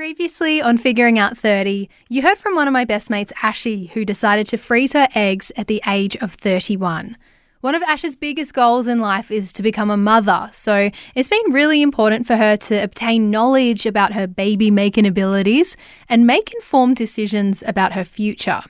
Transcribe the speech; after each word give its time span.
Previously 0.00 0.62
on 0.62 0.78
Figuring 0.78 1.18
Out 1.18 1.36
30, 1.36 1.86
you 2.08 2.22
heard 2.22 2.38
from 2.38 2.54
one 2.54 2.66
of 2.66 2.72
my 2.72 2.86
best 2.86 3.10
mates, 3.10 3.34
Ashy, 3.42 3.88
who 3.88 4.02
decided 4.02 4.46
to 4.46 4.56
freeze 4.56 4.94
her 4.94 5.08
eggs 5.14 5.52
at 5.58 5.66
the 5.66 5.82
age 5.86 6.16
of 6.22 6.32
31. 6.32 7.18
One 7.60 7.74
of 7.74 7.82
Ash's 7.82 8.16
biggest 8.16 8.54
goals 8.54 8.86
in 8.86 9.00
life 9.00 9.30
is 9.30 9.52
to 9.52 9.62
become 9.62 9.90
a 9.90 9.98
mother, 9.98 10.48
so 10.54 10.90
it's 11.14 11.28
been 11.28 11.52
really 11.52 11.82
important 11.82 12.26
for 12.26 12.36
her 12.36 12.56
to 12.56 12.82
obtain 12.82 13.30
knowledge 13.30 13.84
about 13.84 14.14
her 14.14 14.26
baby 14.26 14.70
making 14.70 15.06
abilities 15.06 15.76
and 16.08 16.26
make 16.26 16.54
informed 16.54 16.96
decisions 16.96 17.62
about 17.66 17.92
her 17.92 18.02
future. 18.02 18.62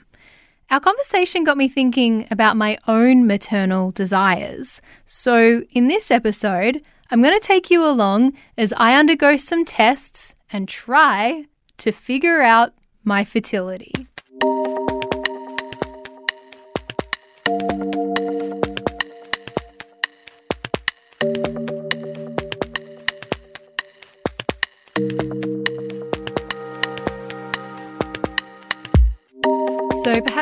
Our 0.69 0.81
conversation 0.81 1.45
got 1.45 1.55
me 1.55 1.69
thinking 1.69 2.27
about 2.29 2.57
my 2.57 2.77
own 2.89 3.25
maternal 3.25 3.91
desires. 3.91 4.81
So, 5.05 5.63
in 5.71 5.87
this 5.87 6.11
episode, 6.11 6.85
I'm 7.09 7.21
going 7.21 7.39
to 7.39 7.47
take 7.47 7.71
you 7.71 7.85
along 7.85 8.33
as 8.57 8.73
I 8.73 8.99
undergo 8.99 9.37
some 9.37 9.63
tests 9.63 10.35
and 10.51 10.67
try 10.67 11.45
to 11.77 11.91
figure 11.91 12.41
out 12.41 12.73
my 13.03 13.23
fertility. 13.23 13.93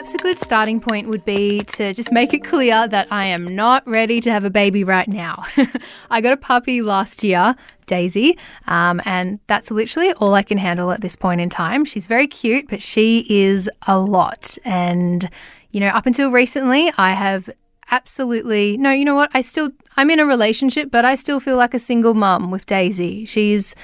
Perhaps 0.10 0.24
a 0.24 0.24
good 0.24 0.40
starting 0.40 0.80
point 0.80 1.08
would 1.08 1.24
be 1.24 1.60
to 1.60 1.94
just 1.94 2.12
make 2.12 2.34
it 2.34 2.44
clear 2.44 2.88
that 2.88 3.08
I 3.12 3.28
am 3.28 3.56
not 3.56 3.88
ready 3.88 4.20
to 4.22 4.32
have 4.32 4.44
a 4.44 4.50
baby 4.50 4.84
right 4.84 5.08
now. 5.08 5.44
I 6.10 6.20
got 6.22 6.34
a 6.34 6.38
puppy 6.38 6.82
last 6.82 7.24
year, 7.24 7.56
Daisy, 7.86 8.36
um, 8.66 9.02
and 9.06 9.40
that's 9.46 9.70
literally 9.70 10.12
all 10.14 10.34
I 10.34 10.42
can 10.42 10.58
handle 10.58 10.92
at 10.92 11.02
this 11.02 11.16
point 11.16 11.42
in 11.42 11.50
time. 11.50 11.86
She's 11.86 12.08
very 12.08 12.26
cute, 12.26 12.70
but 12.70 12.82
she 12.82 13.28
is 13.30 13.70
a 13.88 14.00
lot. 14.00 14.58
And, 14.66 15.30
you 15.72 15.80
know, 15.80 15.90
up 15.90 16.08
until 16.08 16.32
recently, 16.32 16.92
I 16.98 17.12
have 17.12 17.48
absolutely 17.92 18.78
no, 18.78 18.90
you 18.92 19.06
know 19.06 19.16
what? 19.16 19.30
I 19.36 19.42
still, 19.42 19.70
I'm 19.96 20.10
in 20.10 20.20
a 20.20 20.26
relationship, 20.26 20.90
but 20.90 21.06
I 21.06 21.16
still 21.16 21.40
feel 21.40 21.58
like 21.58 21.76
a 21.76 21.80
single 21.80 22.16
mum 22.16 22.50
with 22.50 22.66
Daisy. 22.66 23.28
She's, 23.28 23.76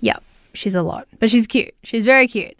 yeah, 0.00 0.18
she's 0.52 0.74
a 0.74 0.82
lot, 0.82 1.08
but 1.20 1.30
she's 1.30 1.46
cute. 1.46 1.74
She's 1.84 2.04
very 2.04 2.28
cute. 2.28 2.56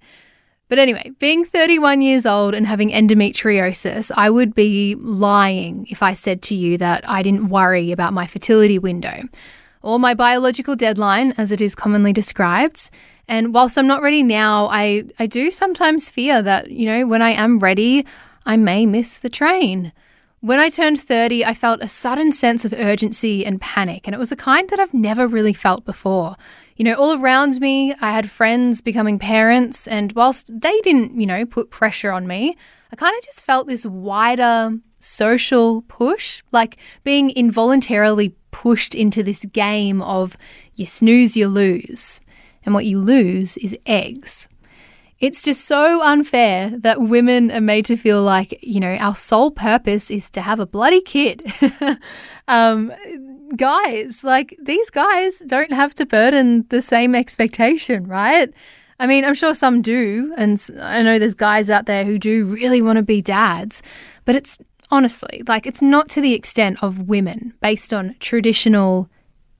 But 0.71 0.79
anyway, 0.79 1.11
being 1.19 1.45
31 1.45 2.01
years 2.01 2.25
old 2.25 2.55
and 2.55 2.65
having 2.65 2.91
endometriosis, 2.91 4.13
I 4.17 4.31
would 4.31 4.55
be 4.55 4.95
lying 4.95 5.89
if 5.91 6.01
I 6.01 6.13
said 6.13 6.43
to 6.43 6.55
you 6.55 6.79
that 6.79 7.07
I 7.11 7.23
didn't 7.23 7.49
worry 7.49 7.91
about 7.91 8.13
my 8.13 8.29
fertility 8.29 8.79
window 8.79 9.25
or 9.83 9.99
my 9.99 10.15
biological 10.15 10.77
deadline, 10.77 11.35
as 11.37 11.51
it 11.51 11.61
is 11.61 11.75
commonly 11.75 12.13
described. 12.13 12.89
And 13.27 13.53
whilst 13.53 13.77
I'm 13.77 13.89
not 13.89 14.01
ready 14.01 14.23
now, 14.23 14.69
I, 14.71 15.07
I 15.19 15.27
do 15.27 15.51
sometimes 15.51 16.09
fear 16.09 16.41
that, 16.41 16.71
you 16.71 16.87
know, 16.87 17.05
when 17.05 17.21
I 17.21 17.31
am 17.31 17.59
ready, 17.59 18.07
I 18.47 18.57
may 18.57 18.87
miss 18.87 19.19
the 19.19 19.29
train. 19.29 19.93
When 20.39 20.61
I 20.61 20.69
turned 20.69 21.01
30, 21.01 21.45
I 21.45 21.53
felt 21.53 21.83
a 21.83 21.89
sudden 21.89 22.31
sense 22.31 22.65
of 22.65 22.73
urgency 22.73 23.45
and 23.45 23.61
panic, 23.61 24.07
and 24.07 24.15
it 24.15 24.19
was 24.19 24.31
a 24.31 24.37
kind 24.37 24.69
that 24.71 24.79
I've 24.79 24.95
never 24.95 25.27
really 25.27 25.53
felt 25.53 25.85
before. 25.85 26.37
You 26.81 26.85
know, 26.85 26.95
all 26.95 27.21
around 27.21 27.61
me, 27.61 27.93
I 28.01 28.11
had 28.11 28.31
friends 28.31 28.81
becoming 28.81 29.19
parents, 29.19 29.87
and 29.87 30.13
whilst 30.13 30.47
they 30.49 30.81
didn't, 30.81 31.21
you 31.21 31.27
know, 31.27 31.45
put 31.45 31.69
pressure 31.69 32.11
on 32.11 32.27
me, 32.27 32.57
I 32.91 32.97
kind 32.97 33.15
of 33.19 33.23
just 33.23 33.43
felt 33.43 33.67
this 33.67 33.85
wider 33.85 34.79
social 34.99 35.83
push, 35.89 36.43
like 36.53 36.81
being 37.05 37.33
involuntarily 37.37 38.35
pushed 38.51 38.95
into 38.95 39.23
this 39.23 39.45
game 39.45 40.01
of 40.01 40.39
you 40.73 40.87
snooze, 40.87 41.37
you 41.37 41.49
lose. 41.49 42.19
And 42.65 42.73
what 42.73 42.87
you 42.87 42.99
lose 42.99 43.59
is 43.59 43.77
eggs. 43.85 44.49
It's 45.21 45.43
just 45.43 45.67
so 45.67 46.03
unfair 46.03 46.71
that 46.79 47.03
women 47.03 47.51
are 47.51 47.61
made 47.61 47.85
to 47.87 47.97
feel 47.97 48.23
like, 48.23 48.59
you 48.63 48.81
know, 48.81 48.95
our 48.95 49.15
sole 49.15 49.51
purpose 49.51 50.11
is 50.11 50.31
to 50.31 50.41
have 50.41 50.59
a 50.61 50.67
bloody 50.67 51.03
kid. 51.03 51.53
um, 52.49 52.91
guys, 53.57 54.25
like 54.25 54.57
these 54.63 54.89
guys 54.89 55.41
don't 55.41 55.73
have 55.73 55.95
to 55.95 56.07
burden 56.07 56.65
the 56.71 56.81
same 56.81 57.15
expectation, 57.15 58.07
right? 58.07 58.51
I 58.99 59.07
mean, 59.07 59.25
I'm 59.25 59.35
sure 59.35 59.55
some 59.55 59.83
do, 59.83 60.33
and 60.37 60.63
I 60.81 61.03
know 61.03 61.19
there's 61.19 61.35
guys 61.35 61.69
out 61.69 61.87
there 61.87 62.05
who 62.05 62.19
do 62.19 62.47
really 62.47 62.81
want 62.81 62.97
to 62.97 63.03
be 63.03 63.21
dads, 63.21 63.83
but 64.25 64.35
it's 64.35 64.57
honestly 64.91 65.43
like 65.47 65.67
it's 65.67 65.83
not 65.83 66.09
to 66.11 66.21
the 66.21 66.35
extent 66.35 66.83
of 66.83 67.09
women 67.09 67.55
based 67.61 67.95
on 67.95 68.15
traditional 68.21 69.09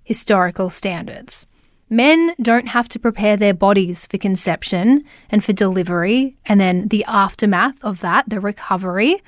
historical 0.05 0.71
standards. 0.71 1.47
Men 1.93 2.35
don't 2.41 2.69
have 2.69 2.89
to 2.91 3.01
prepare 3.01 3.37
their 3.37 3.53
bodies 3.53 4.07
for 4.07 4.17
conception 4.17 5.05
and 5.29 5.45
for 5.45 5.53
delivery, 5.53 6.37
and 6.47 6.61
then 6.61 6.87
the 6.87 7.05
aftermath 7.09 7.75
of 7.83 7.99
that, 8.01 8.29
the 8.29 8.39
recovery. 8.39 9.21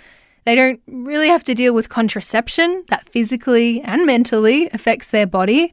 They 0.45 0.55
don't 0.55 0.81
really 0.87 1.27
have 1.27 1.43
to 1.45 1.55
deal 1.55 1.75
with 1.75 1.89
contraception 1.89 2.85
that 2.89 3.09
physically 3.09 3.81
and 3.83 4.07
mentally 4.07 4.71
affects 4.73 5.11
their 5.11 5.27
body. 5.27 5.73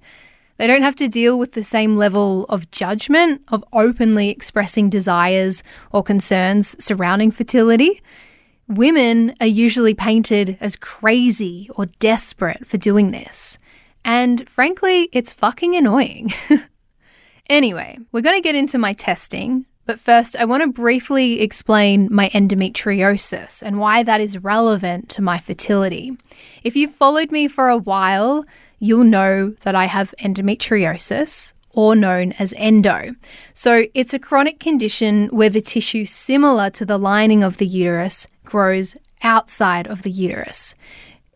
They 0.57 0.65
don't 0.65 0.81
have 0.81 0.95
to 0.95 1.07
deal 1.07 1.37
with 1.37 1.53
the 1.53 1.63
same 1.63 1.95
level 1.95 2.45
of 2.45 2.71
judgment 2.71 3.43
of 3.49 3.63
openly 3.71 4.31
expressing 4.31 4.89
desires 4.89 5.61
or 5.91 6.01
concerns 6.01 6.75
surrounding 6.83 7.29
fertility. 7.29 8.01
Women 8.67 9.35
are 9.39 9.47
usually 9.47 9.93
painted 9.93 10.57
as 10.59 10.75
crazy 10.75 11.69
or 11.75 11.85
desperate 11.99 12.65
for 12.65 12.77
doing 12.77 13.11
this. 13.11 13.59
And 14.03 14.49
frankly, 14.49 15.09
it's 15.11 15.31
fucking 15.31 15.75
annoying. 15.75 16.33
anyway, 17.49 17.97
we're 18.11 18.21
going 18.21 18.37
to 18.37 18.41
get 18.41 18.55
into 18.55 18.77
my 18.77 18.93
testing, 18.93 19.65
but 19.85 19.99
first, 19.99 20.35
I 20.37 20.45
want 20.45 20.61
to 20.61 20.69
briefly 20.69 21.41
explain 21.41 22.07
my 22.11 22.29
endometriosis 22.29 23.63
and 23.63 23.79
why 23.79 24.03
that 24.03 24.21
is 24.21 24.37
relevant 24.37 25.09
to 25.09 25.21
my 25.21 25.39
fertility. 25.39 26.15
If 26.63 26.75
you've 26.75 26.93
followed 26.93 27.31
me 27.31 27.47
for 27.47 27.69
a 27.69 27.77
while, 27.77 28.43
you'll 28.77 29.03
know 29.03 29.55
that 29.63 29.75
I 29.75 29.85
have 29.85 30.13
endometriosis, 30.19 31.53
or 31.71 31.95
known 31.95 32.33
as 32.33 32.53
endo. 32.57 33.11
So, 33.53 33.85
it's 33.93 34.13
a 34.13 34.19
chronic 34.19 34.59
condition 34.59 35.27
where 35.27 35.49
the 35.49 35.61
tissue 35.61 36.05
similar 36.05 36.69
to 36.71 36.85
the 36.85 36.97
lining 36.97 37.43
of 37.43 37.57
the 37.57 37.65
uterus 37.65 38.27
grows 38.43 38.95
outside 39.21 39.87
of 39.87 40.03
the 40.03 40.11
uterus. 40.11 40.75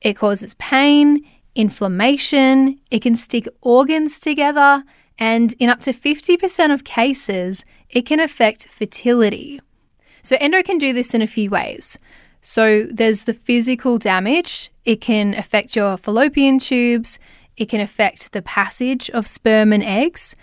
It 0.01 0.13
causes 0.13 0.53
pain, 0.55 1.23
inflammation, 1.55 2.79
it 2.91 3.01
can 3.01 3.15
stick 3.15 3.47
organs 3.61 4.19
together, 4.19 4.83
and 5.19 5.53
in 5.59 5.69
up 5.69 5.81
to 5.81 5.93
50% 5.93 6.73
of 6.73 6.83
cases, 6.83 7.63
it 7.89 8.05
can 8.05 8.19
affect 8.19 8.67
fertility. 8.67 9.61
So, 10.21 10.37
endo 10.39 10.63
can 10.63 10.77
do 10.77 10.93
this 10.93 11.13
in 11.13 11.21
a 11.21 11.27
few 11.27 11.49
ways. 11.49 11.97
So, 12.41 12.83
there's 12.83 13.23
the 13.23 13.33
physical 13.33 13.97
damage, 13.97 14.71
it 14.85 15.01
can 15.01 15.33
affect 15.33 15.75
your 15.75 15.97
fallopian 15.97 16.59
tubes, 16.59 17.19
it 17.57 17.69
can 17.69 17.81
affect 17.81 18.31
the 18.31 18.41
passage 18.41 19.09
of 19.11 19.27
sperm 19.27 19.71
and 19.71 19.83
eggs, 19.83 20.35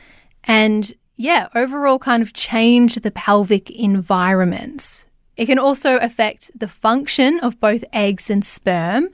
and 0.44 0.92
yeah, 1.16 1.48
overall 1.54 1.98
kind 1.98 2.22
of 2.22 2.32
change 2.32 2.94
the 2.94 3.10
pelvic 3.10 3.70
environment. 3.70 5.06
It 5.36 5.46
can 5.46 5.58
also 5.58 5.96
affect 5.98 6.50
the 6.58 6.68
function 6.68 7.40
of 7.40 7.60
both 7.60 7.84
eggs 7.92 8.30
and 8.30 8.44
sperm. 8.44 9.08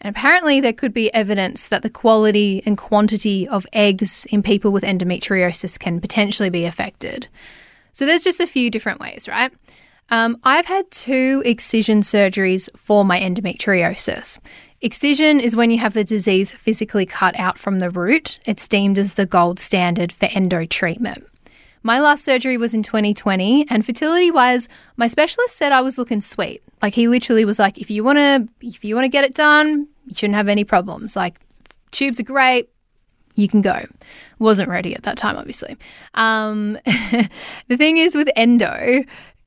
And 0.00 0.14
apparently, 0.14 0.60
there 0.60 0.72
could 0.72 0.92
be 0.94 1.12
evidence 1.12 1.68
that 1.68 1.82
the 1.82 1.90
quality 1.90 2.62
and 2.64 2.78
quantity 2.78 3.48
of 3.48 3.66
eggs 3.72 4.26
in 4.30 4.42
people 4.42 4.70
with 4.70 4.84
endometriosis 4.84 5.78
can 5.78 6.00
potentially 6.00 6.50
be 6.50 6.64
affected. 6.64 7.28
So 7.92 8.06
there's 8.06 8.24
just 8.24 8.40
a 8.40 8.46
few 8.46 8.70
different 8.70 9.00
ways, 9.00 9.26
right? 9.26 9.52
Um, 10.10 10.38
I've 10.44 10.66
had 10.66 10.90
two 10.90 11.42
excision 11.44 12.00
surgeries 12.02 12.68
for 12.76 13.04
my 13.04 13.18
endometriosis. 13.20 14.38
Excision 14.80 15.40
is 15.40 15.56
when 15.56 15.70
you 15.70 15.78
have 15.78 15.94
the 15.94 16.04
disease 16.04 16.52
physically 16.52 17.04
cut 17.04 17.38
out 17.38 17.58
from 17.58 17.80
the 17.80 17.90
root. 17.90 18.38
It's 18.46 18.68
deemed 18.68 18.96
as 18.98 19.14
the 19.14 19.26
gold 19.26 19.58
standard 19.58 20.12
for 20.12 20.26
endo 20.26 20.64
treatment. 20.66 21.26
My 21.88 22.00
last 22.00 22.22
surgery 22.22 22.58
was 22.58 22.74
in 22.74 22.82
2020, 22.82 23.64
and 23.70 23.82
fertility 23.82 24.30
wise, 24.30 24.68
my 24.98 25.08
specialist 25.08 25.56
said 25.56 25.72
I 25.72 25.80
was 25.80 25.96
looking 25.96 26.20
sweet. 26.20 26.62
Like 26.82 26.92
he 26.92 27.08
literally 27.08 27.46
was 27.46 27.58
like, 27.58 27.78
if 27.78 27.90
you 27.90 28.04
wanna 28.04 28.46
if 28.60 28.84
you 28.84 28.94
wanna 28.94 29.08
get 29.08 29.24
it 29.24 29.32
done, 29.32 29.88
you 30.04 30.14
shouldn't 30.14 30.36
have 30.36 30.48
any 30.48 30.64
problems. 30.64 31.16
Like 31.16 31.40
tubes 31.90 32.20
are 32.20 32.24
great, 32.24 32.68
you 33.36 33.48
can 33.48 33.62
go. 33.62 33.86
Wasn't 34.38 34.68
ready 34.68 34.94
at 34.94 35.04
that 35.04 35.16
time, 35.16 35.38
obviously. 35.38 35.78
Um, 36.12 36.72
the 36.84 37.78
thing 37.78 37.96
is 37.96 38.14
with 38.14 38.28
endo, 38.36 39.02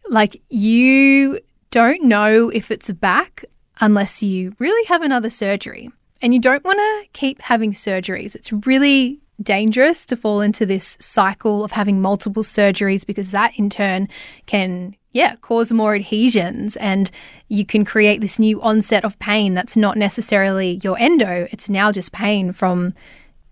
like 0.10 0.42
you 0.50 1.40
don't 1.70 2.02
know 2.06 2.50
if 2.50 2.72
it's 2.72 2.90
back 2.90 3.46
unless 3.82 4.24
you 4.24 4.56
really 4.58 4.84
have 4.88 5.04
another 5.04 5.30
surgery. 5.30 5.92
And 6.24 6.34
you 6.34 6.40
don't 6.40 6.64
want 6.64 6.80
to 6.80 7.08
keep 7.14 7.40
having 7.40 7.72
surgeries. 7.72 8.34
It's 8.34 8.52
really 8.52 9.20
dangerous 9.42 10.06
to 10.08 10.16
fall 10.16 10.42
into 10.42 10.66
this 10.66 10.98
cycle 11.00 11.64
of 11.64 11.72
having 11.72 12.02
multiple 12.02 12.44
surgeries 12.44 13.06
because 13.06 13.32
that 13.32 13.58
in 13.58 13.70
turn 13.70 14.08
can 14.46 14.96
yeah, 15.14 15.36
cause 15.38 15.74
more 15.74 15.94
adhesions 15.94 16.78
and 16.78 17.12
you 17.50 17.66
can 17.66 17.84
create 17.84 18.22
this 18.22 18.40
new 18.40 18.62
onset 18.62 19.04
of 19.04 19.20
pain 19.20 19.54
that's 19.54 19.76
not 19.76 19.98
necessarily 19.98 20.80
your 20.84 20.98
endo, 21.00 21.48
it's 21.52 21.70
now 21.70 21.92
just 21.92 22.14
pain 22.14 22.54
from 22.54 22.94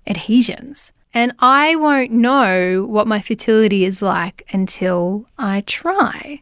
adhesions. 0.07 0.93
And 1.13 1.33
I 1.39 1.75
won't 1.75 2.11
know 2.11 2.85
what 2.87 3.07
my 3.07 3.19
fertility 3.19 3.83
is 3.83 4.01
like 4.01 4.47
until 4.53 5.25
I 5.37 5.61
try. 5.61 6.41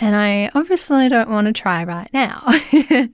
And 0.00 0.16
I 0.16 0.50
obviously 0.54 1.08
don't 1.08 1.30
want 1.30 1.46
to 1.46 1.52
try 1.52 1.84
right 1.84 2.08
now. 2.12 2.42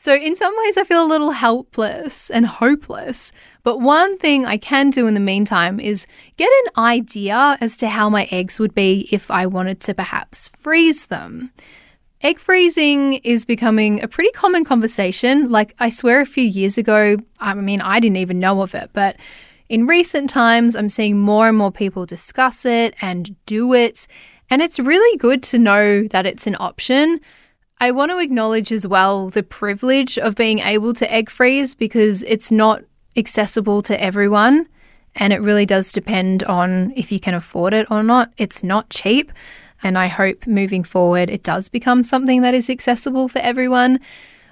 so, 0.00 0.14
in 0.14 0.34
some 0.34 0.54
ways, 0.64 0.78
I 0.78 0.84
feel 0.84 1.04
a 1.04 1.04
little 1.04 1.32
helpless 1.32 2.30
and 2.30 2.46
hopeless. 2.46 3.32
But 3.64 3.82
one 3.82 4.16
thing 4.16 4.46
I 4.46 4.56
can 4.56 4.88
do 4.88 5.06
in 5.06 5.12
the 5.12 5.20
meantime 5.20 5.78
is 5.78 6.06
get 6.38 6.48
an 6.64 6.82
idea 6.82 7.58
as 7.60 7.76
to 7.76 7.88
how 7.90 8.08
my 8.08 8.26
eggs 8.30 8.58
would 8.58 8.74
be 8.74 9.10
if 9.12 9.30
I 9.30 9.44
wanted 9.44 9.80
to 9.80 9.92
perhaps 9.92 10.48
freeze 10.56 11.04
them. 11.04 11.52
Egg 12.22 12.38
freezing 12.38 13.16
is 13.24 13.44
becoming 13.44 14.02
a 14.02 14.08
pretty 14.08 14.30
common 14.30 14.64
conversation. 14.64 15.50
Like, 15.50 15.74
I 15.78 15.90
swear 15.90 16.22
a 16.22 16.26
few 16.26 16.44
years 16.44 16.78
ago, 16.78 17.18
I 17.38 17.52
mean, 17.52 17.82
I 17.82 18.00
didn't 18.00 18.16
even 18.16 18.40
know 18.40 18.62
of 18.62 18.74
it, 18.74 18.88
but 18.94 19.18
in 19.68 19.86
recent 19.86 20.30
times, 20.30 20.76
I'm 20.76 20.88
seeing 20.88 21.18
more 21.18 21.46
and 21.46 21.58
more 21.58 21.70
people 21.70 22.06
discuss 22.06 22.64
it 22.64 22.94
and 23.02 23.36
do 23.44 23.74
it. 23.74 24.06
And 24.48 24.62
it's 24.62 24.78
really 24.78 25.18
good 25.18 25.42
to 25.42 25.58
know 25.58 26.08
that 26.08 26.24
it's 26.24 26.46
an 26.46 26.56
option. 26.58 27.20
I 27.80 27.90
want 27.92 28.10
to 28.10 28.18
acknowledge 28.18 28.72
as 28.72 28.86
well 28.86 29.30
the 29.30 29.42
privilege 29.42 30.18
of 30.18 30.34
being 30.34 30.58
able 30.58 30.92
to 30.94 31.10
egg 31.10 31.30
freeze 31.30 31.74
because 31.74 32.22
it's 32.24 32.50
not 32.50 32.84
accessible 33.16 33.80
to 33.82 34.00
everyone. 34.00 34.68
And 35.16 35.32
it 35.32 35.40
really 35.40 35.66
does 35.66 35.90
depend 35.90 36.42
on 36.44 36.92
if 36.94 37.10
you 37.10 37.18
can 37.18 37.34
afford 37.34 37.74
it 37.74 37.90
or 37.90 38.02
not. 38.02 38.32
It's 38.36 38.62
not 38.62 38.90
cheap. 38.90 39.32
And 39.82 39.96
I 39.96 40.08
hope 40.08 40.46
moving 40.46 40.84
forward 40.84 41.30
it 41.30 41.42
does 41.42 41.70
become 41.70 42.02
something 42.02 42.42
that 42.42 42.54
is 42.54 42.68
accessible 42.68 43.28
for 43.28 43.38
everyone. 43.38 43.98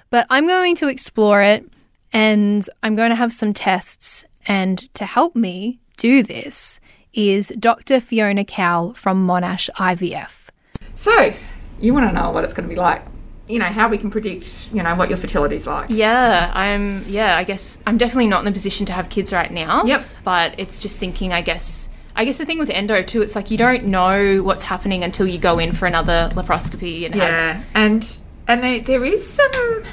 But 0.09 0.25
I'm 0.31 0.47
going 0.47 0.75
to 0.77 0.87
explore 0.87 1.43
it 1.43 1.63
and 2.11 2.67
I'm 2.81 2.95
going 2.95 3.11
to 3.11 3.15
have 3.15 3.31
some 3.31 3.53
tests. 3.53 4.25
And 4.47 4.91
to 4.95 5.05
help 5.05 5.35
me 5.35 5.79
do 5.97 6.23
this, 6.23 6.79
is 7.13 7.51
Dr. 7.59 7.99
Fiona 7.99 8.45
Cowell 8.45 8.93
from 8.93 9.25
Monash 9.25 9.69
IVF. 9.75 10.49
So, 10.95 11.33
you 11.79 11.93
want 11.93 12.07
to 12.07 12.13
know 12.13 12.31
what 12.31 12.43
it's 12.43 12.53
going 12.53 12.67
to 12.67 12.73
be 12.73 12.79
like. 12.79 13.03
You 13.49 13.59
know, 13.59 13.65
how 13.65 13.89
we 13.89 13.97
can 13.97 14.11
predict, 14.11 14.69
you 14.71 14.83
know, 14.83 14.93
what 14.95 15.09
your 15.09 15.17
fertility's 15.17 15.65
like. 15.65 15.89
Yeah, 15.89 16.51
I'm, 16.53 17.03
yeah, 17.07 17.35
I 17.35 17.43
guess 17.43 17.79
I'm 17.87 17.97
definitely 17.97 18.27
not 18.27 18.39
in 18.39 18.45
the 18.45 18.51
position 18.51 18.85
to 18.85 18.93
have 18.93 19.09
kids 19.09 19.33
right 19.33 19.51
now. 19.51 19.85
Yep. 19.85 20.05
But 20.23 20.53
it's 20.59 20.81
just 20.81 20.99
thinking, 20.99 21.33
I 21.33 21.41
guess, 21.41 21.89
I 22.15 22.25
guess 22.25 22.37
the 22.37 22.45
thing 22.45 22.59
with 22.59 22.69
endo 22.69 23.01
too, 23.01 23.23
it's 23.23 23.35
like 23.35 23.49
you 23.49 23.57
don't 23.57 23.85
know 23.85 24.37
what's 24.43 24.63
happening 24.63 25.03
until 25.03 25.27
you 25.27 25.39
go 25.39 25.57
in 25.57 25.71
for 25.71 25.87
another 25.87 26.29
laparoscopy 26.33 27.05
and 27.05 27.15
have 27.15 27.23
Yeah, 27.23 27.63
and 27.73 28.21
and 28.47 28.63
there, 28.63 28.79
there 28.81 29.05
is 29.05 29.27
some. 29.27 29.83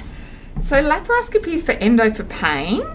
So 0.61 0.83
laparoscopies 0.83 1.65
for 1.65 1.73
endo 1.73 2.11
for 2.11 2.25
pain 2.25 2.87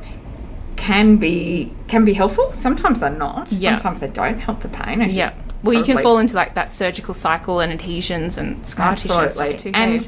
can 0.76 1.18
be 1.18 1.72
can 1.88 2.06
be 2.06 2.14
helpful. 2.14 2.52
Sometimes 2.54 3.00
they're 3.00 3.10
not. 3.10 3.52
Yeah. 3.52 3.78
Sometimes 3.78 4.00
they 4.00 4.10
don't 4.10 4.40
help 4.40 4.62
the 4.62 4.70
pain. 4.70 5.02
Yeah. 5.10 5.34
Well, 5.64 5.76
you 5.76 5.84
can 5.84 6.00
fall 6.00 6.18
into 6.18 6.36
like 6.36 6.56
that 6.56 6.72
surgical 6.72 7.14
cycle 7.14 7.60
and 7.60 7.72
adhesions 7.72 8.38
and 8.38 8.66
scar 8.66 8.96
tissue 8.96 9.14
and 9.14 9.34
stuff 9.34 9.58
too. 9.58 9.72
And 9.74 10.08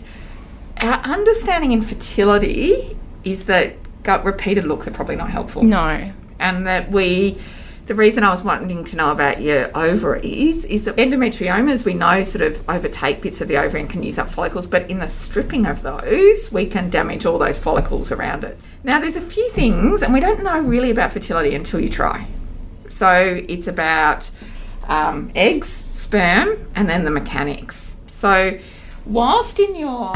our 0.78 1.00
understanding 1.04 1.72
in 1.72 1.81
fertility 1.81 2.96
is 3.24 3.46
that 3.46 3.75
gut 4.04 4.24
repeated 4.25 4.66
looks 4.66 4.88
are 4.88 4.92
probably 4.92 5.16
not 5.16 5.30
helpful. 5.30 5.64
no. 5.64 6.12
and 6.40 6.68
that 6.68 6.92
we 6.92 7.38
the 7.86 7.96
reason 7.96 8.24
I 8.24 8.30
was 8.30 8.44
wanting 8.44 8.86
to 8.86 8.96
know 8.96 9.12
about 9.12 9.42
your 9.42 9.70
ovaries 9.78 10.64
is 10.66 10.86
that 10.86 10.96
endometriomas 10.96 11.84
we 11.84 11.94
know 11.94 12.24
sort 12.24 12.42
of 12.42 12.70
overtake 12.70 13.22
bits 13.22 13.42
of 13.42 13.50
the 13.50 13.58
ovary 13.58 13.81
and 13.81 13.90
can 13.90 14.04
use 14.04 14.18
up 14.18 14.30
follicles, 14.30 14.66
but 14.66 14.90
in 14.90 15.00
the 15.00 15.08
stripping 15.08 15.66
of 15.66 15.81
those, 15.81 16.50
we 16.50 16.66
can 16.66 16.90
damage 16.90 17.25
all 17.25 17.38
those 17.38 17.60
follicles 17.60 18.10
around 18.10 18.46
it. 18.46 18.58
Now, 18.86 19.00
there's 19.00 19.18
a 19.18 19.22
few 19.22 19.50
things, 19.50 20.02
and 20.02 20.14
we 20.14 20.22
don't 20.22 20.44
know 20.44 20.62
really 20.62 20.92
about 20.92 21.12
fertility 21.12 21.54
until 21.56 21.81
you 21.81 21.90
try. 21.90 22.25
So 22.88 23.44
it's 23.50 23.68
about 23.68 24.31
um, 24.88 25.31
eggs, 25.36 25.84
sperm, 25.92 26.58
and 26.75 26.88
then 26.88 27.04
the 27.04 27.12
mechanics. 27.12 27.98
So, 28.08 28.58
whilst 29.05 29.59
in 29.59 29.75
your 29.75 30.13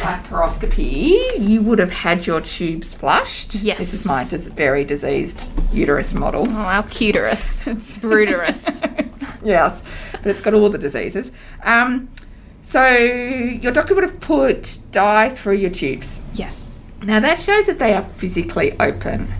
laparoscopy, 0.00 1.38
you 1.38 1.62
would 1.62 1.78
have 1.78 1.90
had 1.92 2.26
your 2.26 2.40
tubes 2.40 2.94
flushed. 2.94 3.54
Yes. 3.56 3.78
This 3.78 3.94
is 3.94 4.06
my 4.06 4.24
dis- 4.24 4.46
very 4.48 4.84
diseased 4.84 5.50
uterus 5.72 6.14
model. 6.14 6.46
Oh, 6.48 6.52
our 6.52 6.82
cuterus. 6.84 7.66
It's 7.76 7.92
bruterus. 7.98 8.80
yes, 9.44 9.82
but 10.12 10.26
it's 10.26 10.40
got 10.40 10.54
all 10.54 10.68
the 10.70 10.78
diseases. 10.78 11.30
Um, 11.62 12.08
so, 12.62 12.86
your 12.88 13.72
doctor 13.72 13.94
would 13.94 14.04
have 14.04 14.20
put 14.20 14.78
dye 14.90 15.30
through 15.30 15.56
your 15.56 15.70
tubes. 15.70 16.20
yes. 16.34 16.78
Now 17.02 17.20
that 17.20 17.40
shows 17.40 17.66
that 17.66 17.78
they 17.78 17.92
are 17.92 18.02
physically 18.02 18.72
open. 18.80 19.32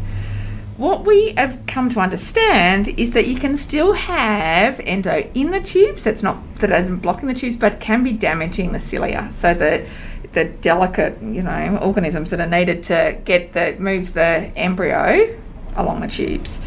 What 0.77 1.07
we 1.07 1.31
have 1.39 1.59
come 1.67 1.89
to 1.91 2.01
understand 2.01 2.89
is 2.89 3.13
that 3.13 3.27
you 3.27 3.37
can 3.37 3.57
still 3.57 3.95
have 3.95 4.79
endo 4.81 5.31
in 5.35 5.51
the 5.51 5.61
tubes. 5.61 6.03
That's 6.03 6.23
not 6.23 6.57
that 6.57 6.71
isn't 6.71 6.99
blocking 6.99 7.29
the 7.29 7.35
tubes, 7.35 7.57
but 7.57 7.81
can 7.81 8.05
be 8.05 8.13
damaging 8.13 8.73
the 8.73 8.81
cilia. 8.81 9.31
So 9.35 9.55
the 9.55 9.87
the 10.33 10.45
delicate, 10.45 11.21
you 11.23 11.43
know, 11.43 11.79
organisms 11.83 12.29
that 12.29 12.41
are 12.41 12.47
needed 12.47 12.83
to 12.85 13.19
get 13.25 13.55
that 13.55 13.81
moves 13.81 14.13
the 14.13 14.51
embryo 14.55 15.35
along 15.77 16.01
the 16.01 16.09
tubes. 16.09 16.59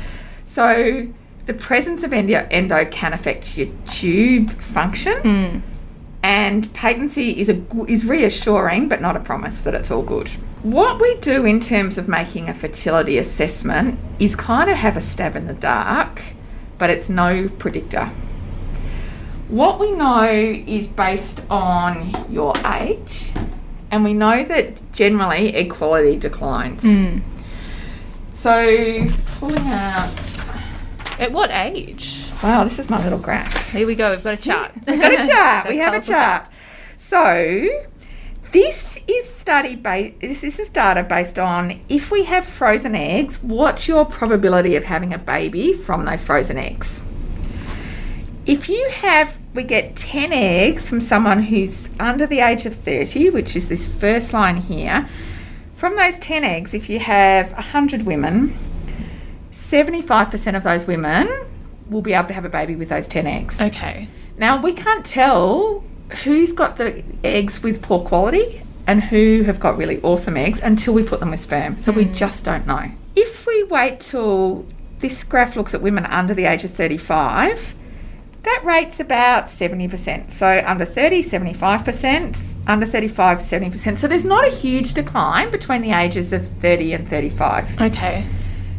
So 0.47 1.07
the 1.45 1.53
presence 1.53 2.03
of 2.03 2.11
endo, 2.11 2.47
endo 2.50 2.85
can 2.85 3.13
affect 3.13 3.57
your 3.57 3.67
tube 3.88 4.50
function 4.50 5.21
hmm. 5.21 5.59
and 6.23 6.73
patency 6.73 7.39
is 7.39 7.50
a 7.50 7.61
is 7.88 8.06
reassuring 8.06 8.89
but 8.89 9.01
not 9.01 9.15
a 9.15 9.19
promise 9.19 9.61
that 9.61 9.75
it's 9.75 9.91
all 9.91 10.03
good. 10.03 10.31
What 10.63 11.00
we 11.00 11.15
do 11.17 11.45
in 11.45 11.61
terms 11.61 11.97
of 11.97 12.09
making 12.09 12.50
a 12.50 12.53
fertility 12.53 13.17
assessment 13.17 13.97
is 14.19 14.35
kind 14.35 14.69
of 14.69 14.75
have 14.77 14.97
a 14.97 15.01
stab 15.01 15.35
in 15.38 15.47
the 15.47 15.53
dark, 15.53 16.21
but 16.77 16.89
it's 16.89 17.07
no 17.07 17.47
predictor. 17.47 18.11
What 19.47 19.80
we 19.80 19.94
know 19.94 20.25
is 20.30 20.87
based 20.87 21.42
on 21.49 22.13
your 22.30 22.54
age, 22.66 23.31
and 23.89 24.04
we 24.04 24.13
know 24.13 24.44
that 24.44 24.92
generally 24.92 25.54
egg 25.56 25.71
quality 25.71 26.18
declines. 26.18 26.81
Hmm. 26.81 27.19
So, 28.35 29.07
pulling 29.39 29.68
out. 29.68 30.13
At 31.19 31.31
what 31.31 31.51
age? 31.51 32.23
Wow, 32.44 32.63
this 32.63 32.80
is 32.80 32.89
my 32.89 33.01
little 33.04 33.19
graph. 33.19 33.71
Here 33.71 33.87
we 33.87 33.95
go. 33.95 34.11
We've 34.11 34.23
got 34.23 34.33
a 34.35 34.37
chart. 34.37 34.71
We've 34.87 34.99
got 34.99 35.11
a 35.11 35.28
chart. 35.33 35.68
we 35.68 35.78
have 35.78 35.94
a 35.94 35.99
colourful 35.99 36.13
chart. 36.13 36.49
So 36.97 37.85
this 38.51 38.99
is 39.07 39.29
study 39.29 39.75
based. 39.75 40.19
This, 40.21 40.59
is 40.59 40.69
data 40.69 41.03
based 41.03 41.37
on 41.37 41.79
if 41.89 42.11
we 42.11 42.23
have 42.25 42.45
frozen 42.45 42.95
eggs, 42.95 43.41
what's 43.41 43.87
your 43.87 44.06
probability 44.06 44.75
of 44.75 44.85
having 44.85 45.13
a 45.13 45.18
baby 45.18 45.73
from 45.73 46.06
those 46.06 46.23
frozen 46.23 46.57
eggs? 46.57 47.03
If 48.45 48.68
you 48.68 48.89
have, 48.89 49.37
we 49.53 49.63
get 49.63 49.95
10 49.95 50.33
eggs 50.33 50.87
from 50.87 51.01
someone 51.01 51.44
who's 51.44 51.89
under 51.99 52.25
the 52.25 52.39
age 52.39 52.65
of 52.65 52.75
30, 52.75 53.29
which 53.29 53.56
is 53.56 53.68
this 53.68 53.87
first 53.87 54.33
line 54.33 54.57
here. 54.57 55.07
From 55.75 55.95
those 55.95 56.18
10 56.19 56.44
eggs, 56.44 56.73
if 56.73 56.89
you 56.89 56.99
have 56.99 57.51
100 57.51 58.03
women, 58.03 58.57
75% 59.51 60.57
of 60.57 60.63
those 60.63 60.87
women 60.87 61.29
will 61.89 62.01
be 62.01 62.13
able 62.13 62.27
to 62.27 62.33
have 62.33 62.45
a 62.45 62.49
baby 62.49 62.75
with 62.75 62.89
those 62.89 63.07
10 63.07 63.27
eggs. 63.27 63.61
Okay. 63.61 64.07
Now, 64.37 64.59
we 64.61 64.73
can't 64.73 65.06
tell 65.06 65.83
who's 66.23 66.54
got 66.54 66.78
the 66.78 67.04
eggs 67.23 67.61
with 67.61 67.81
poor 67.81 68.04
quality 68.04 68.61
and 68.87 69.04
who 69.04 69.44
have 69.44 69.59
got 69.59 69.78
really 69.78 70.01
awesome 70.01 70.35
eggs 70.35 70.59
until 70.61 70.94
we 70.94 71.04
put 71.04 71.19
them 71.19 71.31
with 71.31 71.39
sperm. 71.39 71.78
So 71.78 71.92
we 71.92 72.06
mm. 72.06 72.16
just 72.16 72.44
don't 72.44 72.66
know. 72.66 72.92
If 73.16 73.45
we 73.45 73.63
wait 73.66 73.99
till 73.99 74.66
this 74.99 75.23
graph 75.23 75.56
looks 75.56 75.73
at 75.73 75.81
women 75.81 76.06
under 76.06 76.33
the 76.33 76.45
age 76.45 76.63
of 76.63 76.71
35, 76.71 77.75
that 78.44 78.61
rate's 78.63 78.99
about 78.99 79.45
70%. 79.45 80.31
So 80.31 80.63
under 80.66 80.85
30, 80.85 81.21
75%, 81.21 82.39
under 82.68 82.85
35, 82.85 83.39
70%. 83.39 83.97
So 83.97 84.07
there's 84.07 84.25
not 84.25 84.47
a 84.47 84.49
huge 84.49 84.94
decline 84.94 85.51
between 85.51 85.81
the 85.81 85.92
ages 85.92 86.33
of 86.33 86.47
30 86.47 86.94
and 86.94 87.07
35. 87.07 87.81
Okay. 87.81 88.25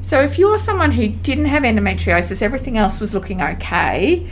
So 0.02 0.20
if 0.20 0.38
you're 0.38 0.58
someone 0.58 0.90
who 0.90 1.08
didn't 1.08 1.44
have 1.44 1.62
endometriosis, 1.62 2.42
everything 2.42 2.76
else 2.76 3.00
was 3.00 3.14
looking 3.14 3.40
okay, 3.40 4.28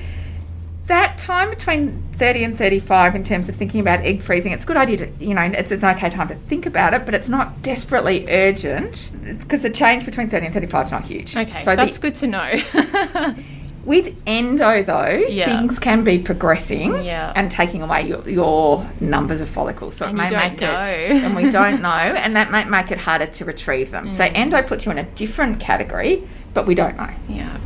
that 0.89 1.17
time 1.19 1.51
between 1.51 2.03
30 2.17 2.45
and 2.45 2.59
35 2.59 3.15
in 3.15 3.23
terms 3.23 3.49
of 3.49 3.55
thinking 3.57 3.81
about 3.81 4.01
egg 4.01 4.21
freezing 4.23 4.53
it's 4.53 4.65
a 4.65 4.67
good 4.67 4.77
idea 4.77 4.97
to 4.97 5.25
you 5.25 5.35
know 5.35 5.43
it's 5.43 5.71
an 5.71 5.85
okay 5.85 6.11
time 6.11 6.29
to 6.29 6.35
think 6.35 6.67
about 6.67 6.93
it 6.95 7.05
but 7.05 7.15
it's 7.15 7.29
not 7.29 7.63
desperately 7.63 8.27
urgent 8.29 9.13
because 9.39 9.63
the 9.63 9.71
change 9.71 10.05
between 10.05 10.29
30 10.29 10.47
and 10.47 10.55
35 10.55 10.87
is 10.87 10.91
not 10.93 11.05
huge 11.05 11.37
Okay, 11.37 11.65
so 11.65 11.77
that's 11.77 11.99
the, 11.99 12.03
good 12.03 12.15
to 12.17 12.27
know. 12.27 13.35
with 13.85 14.15
endo 14.27 14.83
though 14.83 15.25
Yeah. 15.29 15.47
things 15.47 15.79
can 15.79 16.05
be 16.05 16.19
progressing 16.19 17.05
Yeah. 17.05 17.33
and 17.37 17.51
taking 17.51 17.83
away 17.83 18.03
your, 18.07 18.29
your 18.29 18.87
numbers 19.01 19.41
of 19.41 19.49
follicles 19.49 19.95
so 19.97 20.07
And 20.07 20.19
it 20.19 20.25
you 20.25 20.37
may 20.37 20.49
make 20.51 20.61
know. 20.61 20.83
it 20.83 21.23
and 21.25 21.35
we 21.37 21.49
don't 21.51 21.81
know 21.89 21.89
and 21.89 22.35
that 22.37 22.51
might 22.51 22.69
make 22.69 22.91
it 22.91 22.99
harder 22.99 23.27
to 23.27 23.45
retrieve 23.45 23.91
them 23.91 24.09
Mm. 24.09 24.13
so 24.17 24.25
endo 24.25 24.61
puts 24.63 24.85
you 24.85 24.93
in 24.93 24.99
a 24.99 25.05
different 25.05 25.61
category 25.61 26.23
but 26.55 26.67
we 26.67 26.75
don't 26.75 26.97
know 26.97 27.11
yeah. 27.29 27.57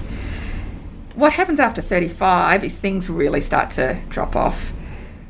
What 1.14 1.32
happens 1.32 1.60
after 1.60 1.82
35 1.82 2.64
is 2.64 2.74
things 2.74 3.08
really 3.08 3.40
start 3.40 3.70
to 3.72 4.00
drop 4.08 4.36
off. 4.36 4.72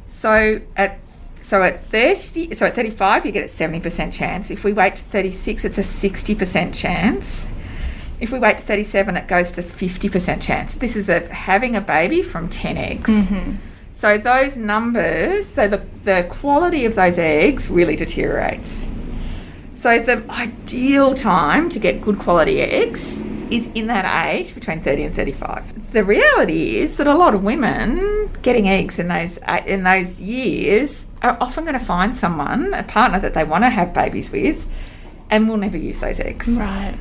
So 0.09 0.61
at 0.77 0.99
so 1.41 1.63
at 1.63 1.85
30 1.87 2.55
so 2.55 2.67
at 2.67 2.75
35 2.75 3.27
you 3.27 3.33
get 3.33 3.45
a 3.45 3.49
70% 3.49 4.13
chance. 4.13 4.51
If 4.51 4.65
we 4.65 4.73
wait 4.73 4.97
to 4.97 5.03
36 5.03 5.65
it's 5.65 5.79
a 5.79 5.83
60% 5.83 6.75
chance. 6.75 7.49
If 8.21 8.31
we 8.31 8.39
wait 8.39 8.59
to 8.59 8.65
37 8.65 9.17
it 9.17 9.27
goes 9.27 9.53
to 9.53 9.63
50% 9.63 10.41
chance. 10.41 10.75
This 10.75 10.95
is 10.95 11.09
a 11.09 11.21
having 11.33 11.75
a 11.75 11.81
baby 11.81 12.23
from 12.23 12.49
10 12.49 12.77
eggs. 12.77 13.11
Mm-hmm. 13.11 13.57
So 13.93 14.19
those 14.19 14.57
numbers, 14.57 15.47
so 15.49 15.69
the, 15.69 15.79
the 16.05 16.27
quality 16.29 16.85
of 16.85 16.97
those 16.97 17.19
eggs 17.19 17.69
really 17.69 17.95
deteriorates. 17.95 18.89
So 19.75 20.01
the 20.01 20.25
ideal 20.31 21.15
time 21.15 21.69
to 21.71 21.79
get 21.79 22.01
good 22.01 22.19
quality 22.19 22.61
eggs 22.61 23.23
is 23.53 23.69
in 23.75 23.87
that 23.89 24.27
age 24.27 24.55
between 24.55 24.81
30 24.81 25.05
and 25.05 25.15
35. 25.15 25.93
The 25.93 26.03
reality 26.03 26.79
is 26.79 26.97
that 26.97 27.07
a 27.07 27.15
lot 27.15 27.35
of 27.35 27.45
women 27.45 28.31
getting 28.41 28.69
eggs 28.69 28.99
in 28.99 29.09
those 29.09 29.39
in 29.67 29.83
those 29.83 30.21
years 30.21 31.07
are 31.23 31.37
often 31.41 31.65
going 31.65 31.79
to 31.79 31.85
find 31.85 32.17
someone, 32.17 32.73
a 32.75 32.83
partner 32.83 33.21
that 33.21 33.35
they 33.35 33.45
want 33.45 33.65
to 33.65 33.71
have 33.71 33.93
babies 33.95 34.33
with, 34.33 34.67
and 35.31 35.49
will 35.49 35.59
never 35.59 35.77
use 35.77 36.01
those 36.01 36.19
eggs. 36.19 36.49
Right. 36.49 36.97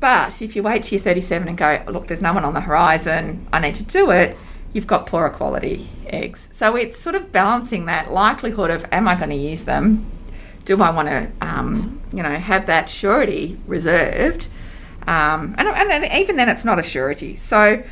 But 0.00 0.42
if 0.42 0.56
you 0.56 0.64
wait 0.64 0.82
till 0.82 0.96
you're 0.96 1.04
37 1.04 1.46
and 1.46 1.56
go, 1.56 1.84
look, 1.86 2.08
there's 2.08 2.22
no 2.22 2.32
one 2.32 2.44
on 2.44 2.54
the 2.54 2.62
horizon, 2.62 3.46
I 3.52 3.60
need 3.60 3.76
to 3.76 3.84
do 3.84 4.10
it, 4.10 4.36
you've 4.72 4.88
got 4.88 5.06
poorer 5.06 5.30
quality 5.30 5.88
eggs. 6.06 6.48
So 6.50 6.74
it's 6.74 6.98
sort 6.98 7.14
of 7.14 7.30
balancing 7.30 7.86
that 7.86 8.10
likelihood 8.10 8.70
of, 8.70 8.84
am 8.90 9.06
I 9.06 9.14
going 9.14 9.30
to 9.30 9.36
use 9.36 9.64
them? 9.64 10.04
Do 10.64 10.82
I 10.82 10.90
want 10.90 11.06
to, 11.08 11.30
um, 11.40 12.00
you 12.12 12.24
know, 12.24 12.34
have 12.34 12.66
that 12.66 12.90
surety 12.90 13.58
reserved? 13.68 14.48
Um, 15.06 15.54
and, 15.58 15.68
and, 15.68 16.12
even 16.12 16.36
then, 16.36 16.48
it's 16.48 16.64
not 16.64 16.78
a 16.78 16.82
surety. 16.82 17.36
So 17.36 17.82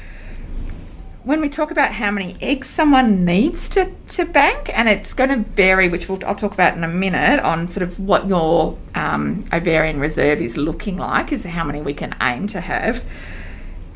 when 1.24 1.40
we 1.40 1.48
talk 1.48 1.70
about 1.70 1.92
how 1.92 2.10
many 2.10 2.36
eggs 2.40 2.68
someone 2.68 3.24
needs 3.24 3.68
to, 3.70 3.92
to 4.08 4.24
bank, 4.24 4.70
and 4.76 4.88
it's 4.88 5.12
going 5.12 5.30
to 5.30 5.36
vary, 5.50 5.88
which 5.88 6.08
we'll, 6.08 6.18
I'll 6.24 6.34
talk 6.34 6.54
about 6.54 6.76
in 6.76 6.84
a 6.84 6.88
minute, 6.88 7.40
on 7.40 7.68
sort 7.68 7.82
of 7.82 8.00
what 8.00 8.26
your 8.26 8.78
um, 8.94 9.44
ovarian 9.52 10.00
reserve 10.00 10.40
is 10.40 10.56
looking 10.56 10.96
like, 10.96 11.32
is 11.32 11.44
how 11.44 11.64
many 11.64 11.82
we 11.82 11.94
can 11.94 12.14
aim 12.22 12.46
to 12.48 12.60
have. 12.60 13.04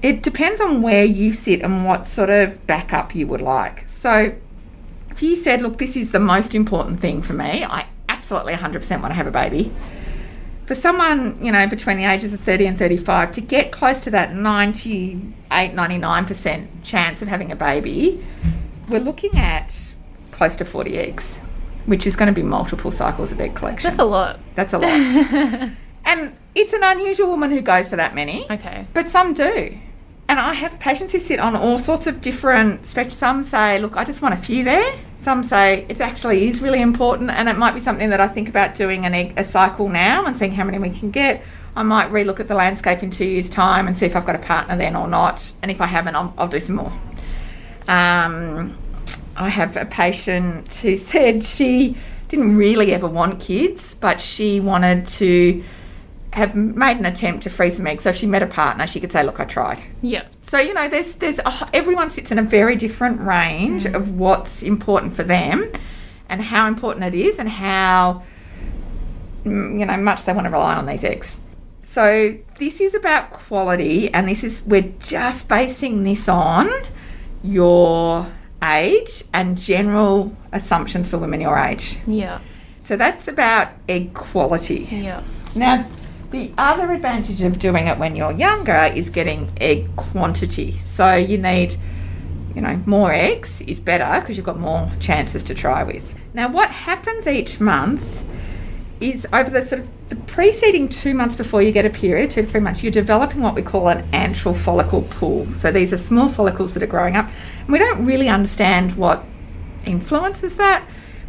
It 0.02 0.22
depends 0.22 0.60
on 0.60 0.82
where 0.82 1.04
you 1.04 1.32
sit 1.32 1.62
and 1.62 1.86
what 1.86 2.06
sort 2.06 2.28
of 2.28 2.66
backup 2.66 3.14
you 3.14 3.26
would 3.26 3.40
like. 3.40 3.88
So 3.88 4.34
if 5.10 5.22
you 5.22 5.34
said, 5.34 5.62
look, 5.62 5.78
this 5.78 5.96
is 5.96 6.12
the 6.12 6.20
most 6.20 6.54
important 6.54 7.00
thing 7.00 7.22
for 7.22 7.32
me, 7.32 7.64
I 7.64 7.86
absolutely 8.08 8.52
100% 8.52 9.00
want 9.00 9.12
to 9.12 9.14
have 9.14 9.26
a 9.26 9.30
baby. 9.30 9.72
For 10.66 10.74
someone, 10.74 11.44
you 11.44 11.52
know, 11.52 11.66
between 11.66 11.98
the 11.98 12.04
ages 12.04 12.32
of 12.32 12.40
30 12.40 12.66
and 12.66 12.78
35, 12.78 13.32
to 13.32 13.40
get 13.40 13.70
close 13.70 14.00
to 14.04 14.10
that 14.10 14.34
98, 14.34 15.32
99% 15.50 16.66
chance 16.82 17.20
of 17.20 17.28
having 17.28 17.52
a 17.52 17.56
baby, 17.56 18.24
we're 18.88 19.00
looking 19.00 19.36
at 19.36 19.92
close 20.30 20.56
to 20.56 20.64
40 20.64 20.98
eggs, 20.98 21.36
which 21.86 22.06
is 22.06 22.16
going 22.16 22.28
to 22.28 22.32
be 22.32 22.42
multiple 22.42 22.90
cycles 22.90 23.30
of 23.30 23.40
egg 23.40 23.54
collection. 23.54 23.88
That's 23.88 23.98
a 23.98 24.04
lot. 24.04 24.40
That's 24.54 24.72
a 24.72 24.78
lot. 24.78 24.90
and 26.04 26.36
it's 26.54 26.72
an 26.72 26.82
unusual 26.82 27.28
woman 27.28 27.50
who 27.50 27.60
goes 27.60 27.88
for 27.88 27.96
that 27.96 28.14
many. 28.14 28.50
Okay. 28.50 28.86
But 28.94 29.10
some 29.10 29.34
do. 29.34 29.78
And 30.28 30.40
I 30.40 30.54
have 30.54 30.80
patients 30.80 31.12
who 31.12 31.18
sit 31.18 31.38
on 31.38 31.54
all 31.54 31.78
sorts 31.78 32.06
of 32.06 32.20
different 32.20 32.82
spectrums. 32.82 33.12
Some 33.12 33.44
say, 33.44 33.78
look, 33.78 33.96
I 33.96 34.04
just 34.04 34.22
want 34.22 34.34
a 34.34 34.38
few 34.38 34.64
there. 34.64 34.94
Some 35.18 35.42
say 35.42 35.86
it 35.88 36.00
actually 36.00 36.48
is 36.48 36.60
really 36.60 36.82
important 36.82 37.30
and 37.30 37.48
it 37.48 37.56
might 37.56 37.72
be 37.72 37.80
something 37.80 38.10
that 38.10 38.20
I 38.20 38.28
think 38.28 38.48
about 38.48 38.74
doing 38.74 39.06
an 39.06 39.14
a 39.14 39.44
cycle 39.44 39.88
now 39.88 40.26
and 40.26 40.36
seeing 40.36 40.52
how 40.52 40.64
many 40.64 40.78
we 40.78 40.90
can 40.90 41.10
get. 41.10 41.42
I 41.76 41.82
might 41.82 42.10
relook 42.10 42.40
at 42.40 42.48
the 42.48 42.54
landscape 42.54 43.02
in 43.02 43.10
two 43.10 43.24
years' 43.24 43.50
time 43.50 43.86
and 43.86 43.96
see 43.96 44.06
if 44.06 44.14
I've 44.14 44.26
got 44.26 44.36
a 44.36 44.40
partner 44.40 44.76
then 44.76 44.94
or 44.94 45.08
not. 45.08 45.52
And 45.62 45.70
if 45.70 45.80
I 45.80 45.86
haven't, 45.86 46.14
I'll, 46.14 46.32
I'll 46.38 46.48
do 46.48 46.60
some 46.60 46.76
more. 46.76 46.92
Um, 47.88 48.76
I 49.36 49.48
have 49.48 49.76
a 49.76 49.84
patient 49.84 50.74
who 50.76 50.96
said 51.12 51.42
she 51.42 51.96
didn't 52.28 52.56
really 52.56 52.92
ever 52.92 53.08
want 53.08 53.40
kids, 53.40 53.94
but 53.94 54.20
she 54.20 54.60
wanted 54.60 55.06
to 55.06 55.64
have 56.34 56.56
made 56.56 56.96
an 56.96 57.06
attempt 57.06 57.44
to 57.44 57.50
freeze 57.50 57.76
some 57.76 57.86
eggs. 57.86 58.02
So 58.02 58.10
if 58.10 58.16
she 58.16 58.26
met 58.26 58.42
a 58.42 58.46
partner, 58.46 58.86
she 58.88 58.98
could 59.00 59.12
say, 59.12 59.22
"Look, 59.22 59.38
I 59.38 59.44
tried." 59.44 59.80
Yeah. 60.02 60.24
So 60.42 60.58
you 60.58 60.74
know, 60.74 60.88
there's 60.88 61.12
there's 61.14 61.38
a, 61.38 61.68
everyone 61.72 62.10
sits 62.10 62.32
in 62.32 62.38
a 62.38 62.42
very 62.42 62.74
different 62.74 63.20
range 63.20 63.86
of 63.86 64.18
what's 64.18 64.62
important 64.62 65.14
for 65.14 65.22
them, 65.22 65.70
and 66.28 66.42
how 66.42 66.66
important 66.66 67.04
it 67.04 67.14
is, 67.14 67.38
and 67.38 67.48
how 67.48 68.24
mm, 69.44 69.78
you 69.78 69.86
know 69.86 69.96
much 69.96 70.24
they 70.24 70.32
want 70.32 70.46
to 70.46 70.50
rely 70.50 70.74
on 70.74 70.86
these 70.86 71.04
eggs. 71.04 71.38
So 71.82 72.36
this 72.58 72.80
is 72.80 72.94
about 72.94 73.30
quality, 73.30 74.12
and 74.12 74.26
this 74.28 74.42
is 74.42 74.62
we're 74.66 74.92
just 74.98 75.48
basing 75.48 76.02
this 76.02 76.28
on 76.28 76.68
your 77.44 78.26
age 78.60 79.22
and 79.32 79.56
general 79.56 80.36
assumptions 80.50 81.10
for 81.10 81.18
women 81.18 81.40
your 81.40 81.56
age. 81.56 81.98
Yeah. 82.08 82.40
So 82.80 82.96
that's 82.96 83.28
about 83.28 83.68
egg 83.88 84.14
quality. 84.14 84.88
Yeah. 84.90 85.22
Now, 85.54 85.86
the 86.34 86.52
other 86.58 86.90
advantage 86.90 87.40
of 87.42 87.58
doing 87.58 87.86
it 87.86 87.96
when 87.96 88.16
you're 88.16 88.32
younger 88.32 88.90
is 88.94 89.08
getting 89.08 89.48
egg 89.60 89.88
quantity. 89.96 90.72
So 90.72 91.14
you 91.14 91.38
need, 91.38 91.76
you 92.54 92.60
know, 92.60 92.82
more 92.86 93.12
eggs 93.12 93.60
is 93.62 93.78
better 93.78 94.20
because 94.20 94.36
you've 94.36 94.46
got 94.46 94.58
more 94.58 94.90
chances 95.00 95.44
to 95.44 95.54
try 95.54 95.84
with. 95.84 96.14
Now, 96.34 96.48
what 96.48 96.70
happens 96.70 97.28
each 97.28 97.60
month 97.60 98.24
is 99.00 99.26
over 99.32 99.50
the 99.50 99.64
sort 99.64 99.82
of 99.82 99.90
the 100.08 100.16
preceding 100.16 100.88
two 100.88 101.14
months 101.14 101.36
before 101.36 101.62
you 101.62 101.70
get 101.70 101.86
a 101.86 101.90
period, 101.90 102.32
two 102.32 102.42
to 102.42 102.48
three 102.48 102.60
months, 102.60 102.82
you're 102.82 102.92
developing 102.92 103.40
what 103.40 103.54
we 103.54 103.62
call 103.62 103.88
an 103.88 104.02
antral 104.10 104.56
follicle 104.56 105.02
pool. 105.02 105.46
So 105.54 105.70
these 105.70 105.92
are 105.92 105.96
small 105.96 106.28
follicles 106.28 106.74
that 106.74 106.82
are 106.82 106.88
growing 106.88 107.16
up, 107.16 107.30
and 107.60 107.68
we 107.68 107.78
don't 107.78 108.04
really 108.04 108.28
understand 108.28 108.96
what 108.96 109.24
influences 109.86 110.56
that. 110.56 110.84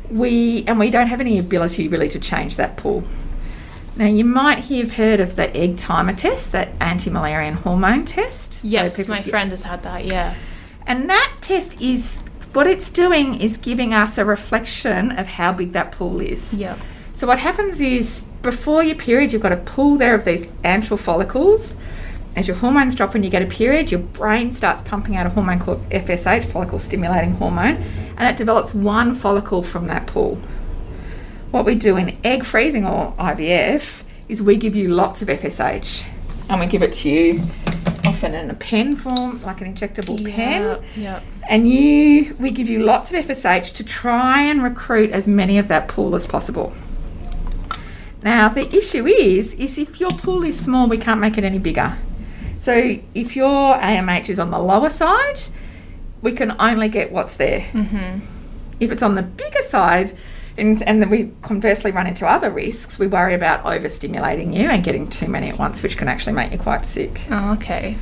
We 0.10 0.64
and 0.68 0.78
we 0.80 0.90
don't 0.90 1.08
have 1.08 1.20
any 1.20 1.40
ability 1.40 1.88
really 1.88 2.10
to 2.10 2.20
change 2.20 2.58
that 2.58 2.78
pool. 2.78 3.04
Now, 3.98 4.08
you 4.08 4.26
might 4.26 4.66
have 4.66 4.94
heard 4.94 5.20
of 5.22 5.36
the 5.38 5.56
egg 5.56 5.78
timer 5.78 6.14
test, 6.14 6.52
that 6.52 6.70
anti 6.82 7.10
Müllerian 7.10 7.54
hormone 7.54 8.04
test. 8.06 8.56
So 8.56 8.68
Yes, 8.68 8.98
people- 8.98 9.16
my 9.16 9.22
friend 9.22 9.52
has 9.52 9.64
had 9.64 9.84
that. 9.84 10.06
Yeah. 10.06 10.34
And 10.86 11.10
that 11.10 11.32
test 11.42 11.80
is 11.82 12.20
what 12.54 12.68
it's 12.68 12.90
doing 12.90 13.40
is 13.40 13.58
giving 13.58 13.94
us 13.94 14.18
a 14.18 14.26
reflection 14.26 15.12
of 15.12 15.28
how 15.28 15.54
big 15.54 15.72
that 15.74 15.92
pool 15.92 16.20
is. 16.20 16.54
Yeah. 16.54 16.76
So, 17.14 17.26
what 17.26 17.40
happens 17.40 17.80
is 17.80 18.22
before 18.42 18.84
your 18.84 18.96
period, 18.96 19.32
you've 19.32 19.42
got 19.42 19.54
a 19.54 19.58
pool 19.58 19.98
there 19.98 20.14
of 20.14 20.26
these 20.26 20.52
antral 20.64 21.00
follicles. 21.00 21.76
As 22.36 22.48
your 22.50 22.58
hormones 22.58 22.96
drop 22.96 23.14
when 23.14 23.24
you 23.24 23.30
get 23.30 23.42
a 23.42 23.46
period, 23.46 23.92
your 23.92 24.02
brain 24.02 24.54
starts 24.54 24.82
pumping 24.82 25.16
out 25.16 25.26
a 25.26 25.30
hormone 25.30 25.58
called 25.60 25.82
FSH, 25.90 26.44
follicle 26.52 26.80
stimulating 26.80 27.32
hormone, 27.36 27.78
and 28.18 28.28
it 28.28 28.36
develops 28.36 28.74
one 28.74 29.16
follicle 29.16 29.64
from 29.64 29.88
that 29.88 30.06
pool. 30.06 30.38
What 31.56 31.64
we 31.64 31.76
do 31.76 31.96
in 31.96 32.18
egg 32.26 32.44
freezing 32.44 32.86
or 32.86 33.14
IVF 33.14 34.04
is 34.28 34.42
we 34.42 34.58
give 34.58 34.76
you 34.76 34.90
lots 34.90 35.22
of 35.22 35.30
FSH 35.30 36.04
and 36.50 36.60
we 36.60 36.68
give 36.68 36.84
it 36.84 36.94
to 36.96 37.10
you 37.10 37.42
often 38.04 38.36
in 38.36 38.50
a 38.50 38.54
pen 38.56 38.98
form, 38.98 39.42
like 39.42 39.62
an 39.62 39.74
injectable 39.74 40.22
pen. 40.30 40.84
Yeah. 40.98 41.22
And 41.48 41.66
you, 41.66 42.36
we 42.42 42.52
give 42.52 42.68
you 42.68 42.84
lots 42.84 43.14
of 43.14 43.26
FSH 43.26 43.74
to 43.76 43.86
try 43.86 44.42
and 44.42 44.64
recruit 44.64 45.12
as 45.12 45.30
many 45.30 45.58
of 45.58 45.70
that 45.70 45.88
pool 45.88 46.14
as 46.18 46.28
possible. 46.28 46.76
Now 48.22 48.50
the 48.50 48.68
issue 48.76 49.08
is, 49.08 49.54
is 49.54 49.78
if 49.78 50.02
your 50.02 50.10
pool 50.10 50.44
is 50.44 50.60
small, 50.60 50.90
we 50.90 50.98
can't 50.98 51.22
make 51.22 51.38
it 51.38 51.46
any 51.46 51.60
bigger. 51.60 51.98
So 52.60 53.00
if 53.14 53.34
your 53.38 53.78
AMH 53.78 54.28
is 54.28 54.40
on 54.40 54.52
the 54.52 54.60
lower 54.60 54.90
side, 54.90 55.40
we 56.22 56.34
can 56.34 56.54
only 56.60 56.90
get 56.90 57.14
what's 57.14 57.36
there. 57.36 57.62
Mm-hmm. 57.72 58.26
If 58.82 58.92
it's 58.92 59.02
on 59.02 59.16
the 59.16 59.24
bigger 59.24 59.64
side, 59.64 60.18
and, 60.58 60.82
and 60.84 61.02
then 61.02 61.10
we 61.10 61.32
conversely 61.42 61.92
run 61.92 62.08
into 62.08 62.28
other 62.28 62.50
risks, 62.50 62.98
we 62.98 63.08
worry 63.08 63.34
about 63.34 63.64
overstimulating 63.66 64.54
you 64.54 64.70
and 64.70 64.84
getting 64.84 65.10
too 65.10 65.28
many 65.28 65.50
at 65.50 65.58
once, 65.58 65.84
which 65.84 65.98
can 65.98 66.08
actually 66.08 66.34
make 66.34 66.52
you 66.52 66.58
quite 66.58 66.86
sick. 66.86 67.22
Oh, 67.30 67.54
okay. 67.54 67.98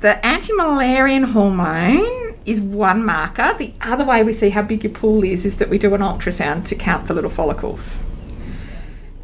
The 0.00 0.24
anti-Müllerian 0.26 1.32
hormone 1.32 2.34
is 2.44 2.60
one 2.60 3.04
marker. 3.04 3.54
The 3.56 3.72
other 3.80 4.04
way 4.04 4.24
we 4.24 4.32
see 4.32 4.50
how 4.50 4.62
big 4.62 4.82
your 4.82 4.92
pool 4.92 5.22
is 5.22 5.44
is 5.44 5.58
that 5.58 5.68
we 5.68 5.78
do 5.78 5.94
an 5.94 6.00
ultrasound 6.00 6.66
to 6.66 6.74
count 6.74 7.06
the 7.06 7.14
little 7.14 7.30
follicles. 7.30 7.98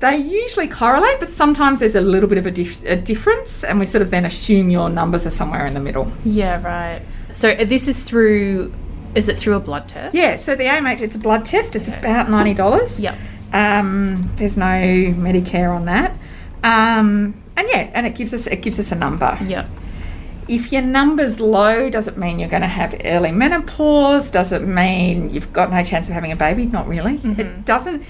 They 0.00 0.16
usually 0.16 0.68
correlate, 0.68 1.18
but 1.18 1.28
sometimes 1.28 1.80
there's 1.80 1.96
a 1.96 2.00
little 2.00 2.28
bit 2.28 2.38
of 2.38 2.46
a, 2.46 2.52
dif- 2.52 2.84
a 2.84 2.94
difference, 2.94 3.64
and 3.64 3.80
we 3.80 3.86
sort 3.86 4.02
of 4.02 4.12
then 4.12 4.24
assume 4.24 4.70
your 4.70 4.88
numbers 4.88 5.26
are 5.26 5.32
somewhere 5.32 5.66
in 5.66 5.74
the 5.74 5.80
middle. 5.80 6.12
Yeah. 6.24 6.62
Right. 6.62 7.02
So 7.32 7.50
uh, 7.50 7.64
this 7.64 7.88
is 7.88 8.04
through. 8.04 8.72
Is 9.14 9.28
it 9.28 9.38
through 9.38 9.56
a 9.56 9.60
blood 9.60 9.88
test? 9.88 10.14
Yeah, 10.14 10.36
so 10.36 10.54
the 10.54 10.64
AMH, 10.64 11.00
it's 11.00 11.16
a 11.16 11.18
blood 11.18 11.44
test. 11.44 11.74
It's 11.76 11.88
about 11.88 12.26
$90. 12.28 13.00
Yep. 13.00 13.16
Um, 13.52 14.30
there's 14.36 14.56
no 14.56 14.64
Medicare 14.66 15.74
on 15.74 15.86
that. 15.86 16.12
Um, 16.62 17.34
and 17.56 17.68
yeah, 17.68 17.90
and 17.94 18.06
it 18.06 18.14
gives 18.14 18.32
us 18.34 18.46
it 18.46 18.62
gives 18.62 18.78
us 18.78 18.92
a 18.92 18.94
number. 18.94 19.38
Yep. 19.44 19.68
If 20.48 20.72
your 20.72 20.82
number's 20.82 21.40
low, 21.40 21.90
does 21.90 22.08
it 22.08 22.16
mean 22.16 22.38
you're 22.38 22.48
going 22.48 22.62
to 22.62 22.68
have 22.68 22.94
early 23.04 23.32
menopause? 23.32 24.30
Does 24.30 24.52
it 24.52 24.62
mean 24.62 25.30
you've 25.30 25.52
got 25.52 25.70
no 25.70 25.84
chance 25.84 26.08
of 26.08 26.14
having 26.14 26.32
a 26.32 26.36
baby? 26.36 26.66
Not 26.66 26.86
really. 26.88 27.16
It 27.22 27.64
doesn't. 27.64 28.04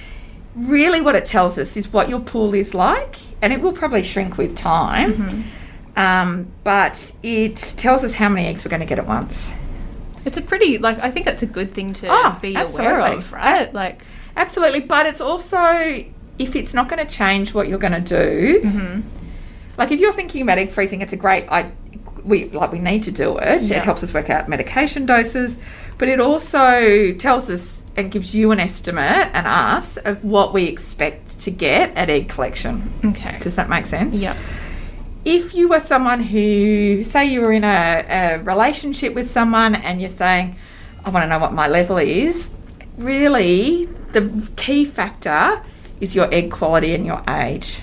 Really, 0.55 1.01
what 1.01 1.15
it 1.15 1.25
tells 1.25 1.57
us 1.59 1.77
is 1.77 1.93
what 1.93 2.09
your 2.09 2.21
pool 2.21 2.53
is 2.55 2.75
like, 2.75 3.17
and 3.43 3.53
it 3.53 3.61
will 3.61 3.73
probably 3.73 4.03
shrink 4.03 4.39
with 4.39 4.57
time. 4.57 5.45
Um, 5.97 6.47
but 6.65 7.13
it 7.23 7.57
tells 7.77 8.05
us 8.05 8.15
how 8.15 8.29
many 8.29 8.47
eggs 8.47 8.65
we're 8.65 8.71
going 8.71 8.81
to 8.81 8.87
get 8.87 8.99
at 8.99 9.07
once. 9.07 9.53
It's 10.29 10.37
a 10.39 10.43
pretty 10.43 10.79
like 10.79 10.99
I 11.01 11.11
think 11.11 11.27
that's 11.27 11.43
a 11.43 11.47
good 11.47 11.73
thing 11.75 11.93
to 11.95 12.07
Oh, 12.11 12.39
be 12.41 12.55
aware 12.55 13.01
of, 13.01 13.33
right? 13.33 13.73
Like 13.73 14.03
Absolutely, 14.37 14.81
but 14.81 15.07
it's 15.07 15.21
also 15.21 16.05
if 16.39 16.55
it's 16.55 16.73
not 16.73 16.89
going 16.89 17.05
to 17.05 17.13
change 17.13 17.53
what 17.53 17.67
you're 17.69 17.81
going 17.81 18.05
to 18.05 18.09
do. 18.21 18.61
Mm-hmm. 18.63 19.01
Like 19.77 19.91
if 19.91 19.99
you're 20.01 20.13
thinking 20.13 20.43
about 20.43 20.59
egg 20.59 20.71
freezing, 20.71 21.01
it's 21.03 21.13
a 21.13 21.17
great. 21.17 21.47
I 21.51 21.71
we 22.25 22.45
like 22.51 22.71
we 22.73 22.79
need 22.79 23.03
to 23.05 23.11
do 23.11 23.39
it. 23.39 23.63
Yeah. 23.63 23.79
It 23.79 23.83
helps 23.83 24.03
us 24.05 24.13
work 24.15 24.29
out 24.31 24.49
medication 24.49 25.07
doses, 25.07 25.59
but 25.99 26.09
it 26.09 26.21
also 26.21 27.13
tells 27.15 27.49
us 27.51 27.83
and 27.97 28.13
gives 28.13 28.33
you 28.33 28.53
an 28.53 28.61
estimate 28.61 29.29
and 29.35 29.47
us 29.47 29.97
of 29.97 30.23
what 30.25 30.53
we 30.55 30.65
expect 30.67 31.41
to 31.41 31.51
get 31.51 31.97
at 31.97 32.09
egg 32.09 32.29
collection. 32.29 32.93
okay. 33.05 33.39
Does 33.41 33.57
that 33.57 33.69
make 33.69 33.87
sense? 33.87 34.15
Yep. 34.23 34.37
If 35.29 35.53
you 35.55 35.69
were 35.69 35.81
someone 35.81 36.23
who, 36.23 37.05
say, 37.05 37.27
you 37.27 37.43
were 37.43 37.53
in 37.53 37.63
a, 37.65 38.07
a 38.09 38.39
relationship 38.39 39.13
with 39.15 39.31
someone 39.31 39.75
and 39.75 40.01
you're 40.01 40.09
saying, 40.09 40.57
I 41.05 41.11
want 41.11 41.25
to 41.25 41.29
know 41.29 41.39
what 41.39 41.53
my 41.53 41.69
level 41.69 41.99
is, 41.99 42.51
really 42.97 43.85
the 44.13 44.49
key 44.57 44.87
factor 44.87 45.63
is 46.01 46.15
your 46.15 46.33
egg 46.33 46.51
quality 46.51 46.95
and 46.95 47.05
your 47.05 47.23
age. 47.29 47.83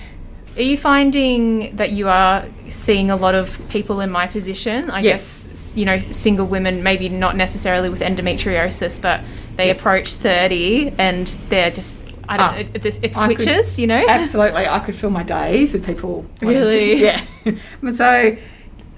Are 0.56 0.62
you 0.62 0.76
finding 0.76 1.76
that 1.76 1.92
you 1.92 2.08
are 2.08 2.46
seeing 2.68 3.10
a 3.10 3.16
lot 3.16 3.34
of 3.36 3.56
people 3.68 4.00
in 4.00 4.10
my 4.10 4.26
position? 4.26 4.90
I 4.90 5.00
Yes. 5.00 5.44
guess 5.46 5.72
you 5.76 5.84
know, 5.84 6.00
single 6.10 6.46
women, 6.46 6.82
maybe 6.82 7.08
not 7.10 7.36
necessarily 7.36 7.90
with 7.90 8.00
endometriosis, 8.00 9.00
but 9.00 9.20
they 9.56 9.66
Yes. 9.68 9.78
approach 9.78 10.14
thirty 10.14 10.92
and 10.98 11.26
they're 11.50 11.70
just 11.70 12.05
I 12.28 12.36
don't 12.36 12.48
ah. 12.48 12.52
know. 12.52 12.58
It, 12.58 12.86
it, 12.86 13.04
it 13.04 13.16
I 13.16 13.28
could- 13.28 13.42
switches, 13.42 13.78
you 13.78 13.86
know. 13.86 14.04
Absolutely, 14.06 14.66
I 14.66 14.78
could 14.80 14.94
fill 14.94 15.10
my 15.10 15.22
days 15.22 15.72
with 15.72 15.86
people. 15.86 16.26
wanting 16.42 16.60
to- 16.60 16.66
Really? 16.66 17.02
yeah. 17.02 17.24
so 17.94 18.36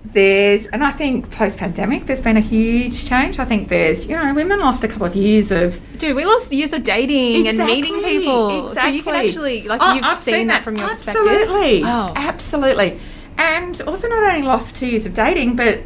there's, 0.05 0.67
and 0.69 0.83
I 0.83 0.91
think 0.93 1.31
post 1.31 1.59
pandemic, 1.59 2.07
there's 2.07 2.21
been 2.21 2.37
a 2.37 2.41
huge 2.41 3.07
change. 3.07 3.39
I 3.39 3.45
think 3.45 3.69
there's, 3.69 4.07
you 4.07 4.17
know, 4.17 4.33
women 4.35 4.61
lost 4.61 4.85
a 4.85 4.89
couple 4.89 5.07
of 5.07 5.15
years 5.15 5.51
of 5.51 5.81
Dude, 5.99 6.17
we 6.17 6.25
lost 6.25 6.53
years 6.53 6.73
of 6.73 6.85
dating 6.85 7.49
and 7.49 7.59
meeting 7.59 8.03
people. 8.03 8.69
Exactly. 8.69 8.91
So 8.91 8.97
you 8.97 9.03
can 9.03 9.15
actually 9.15 9.63
like 9.65 9.81
Oh, 9.83 9.95
you've 9.95 10.05
I've 10.05 10.19
seen, 10.19 10.47
that, 10.47 10.63
from 10.63 10.77
your 10.77 10.89
perspective. 10.89 11.27
Absolutely. 11.27 11.83
Oh. 11.85 12.13
Absolutely. 12.17 13.01
And 13.37 13.81
also 13.83 14.09
not 14.09 14.23
only 14.23 14.43
lost 14.43 14.77
two 14.77 14.87
years 14.87 15.07
of 15.07 15.15
dating, 15.15 15.57
but 15.57 15.81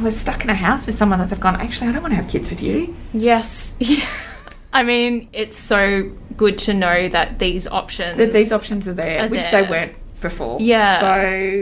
was 0.00 0.18
stuck 0.18 0.44
in 0.44 0.50
a 0.50 0.54
house 0.54 0.86
with 0.86 0.96
someone 0.96 1.18
that 1.20 1.30
they've 1.30 1.40
gone, 1.40 1.56
actually, 1.56 1.88
I 1.88 1.92
don't 1.92 2.02
want 2.02 2.12
to 2.12 2.16
have 2.16 2.28
kids 2.28 2.50
with 2.50 2.62
you. 2.62 2.94
Yes. 3.12 3.74
Yeah. 3.78 4.06
I 4.72 4.82
mean, 4.82 5.28
it's 5.32 5.56
so 5.56 6.10
good 6.36 6.58
to 6.58 6.74
know 6.74 7.08
that 7.08 7.38
these 7.38 7.66
options 7.66 8.18
That 8.18 8.32
these 8.32 8.52
options 8.52 8.86
are 8.88 8.92
there, 8.94 9.20
Are 9.24 9.28
which 9.28 9.40
there. 9.50 9.62
they 9.64 9.70
weren't 9.70 9.94
before. 10.20 10.58
Yeah. 10.60 11.00
So 11.00 11.06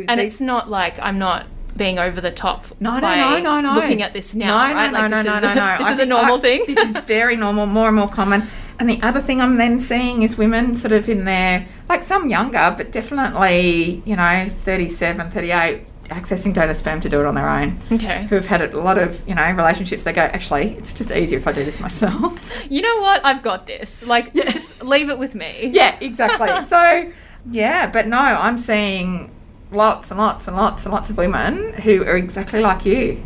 and 0.08 0.20
these- 0.20 0.32
it's 0.34 0.40
not 0.40 0.68
like 0.70 0.98
I'm 1.00 1.18
not 1.18 1.46
being 1.76 1.98
over 1.98 2.20
the 2.20 2.32
top 2.32 2.66
No, 2.80 2.98
no, 2.98 3.14
no, 3.14 3.40
no, 3.40 3.60
no. 3.60 3.74
looking 3.76 4.02
at 4.02 4.12
this 4.12 4.34
now, 4.34 4.48
no, 4.68 4.74
right? 4.74 4.90
No, 4.92 4.98
like 4.98 5.10
no, 5.10 5.16
this 5.18 5.26
no, 5.26 5.36
is, 5.36 5.42
no, 5.42 5.54
no. 5.54 5.74
This 5.78 5.86
I 5.86 5.92
is 5.92 5.98
a 6.00 6.06
normal 6.06 6.36
I- 6.36 6.40
thing. 6.40 6.64
This 6.66 6.78
is 6.78 6.96
very 7.06 7.36
normal, 7.36 7.66
more 7.66 7.86
and 7.86 7.96
more 7.96 8.08
common. 8.08 8.48
And 8.78 8.88
the 8.88 9.00
other 9.02 9.20
thing 9.20 9.40
I'm 9.40 9.56
then 9.56 9.78
seeing 9.78 10.22
is 10.22 10.36
women 10.38 10.74
sort 10.74 10.92
of 10.92 11.08
in 11.08 11.26
their, 11.26 11.66
like 11.88 12.02
some 12.02 12.28
younger, 12.30 12.74
but 12.76 12.90
definitely, 12.92 14.02
you 14.04 14.16
know, 14.16 14.46
37, 14.48 15.30
38, 15.30 15.82
accessing 16.10 16.52
donor 16.52 16.74
sperm 16.74 17.00
to 17.00 17.08
do 17.08 17.20
it 17.20 17.26
on 17.26 17.34
their 17.34 17.48
own. 17.48 17.78
Okay. 17.90 18.26
Who 18.28 18.34
have 18.34 18.46
had 18.46 18.60
a 18.62 18.80
lot 18.80 18.98
of, 18.98 19.26
you 19.28 19.34
know, 19.34 19.50
relationships. 19.52 20.02
They 20.02 20.12
go, 20.12 20.22
actually, 20.22 20.74
it's 20.76 20.92
just 20.92 21.10
easier 21.10 21.38
if 21.38 21.46
I 21.46 21.52
do 21.52 21.64
this 21.64 21.80
myself. 21.80 22.38
You 22.70 22.82
know 22.82 23.00
what? 23.00 23.24
I've 23.24 23.42
got 23.42 23.66
this. 23.66 24.02
Like, 24.04 24.32
just 24.32 24.82
leave 24.82 25.08
it 25.08 25.18
with 25.18 25.34
me. 25.34 25.70
yeah, 25.74 25.98
exactly. 26.00 26.48
so, 26.66 27.10
yeah, 27.50 27.90
but 27.90 28.06
no, 28.06 28.18
I'm 28.18 28.58
seeing 28.58 29.30
lots 29.72 30.10
and 30.10 30.20
lots 30.20 30.46
and 30.46 30.56
lots 30.56 30.84
and 30.84 30.94
lots 30.94 31.10
of 31.10 31.16
women 31.16 31.72
who 31.74 32.04
are 32.04 32.16
exactly 32.16 32.60
like 32.60 32.84
you, 32.84 33.22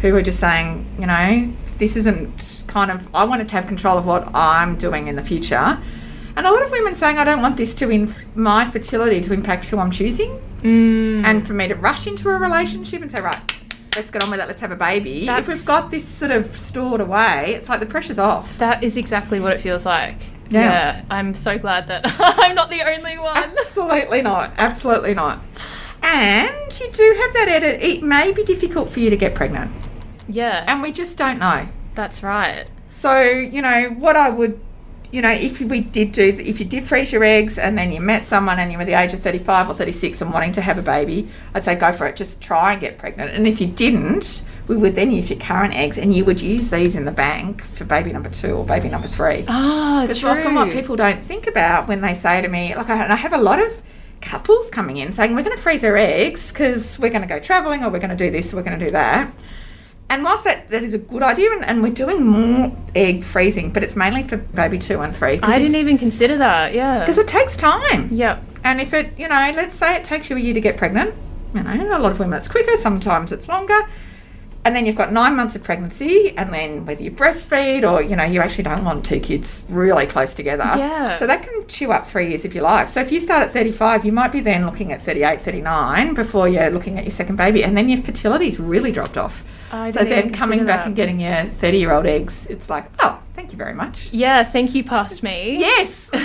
who 0.00 0.14
are 0.14 0.22
just 0.22 0.40
saying, 0.40 0.86
you 0.98 1.06
know, 1.06 1.52
this 1.78 1.96
isn't 1.96 2.64
kind 2.66 2.90
of, 2.90 3.14
I 3.14 3.24
wanted 3.24 3.48
to 3.48 3.54
have 3.54 3.66
control 3.66 3.98
of 3.98 4.06
what 4.06 4.34
I'm 4.34 4.76
doing 4.76 5.08
in 5.08 5.16
the 5.16 5.22
future. 5.22 5.78
And 6.36 6.46
a 6.46 6.50
lot 6.50 6.62
of 6.62 6.70
women 6.70 6.96
saying, 6.96 7.18
I 7.18 7.24
don't 7.24 7.40
want 7.40 7.56
this 7.56 7.74
to, 7.74 7.90
in 7.90 8.14
my 8.34 8.70
fertility 8.70 9.20
to 9.22 9.32
impact 9.32 9.66
who 9.66 9.78
I'm 9.78 9.90
choosing. 9.90 10.40
Mm. 10.66 11.24
And 11.24 11.46
for 11.46 11.52
me 11.54 11.68
to 11.68 11.74
rush 11.74 12.06
into 12.06 12.28
a 12.28 12.36
relationship 12.36 13.02
and 13.02 13.10
say, 13.10 13.20
right, 13.20 13.38
let's 13.94 14.10
get 14.10 14.22
on 14.22 14.30
with 14.30 14.40
it, 14.40 14.46
let's 14.48 14.60
have 14.60 14.72
a 14.72 14.76
baby. 14.76 15.28
if 15.28 15.48
we've 15.48 15.64
got 15.64 15.90
this 15.90 16.06
sort 16.06 16.30
of 16.32 16.56
stored 16.56 17.00
away, 17.00 17.54
it's 17.54 17.68
like 17.68 17.80
the 17.80 17.86
pressure's 17.86 18.18
off. 18.18 18.58
That 18.58 18.82
is 18.82 18.96
exactly 18.96 19.40
what 19.40 19.52
it 19.52 19.60
feels 19.60 19.86
like. 19.86 20.16
Yeah. 20.50 21.04
I'm 21.10 21.34
so 21.34 21.58
glad 21.58 21.88
that 21.88 22.02
I'm 22.18 22.54
not 22.54 22.70
the 22.70 22.82
only 22.82 23.18
one. 23.18 23.36
Absolutely 23.36 24.22
not. 24.22 24.52
Absolutely 24.58 25.14
not. 25.14 25.40
And 26.02 26.80
you 26.80 26.90
do 26.92 27.16
have 27.20 27.32
that 27.34 27.46
edit. 27.48 27.82
It 27.82 28.02
may 28.02 28.32
be 28.32 28.44
difficult 28.44 28.90
for 28.90 29.00
you 29.00 29.10
to 29.10 29.16
get 29.16 29.34
pregnant, 29.34 29.70
Yeah. 30.28 30.64
and 30.68 30.82
we 30.82 30.92
just 30.92 31.18
don't 31.18 31.38
know. 31.38 31.68
That's 31.94 32.22
right. 32.22 32.66
So, 32.90 33.20
you 33.22 33.60
know, 33.62 33.88
what 33.98 34.16
I 34.16 34.30
would, 34.30 34.60
you 35.12 35.22
know, 35.22 35.30
if 35.30 35.60
we 35.60 35.80
did 35.80 36.12
do, 36.12 36.24
if 36.24 36.58
you 36.60 36.66
did 36.66 36.84
freeze 36.84 37.12
your 37.12 37.22
eggs 37.24 37.58
and 37.58 37.76
then 37.78 37.92
you 37.92 38.00
met 38.00 38.24
someone 38.24 38.58
and 38.58 38.72
you 38.72 38.78
were 38.78 38.84
the 38.84 38.94
age 38.94 39.12
of 39.14 39.20
35 39.22 39.70
or 39.70 39.74
36 39.74 40.20
and 40.20 40.32
wanting 40.32 40.52
to 40.52 40.60
have 40.60 40.78
a 40.78 40.82
baby, 40.82 41.28
I'd 41.54 41.64
say 41.64 41.74
go 41.76 41.92
for 41.92 42.06
it. 42.06 42.16
Just 42.16 42.40
try 42.40 42.72
and 42.72 42.80
get 42.80 42.98
pregnant. 42.98 43.30
And 43.30 43.46
if 43.46 43.60
you 43.60 43.66
didn't, 43.66 44.44
we 44.66 44.76
would 44.76 44.94
then 44.96 45.10
use 45.10 45.30
your 45.30 45.38
current 45.38 45.74
eggs 45.74 45.96
and 45.96 46.14
you 46.14 46.24
would 46.24 46.40
use 46.40 46.70
these 46.70 46.96
in 46.96 47.04
the 47.04 47.12
bank 47.12 47.62
for 47.62 47.84
baby 47.84 48.12
number 48.12 48.30
two 48.30 48.52
or 48.52 48.64
baby 48.64 48.88
number 48.88 49.08
three. 49.08 49.44
Ah, 49.48 50.02
Because 50.02 50.22
often 50.24 50.54
what 50.54 50.70
people 50.72 50.96
don't 50.96 51.22
think 51.24 51.46
about 51.46 51.86
when 51.88 52.00
they 52.00 52.14
say 52.14 52.42
to 52.42 52.48
me, 52.48 52.74
like, 52.74 52.88
I, 52.90 53.02
and 53.04 53.12
I 53.12 53.16
have 53.16 53.32
a 53.32 53.38
lot 53.38 53.60
of 53.60 53.80
couples 54.20 54.68
coming 54.70 54.96
in 54.96 55.12
saying, 55.12 55.34
we're 55.36 55.42
going 55.44 55.56
to 55.56 55.62
freeze 55.62 55.84
our 55.84 55.96
eggs 55.96 56.50
because 56.50 56.98
we're 56.98 57.10
going 57.10 57.22
to 57.22 57.28
go 57.28 57.38
travelling 57.38 57.84
or 57.84 57.90
we're 57.90 58.00
going 58.00 58.10
to 58.10 58.16
do 58.16 58.30
this 58.30 58.52
or 58.52 58.56
we're 58.56 58.62
going 58.64 58.78
to 58.78 58.84
do 58.86 58.90
that. 58.90 59.32
And 60.08 60.22
whilst 60.22 60.44
that, 60.44 60.70
that 60.70 60.82
is 60.82 60.94
a 60.94 60.98
good 60.98 61.22
idea, 61.22 61.50
and, 61.52 61.64
and 61.64 61.82
we're 61.82 61.92
doing 61.92 62.24
more 62.24 62.76
egg 62.94 63.24
freezing, 63.24 63.72
but 63.72 63.82
it's 63.82 63.96
mainly 63.96 64.22
for 64.22 64.36
baby 64.36 64.78
two 64.78 65.00
and 65.00 65.14
three. 65.14 65.40
I 65.42 65.58
didn't 65.58 65.76
even 65.76 65.98
consider 65.98 66.36
that. 66.36 66.74
Yeah. 66.74 67.00
Because 67.00 67.18
it 67.18 67.26
takes 67.26 67.56
time. 67.56 68.12
Yep. 68.12 68.42
And 68.62 68.80
if 68.80 68.94
it, 68.94 69.18
you 69.18 69.28
know, 69.28 69.52
let's 69.54 69.76
say 69.76 69.96
it 69.96 70.04
takes 70.04 70.30
you 70.30 70.36
a 70.36 70.40
year 70.40 70.54
to 70.54 70.60
get 70.60 70.76
pregnant, 70.76 71.14
you 71.54 71.62
know, 71.62 71.96
a 71.96 71.98
lot 71.98 72.12
of 72.12 72.18
women 72.18 72.38
it's 72.38 72.48
quicker, 72.48 72.76
sometimes 72.76 73.32
it's 73.32 73.48
longer. 73.48 73.78
And 74.64 74.74
then 74.74 74.84
you've 74.84 74.96
got 74.96 75.12
nine 75.12 75.36
months 75.36 75.54
of 75.54 75.62
pregnancy, 75.62 76.36
and 76.36 76.52
then 76.52 76.86
whether 76.86 77.00
you 77.00 77.12
breastfeed 77.12 77.88
or, 77.88 78.02
you 78.02 78.16
know, 78.16 78.24
you 78.24 78.40
actually 78.40 78.64
don't 78.64 78.84
want 78.84 79.06
two 79.06 79.20
kids 79.20 79.62
really 79.68 80.06
close 80.06 80.34
together. 80.34 80.64
Yeah. 80.64 81.16
So 81.18 81.26
that 81.28 81.44
can 81.44 81.68
chew 81.68 81.92
up 81.92 82.04
three 82.04 82.30
years 82.30 82.44
of 82.44 82.52
your 82.52 82.64
life. 82.64 82.88
So 82.88 83.00
if 83.00 83.12
you 83.12 83.20
start 83.20 83.44
at 83.44 83.52
35, 83.52 84.04
you 84.04 84.10
might 84.10 84.32
be 84.32 84.40
then 84.40 84.66
looking 84.66 84.92
at 84.92 85.02
38, 85.02 85.42
39 85.42 86.14
before 86.14 86.48
you're 86.48 86.70
looking 86.70 86.98
at 86.98 87.04
your 87.04 87.12
second 87.12 87.36
baby, 87.36 87.62
and 87.62 87.76
then 87.76 87.88
your 87.88 88.02
fertility's 88.02 88.58
really 88.58 88.90
dropped 88.90 89.16
off. 89.16 89.44
I 89.72 89.90
so 89.90 90.04
then 90.04 90.32
coming 90.32 90.64
back 90.64 90.80
that. 90.80 90.86
and 90.86 90.96
getting 90.96 91.20
your 91.20 91.44
30 91.44 91.78
year 91.78 91.92
old 91.92 92.06
eggs, 92.06 92.46
it's 92.46 92.70
like, 92.70 92.90
oh, 93.00 93.20
thank 93.34 93.52
you 93.52 93.58
very 93.58 93.74
much. 93.74 94.08
Yeah. 94.12 94.44
Thank 94.44 94.74
you, 94.74 94.84
past 94.84 95.22
me. 95.22 95.58
Yes. 95.58 96.08
okay. 96.14 96.22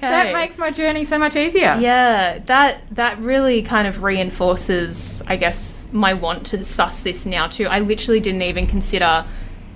that 0.00 0.32
makes 0.32 0.58
my 0.58 0.70
journey 0.70 1.04
so 1.04 1.18
much 1.18 1.36
easier. 1.36 1.76
Yeah, 1.80 2.38
that 2.46 2.82
that 2.92 3.18
really 3.18 3.62
kind 3.62 3.86
of 3.86 4.02
reinforces, 4.02 5.22
I 5.26 5.36
guess, 5.36 5.84
my 5.92 6.14
want 6.14 6.46
to 6.46 6.64
suss 6.64 7.00
this 7.00 7.26
now 7.26 7.48
too. 7.48 7.66
I 7.66 7.80
literally 7.80 8.20
didn't 8.20 8.42
even 8.42 8.66
consider, 8.66 9.24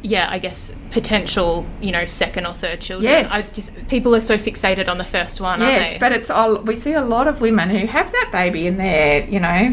yeah, 0.03 0.29
I 0.31 0.39
guess 0.39 0.73
potential, 0.91 1.67
you 1.81 1.93
know, 1.93 2.07
second 2.07 2.47
or 2.47 2.55
third 2.55 2.81
children. 2.81 3.11
Yes. 3.11 3.31
I 3.31 3.43
just 3.43 3.89
people 3.89 4.15
are 4.15 4.21
so 4.21 4.39
fixated 4.39 4.89
on 4.89 4.99
the 4.99 5.05
first 5.05 5.41
one, 5.41 5.61
aren't 5.63 5.73
Yes, 5.73 5.97
but 5.99 6.13
it's 6.13 6.31
all, 6.31 6.59
we 6.59 6.77
see 6.77 6.93
a 6.93 7.05
lot 7.05 7.29
of 7.29 7.41
women 7.41 7.71
who 7.71 7.87
have 7.87 8.11
that 8.13 8.31
baby 8.33 8.67
in 8.67 8.77
their, 8.77 9.25
you 9.29 9.41
know, 9.41 9.73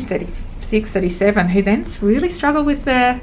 36, 0.72 0.92
37, 0.92 1.50
who 1.50 1.62
then 1.62 1.86
really 2.00 2.30
struggle 2.30 2.64
with 2.64 2.86
their, 2.86 3.20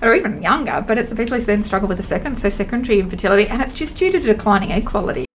or 0.00 0.14
even 0.14 0.40
younger, 0.40 0.82
but 0.88 0.96
it's 0.96 1.10
the 1.10 1.16
people 1.16 1.36
who 1.36 1.44
then 1.44 1.62
struggle 1.62 1.86
with 1.86 1.98
the 1.98 2.02
second, 2.02 2.38
so 2.38 2.48
secondary 2.48 3.00
infertility, 3.00 3.46
and 3.48 3.60
it's 3.60 3.74
just 3.74 3.98
due 3.98 4.10
to 4.10 4.18
declining 4.18 4.72
egg 4.72 4.86
quality. 4.86 5.26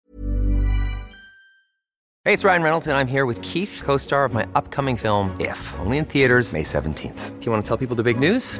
Hey, 2.26 2.34
it's 2.34 2.44
Ryan 2.44 2.64
Reynolds, 2.64 2.88
and 2.88 2.98
I'm 2.98 3.06
here 3.06 3.28
with 3.28 3.40
Keith, 3.44 3.84
co 3.86 3.98
star 3.98 4.26
of 4.26 4.34
my 4.34 4.48
upcoming 4.56 4.98
film, 4.98 5.36
If, 5.40 5.76
only 5.78 6.00
in 6.00 6.06
theaters, 6.06 6.52
May 6.52 6.64
17th. 6.64 7.40
Do 7.40 7.46
you 7.46 7.52
want 7.52 7.64
to 7.64 7.68
tell 7.68 7.78
people 7.78 7.96
the 7.96 8.02
big 8.02 8.20
news? 8.20 8.60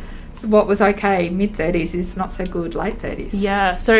What 0.43 0.67
was 0.67 0.81
okay 0.81 1.29
mid 1.29 1.53
30s 1.53 1.93
is 1.95 2.17
not 2.17 2.33
so 2.33 2.43
good 2.45 2.75
late 2.75 2.95
30s. 2.99 3.29
Yeah. 3.33 3.75
So 3.75 3.95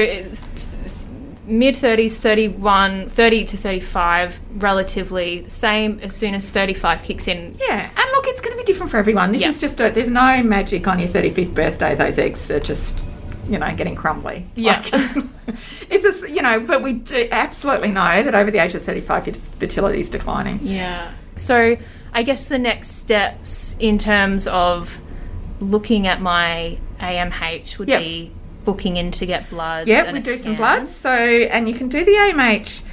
mid 1.47 1.75
30s, 1.75 2.13
31, 2.15 3.09
30 3.09 3.45
to 3.45 3.57
35, 3.57 4.39
relatively 4.57 5.47
same 5.49 5.99
as 6.01 6.15
soon 6.15 6.33
as 6.33 6.49
35 6.49 7.03
kicks 7.03 7.27
in. 7.27 7.57
Yeah, 7.59 7.89
and 7.89 8.11
look, 8.13 8.27
it's 8.27 8.41
going 8.41 8.53
to 8.55 8.57
be 8.57 8.65
different 8.65 8.91
for 8.91 8.97
everyone. 8.97 9.31
This 9.31 9.41
Yeah. 9.41 9.49
is 9.49 9.59
just 9.59 9.79
a, 9.81 9.89
there's 9.89 10.09
no 10.09 10.41
magic 10.43 10.87
on 10.87 10.99
your 10.99 11.09
35th 11.09 11.53
birthday. 11.53 11.95
Those 11.95 12.17
eggs 12.17 12.49
are 12.51 12.59
just 12.59 12.99
you 13.47 13.57
know 13.57 13.75
getting 13.75 13.95
crumbly. 13.95 14.45
Yeah. 14.55 14.77
Like, 14.79 14.93
it's, 14.93 15.27
it's 16.05 16.23
a 16.23 16.29
you 16.31 16.41
know, 16.41 16.59
but 16.59 16.81
we 16.83 16.93
do 16.93 17.27
absolutely 17.31 17.89
know 17.89 18.23
that 18.23 18.35
over 18.35 18.51
the 18.51 18.59
age 18.59 18.75
of 18.75 18.83
35, 18.83 19.27
your 19.27 19.35
fertility 19.59 19.99
is 19.99 20.09
declining. 20.09 20.59
Yeah. 20.61 21.11
So 21.37 21.75
I 22.13 22.23
guess 22.23 22.45
the 22.45 22.59
next 22.59 22.91
steps 22.97 23.75
in 23.79 23.97
terms 23.97 24.47
of 24.47 24.99
looking 25.61 26.07
at 26.07 26.21
my 26.21 26.77
AMH 26.99 27.77
would 27.77 27.87
Yep. 27.87 28.01
be 28.01 28.31
booking 28.65 28.97
in 28.97 29.11
to 29.11 29.25
get 29.25 29.49
bloods. 29.49 29.87
Yeah, 29.87 30.11
we 30.11 30.19
do 30.19 30.33
some 30.33 30.55
scan. 30.55 30.55
bloods. 30.55 30.95
So, 30.95 31.09
and 31.09 31.67
you 31.67 31.73
can 31.73 31.87
do 31.87 32.03
the 32.05 32.11
AMH 32.11 32.83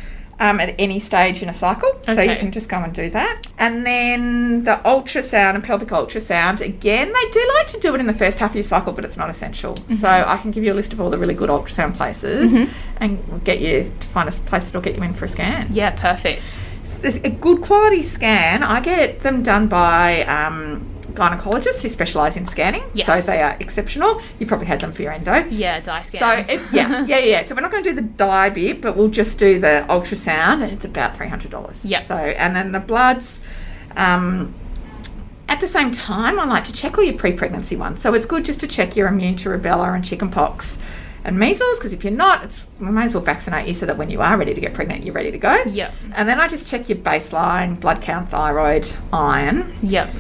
um, 0.41 0.61
at 0.61 0.75
any 0.79 1.01
stage 1.01 1.43
in 1.43 1.49
a 1.49 1.55
cycle. 1.55 1.89
Okay. 2.03 2.15
So 2.15 2.23
you 2.23 2.37
can 2.37 2.53
just 2.53 2.69
go 2.69 2.77
and 2.79 2.93
do 2.95 3.11
that. 3.11 3.43
And 3.59 3.85
then 3.85 4.65
the 4.65 4.81
ultrasound 4.85 5.57
and 5.57 5.65
pelvic 5.65 5.89
ultrasound, 5.89 6.61
again, 6.61 7.13
they 7.13 7.31
do 7.31 7.53
like 7.57 7.67
to 7.69 7.81
do 7.81 7.95
it 7.95 8.01
in 8.01 8.07
the 8.07 8.15
first 8.15 8.39
half 8.39 8.51
of 8.51 8.55
your 8.57 8.65
cycle, 8.65 8.93
but 8.93 9.05
it's 9.05 9.17
not 9.17 9.29
essential. 9.31 9.75
Mm-hmm. 9.75 9.97
So 9.97 10.09
I 10.09 10.37
can 10.39 10.51
give 10.53 10.63
you 10.65 10.73
a 10.73 10.75
list 10.77 10.93
of 10.93 11.01
all 11.01 11.11
the 11.11 11.19
really 11.19 11.35
good 11.35 11.51
ultrasound 11.51 11.97
places 11.97 12.69
and 12.99 13.45
get 13.45 13.61
you 13.61 13.93
to 14.01 14.09
find 14.09 14.29
a 14.29 14.33
place 14.33 14.67
that'll 14.67 14.81
get 14.81 14.97
you 14.97 15.03
in 15.03 15.13
for 15.15 15.25
a 15.25 15.29
scan. 15.29 15.69
Yeah, 15.73 15.91
perfect. 15.91 16.63
There's 17.01 17.17
a 17.17 17.31
good 17.31 17.61
quality 17.63 18.03
scan. 18.03 18.63
I 18.63 18.81
get 18.81 19.23
them 19.23 19.43
done 19.43 19.69
by 19.69 20.23
um, 20.25 20.89
gynecologists 21.19 21.83
who 21.83 21.89
specialise 21.89 22.37
in 22.37 22.47
scanning. 22.47 22.83
So 22.95 23.21
they 23.21 23.43
are 23.43 23.57
exceptional. 23.61 24.23
You 24.39 24.47
probably 24.47 24.67
had 24.67 24.81
them 24.81 24.93
for 24.93 25.03
your 25.03 25.13
endo. 25.13 25.45
Yeah, 25.51 25.81
dye 25.81 26.03
So 26.03 26.31
it, 26.33 26.61
yeah, 26.73 27.05
yeah, 27.07 27.19
yeah. 27.19 27.45
So 27.47 27.55
we're 27.55 27.61
not 27.61 27.71
going 27.71 27.83
to 27.85 27.91
do 27.91 27.97
the 27.97 28.03
dye 28.03 28.51
bit, 28.51 28.81
but 28.81 28.97
we'll 28.97 29.09
just 29.09 29.39
do 29.39 29.61
the 29.61 29.85
ultrasound, 29.89 30.63
and 30.63 30.73
it's 30.73 30.85
about 30.85 31.17
three 31.17 31.29
hundred 31.29 31.51
dollars. 31.51 31.85
Yeah. 31.85 32.03
So 32.03 32.15
and 32.17 32.55
then 32.55 32.73
the 32.73 32.81
bloods. 32.81 33.41
Um, 33.97 34.55
at 35.49 35.61
the 35.61 35.69
same 35.69 35.91
time, 35.91 36.39
I 36.39 36.45
like 36.45 36.65
to 36.65 36.73
check 36.75 36.99
all 36.99 37.05
your 37.05 37.17
pre-pregnancy 37.17 37.75
ones. 37.75 38.03
So 38.03 38.13
it's 38.13 38.27
good 38.27 38.45
just 38.45 38.61
to 38.61 38.67
check 38.67 38.97
you're 38.97 39.09
immune 39.09 39.37
to 39.37 39.49
rubella 39.49 39.95
and 39.95 40.05
chickenpox 40.05 40.77
and 41.25 41.39
measles, 41.39 41.79
because 41.79 41.93
if 41.93 42.05
you're 42.05 42.13
not, 42.13 42.45
it's, 42.45 42.65
we 42.79 42.91
may 42.91 43.05
as 43.05 43.15
well 43.15 43.23
vaccinate 43.23 43.67
you 43.67 43.75
so 43.75 43.87
that 43.87 43.97
when 43.97 44.11
you 44.11 44.21
are 44.21 44.37
ready 44.37 44.55
to 44.55 44.61
get 44.61 44.75
pregnant, 44.75 45.05
you're 45.05 45.15
ready 45.15 45.31
to 45.31 45.39
go. 45.39 45.63
Yep. 45.65 45.93
And 46.15 46.29
then 46.29 46.39
I 46.39 46.49
just 46.49 46.69
check 46.69 46.89
your 46.89 46.99
baseline 46.99 47.81
blood 47.81 48.03
count, 48.03 48.29
thyroid, 48.29 48.91
iron, 49.13 49.73
Yep. 49.83 50.11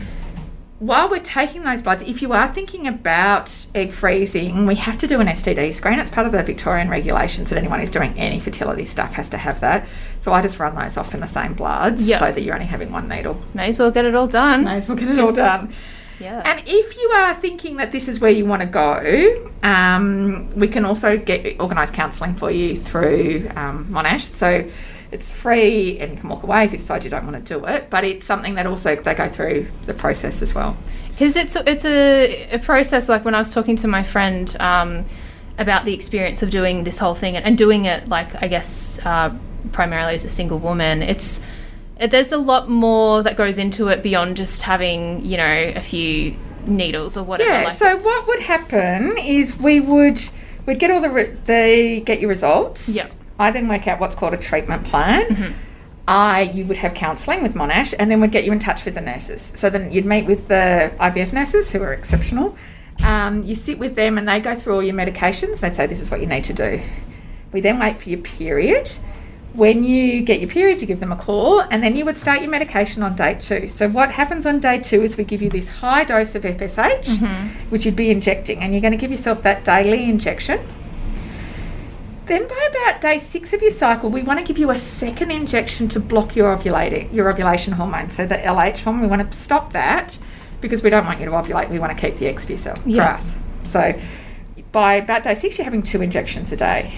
While 0.79 1.09
we're 1.11 1.19
taking 1.19 1.65
those 1.65 1.83
bloods, 1.83 2.03
if 2.05 2.23
you 2.23 2.33
are 2.33 2.53
thinking 2.53 2.87
about 2.87 3.67
egg 3.75 3.91
freezing, 3.93 4.65
we 4.67 4.77
have 4.77 4.97
to 4.99 5.07
do 5.09 5.21
an 5.21 5.27
STD 5.27 5.73
screen. 5.73 5.99
It's 5.99 6.11
part 6.11 6.27
of 6.27 6.33
the 6.33 6.43
Victorian 6.43 6.89
regulations 6.89 7.51
that 7.51 7.59
anyone 7.59 7.81
who's 7.81 7.91
doing 7.91 8.17
any 8.17 8.39
fertility 8.39 8.85
stuff 8.85 9.15
has 9.15 9.29
to 9.31 9.39
have 9.39 9.61
that. 9.61 9.87
So 10.21 10.33
I 10.33 10.41
just 10.43 10.59
run 10.61 10.75
those 10.77 10.97
off 10.97 11.15
in 11.15 11.21
the 11.21 11.27
same 11.27 11.55
bloods 11.55 12.03
Yeah. 12.07 12.21
so 12.21 12.31
that 12.31 12.43
you're 12.43 12.55
only 12.55 12.67
having 12.67 12.93
one 12.93 13.09
needle. 13.09 13.43
May 13.55 13.71
as 13.71 13.79
well 13.81 13.91
get 13.91 14.05
it 14.05 14.15
all 14.15 14.29
done. 14.29 14.65
May 14.65 14.77
as 14.77 14.87
well 14.89 14.97
get 14.97 15.09
it 15.11 15.19
all 15.19 15.33
done. 15.33 15.73
Yeah. 16.21 16.43
And 16.45 16.63
if 16.67 16.97
you 16.97 17.09
are 17.11 17.35
thinking 17.35 17.77
that 17.77 17.93
this 17.93 18.09
is 18.09 18.19
where 18.21 18.31
you 18.31 18.45
want 18.45 18.63
to 18.63 18.67
go, 18.69 19.51
um, 19.63 20.51
we 20.51 20.67
can 20.69 20.85
also 20.85 21.17
get 21.17 21.61
organise 21.61 21.91
counselling 21.93 22.35
for 22.35 22.51
you 22.51 22.77
through 22.77 23.49
um, 23.57 23.85
Monash. 23.87 24.23
So 24.35 24.69
it's 25.11 25.33
free 25.33 25.99
and 25.99 26.13
you 26.13 26.19
can 26.19 26.29
walk 26.29 26.43
away 26.43 26.65
if 26.65 26.73
you 26.73 26.79
decide 26.79 27.03
you 27.05 27.11
don't 27.11 27.25
want 27.27 27.45
to 27.47 27.59
do 27.59 27.65
it. 27.67 27.89
But 27.91 28.05
it's 28.05 28.25
something 28.27 28.55
that 28.57 28.67
also 28.67 28.95
they 28.97 29.15
go 29.15 29.29
through 29.29 29.67
the 29.87 29.95
process 29.95 30.43
as 30.43 30.55
well. 30.55 30.77
because 31.11 31.35
it's 31.37 31.57
it's 31.57 31.85
a, 31.85 32.49
a 32.51 32.59
process 32.59 33.09
like 33.09 33.25
when 33.25 33.35
I 33.35 33.39
was 33.39 33.53
talking 33.53 33.77
to 33.77 33.89
my 33.89 34.03
friend 34.03 34.55
um, 34.61 35.05
about 35.59 35.85
the 35.85 35.95
experience 35.95 36.43
of 36.43 36.51
doing 36.51 36.85
this 36.85 36.99
whole 36.99 37.15
thing 37.15 37.37
and, 37.37 37.45
and 37.45 37.57
doing 37.59 37.87
it 37.87 38.09
like 38.09 38.41
I 38.43 38.49
guess 38.49 39.01
uh, 39.05 39.35
primarily 39.73 40.15
as 40.15 40.25
a 40.25 40.31
single 40.31 40.59
woman 40.59 41.03
it's 41.03 41.41
it, 41.99 42.11
there's 42.13 42.31
a 42.31 42.37
lot 42.39 42.69
more 42.69 43.23
that 43.25 43.37
goes 43.37 43.59
into 43.59 43.89
it 43.89 44.03
beyond 44.03 44.37
just 44.37 44.63
having 44.63 45.25
you 45.25 45.37
know 45.37 45.73
a 45.75 45.81
few 45.81 46.35
needles 46.67 47.17
or 47.17 47.25
whatever 47.25 47.51
Yeah. 47.51 47.65
like 47.65 47.79
so 47.79 47.97
what 47.97 48.29
would 48.29 48.41
happen 48.41 49.17
is 49.19 49.57
we 49.59 49.81
would 49.81 50.21
we'd 50.67 50.79
get 50.79 50.91
all 50.91 51.01
the 51.01 51.11
re- 51.11 51.35
the 51.47 52.03
get 52.05 52.21
your 52.21 52.29
results. 52.29 52.89
Yep. 52.89 53.11
I 53.39 53.51
then 53.51 53.69
work 53.69 53.87
out 53.87 54.01
what's 54.01 54.15
called 54.17 54.35
a 54.35 54.39
treatment 54.39 54.85
plan. 54.85 55.55
I 56.07 56.43
you 56.43 56.65
would 56.65 56.79
have 56.79 56.95
counselling 56.95 57.43
with 57.43 57.55
Monash, 57.55 57.95
and 57.99 58.11
then 58.11 58.21
we'd 58.21 58.33
get 58.33 58.45
you 58.45 58.53
in 58.53 58.59
touch 58.59 58.85
with 58.85 58.95
the 58.95 59.01
nurses. 59.03 59.53
So 59.55 59.69
then 59.71 59.93
you'd 59.93 60.07
meet 60.07 60.25
with 60.27 60.49
the 60.49 60.91
IVF 60.99 61.33
nurses 61.33 61.71
who 61.71 61.83
are 61.83 61.93
exceptional. 61.93 62.57
Um, 63.05 63.45
you 63.45 63.55
sit 63.55 63.79
with 63.79 63.95
them, 63.95 64.17
and 64.19 64.27
they 64.29 64.41
go 64.41 64.55
through 64.57 64.75
all 64.75 64.83
your 64.83 64.95
medications. 64.95 65.61
They 65.61 65.71
say 65.71 65.87
this 65.87 66.01
is 66.01 66.11
what 66.11 66.21
you 66.21 66.27
need 66.27 66.45
to 66.45 66.53
do. 66.53 66.81
We 67.53 67.61
then 67.61 67.79
wait 67.79 67.99
for 67.99 68.09
your 68.11 68.21
period. 68.21 68.91
When 69.55 69.83
you 69.85 70.21
get 70.23 70.41
your 70.41 70.49
period, 70.49 70.81
you 70.81 70.87
give 70.87 71.01
them 71.01 71.13
a 71.13 71.17
call, 71.17 71.61
and 71.61 71.83
then 71.83 71.95
you 71.97 72.05
would 72.05 72.17
start 72.17 72.41
your 72.41 72.51
medication 72.51 73.03
on 73.03 73.15
day 73.17 73.35
two. 73.35 73.69
So, 73.69 73.89
what 73.89 74.11
happens 74.13 74.47
on 74.47 74.61
day 74.61 74.79
two 74.79 75.03
is 75.03 75.17
we 75.17 75.25
give 75.25 75.43
you 75.43 75.51
this 75.51 75.69
high 75.69 76.05
dose 76.05 76.35
of 76.35 76.43
FSH, 76.43 77.19
which 77.71 77.85
you'd 77.87 77.97
be 77.97 78.11
injecting, 78.11 78.59
and 78.61 78.73
you're 78.73 78.83
going 78.83 78.93
to 78.93 78.99
give 78.99 79.11
yourself 79.11 79.43
that 79.43 79.65
daily 79.65 80.05
injection. 80.05 80.59
Then, 82.29 82.47
by 82.47 82.69
about 82.71 83.01
day 83.01 83.19
six 83.19 83.53
of 83.53 83.63
your 83.63 83.71
cycle, 83.71 84.11
we 84.11 84.23
want 84.23 84.39
to 84.39 84.45
give 84.45 84.59
you 84.59 84.71
a 84.71 84.77
second 84.77 85.31
injection 85.31 85.89
to 85.91 86.01
block 86.01 86.37
your 86.37 86.55
ovulating, 86.55 87.13
your 87.13 87.31
ovulation 87.31 87.73
hormone. 87.73 88.11
So, 88.11 88.27
the 88.27 88.37
LH 88.37 88.79
hormone, 88.83 89.03
we 89.03 89.09
want 89.09 89.33
to 89.33 89.39
stop 89.39 89.73
that 89.73 90.19
because 90.61 90.83
we 90.83 90.91
don't 90.91 91.07
want 91.07 91.21
you 91.21 91.27
to 91.27 91.33
ovulate. 91.33 91.71
We 91.71 91.79
want 91.79 91.97
to 91.97 92.01
keep 92.01 92.19
the 92.19 92.27
eggs 92.27 92.45
for 92.45 92.53
yourself, 92.53 92.83
for 92.83 92.89
Yeah. 92.89 93.15
us. 93.15 93.39
So, 93.65 93.95
by 94.73 94.95
about 94.95 95.23
day 95.23 95.35
six, 95.35 95.57
you're 95.57 95.65
having 95.65 95.83
two 95.83 96.03
injections 96.03 96.53
a 96.53 96.57
day 96.57 96.93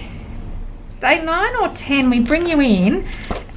day 0.99 1.23
nine 1.25 1.55
or 1.59 1.67
ten, 1.69 2.11
we 2.11 2.19
bring 2.19 2.45
you 2.45 2.61
in 2.61 3.03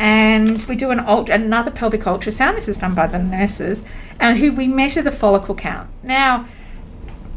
and 0.01 0.63
we 0.65 0.75
do 0.75 0.91
an 0.91 0.99
ult- 0.99 1.29
another 1.29 1.71
pelvic 1.71 2.01
ultrasound. 2.03 2.55
This 2.55 2.69
is 2.69 2.79
done 2.79 2.95
by 2.95 3.07
the 3.07 3.19
nurses, 3.19 3.83
and 4.19 4.39
who 4.39 4.51
we 4.51 4.67
measure 4.67 5.03
the 5.03 5.11
follicle 5.13 5.55
count. 5.55 5.89
Now, 6.03 6.47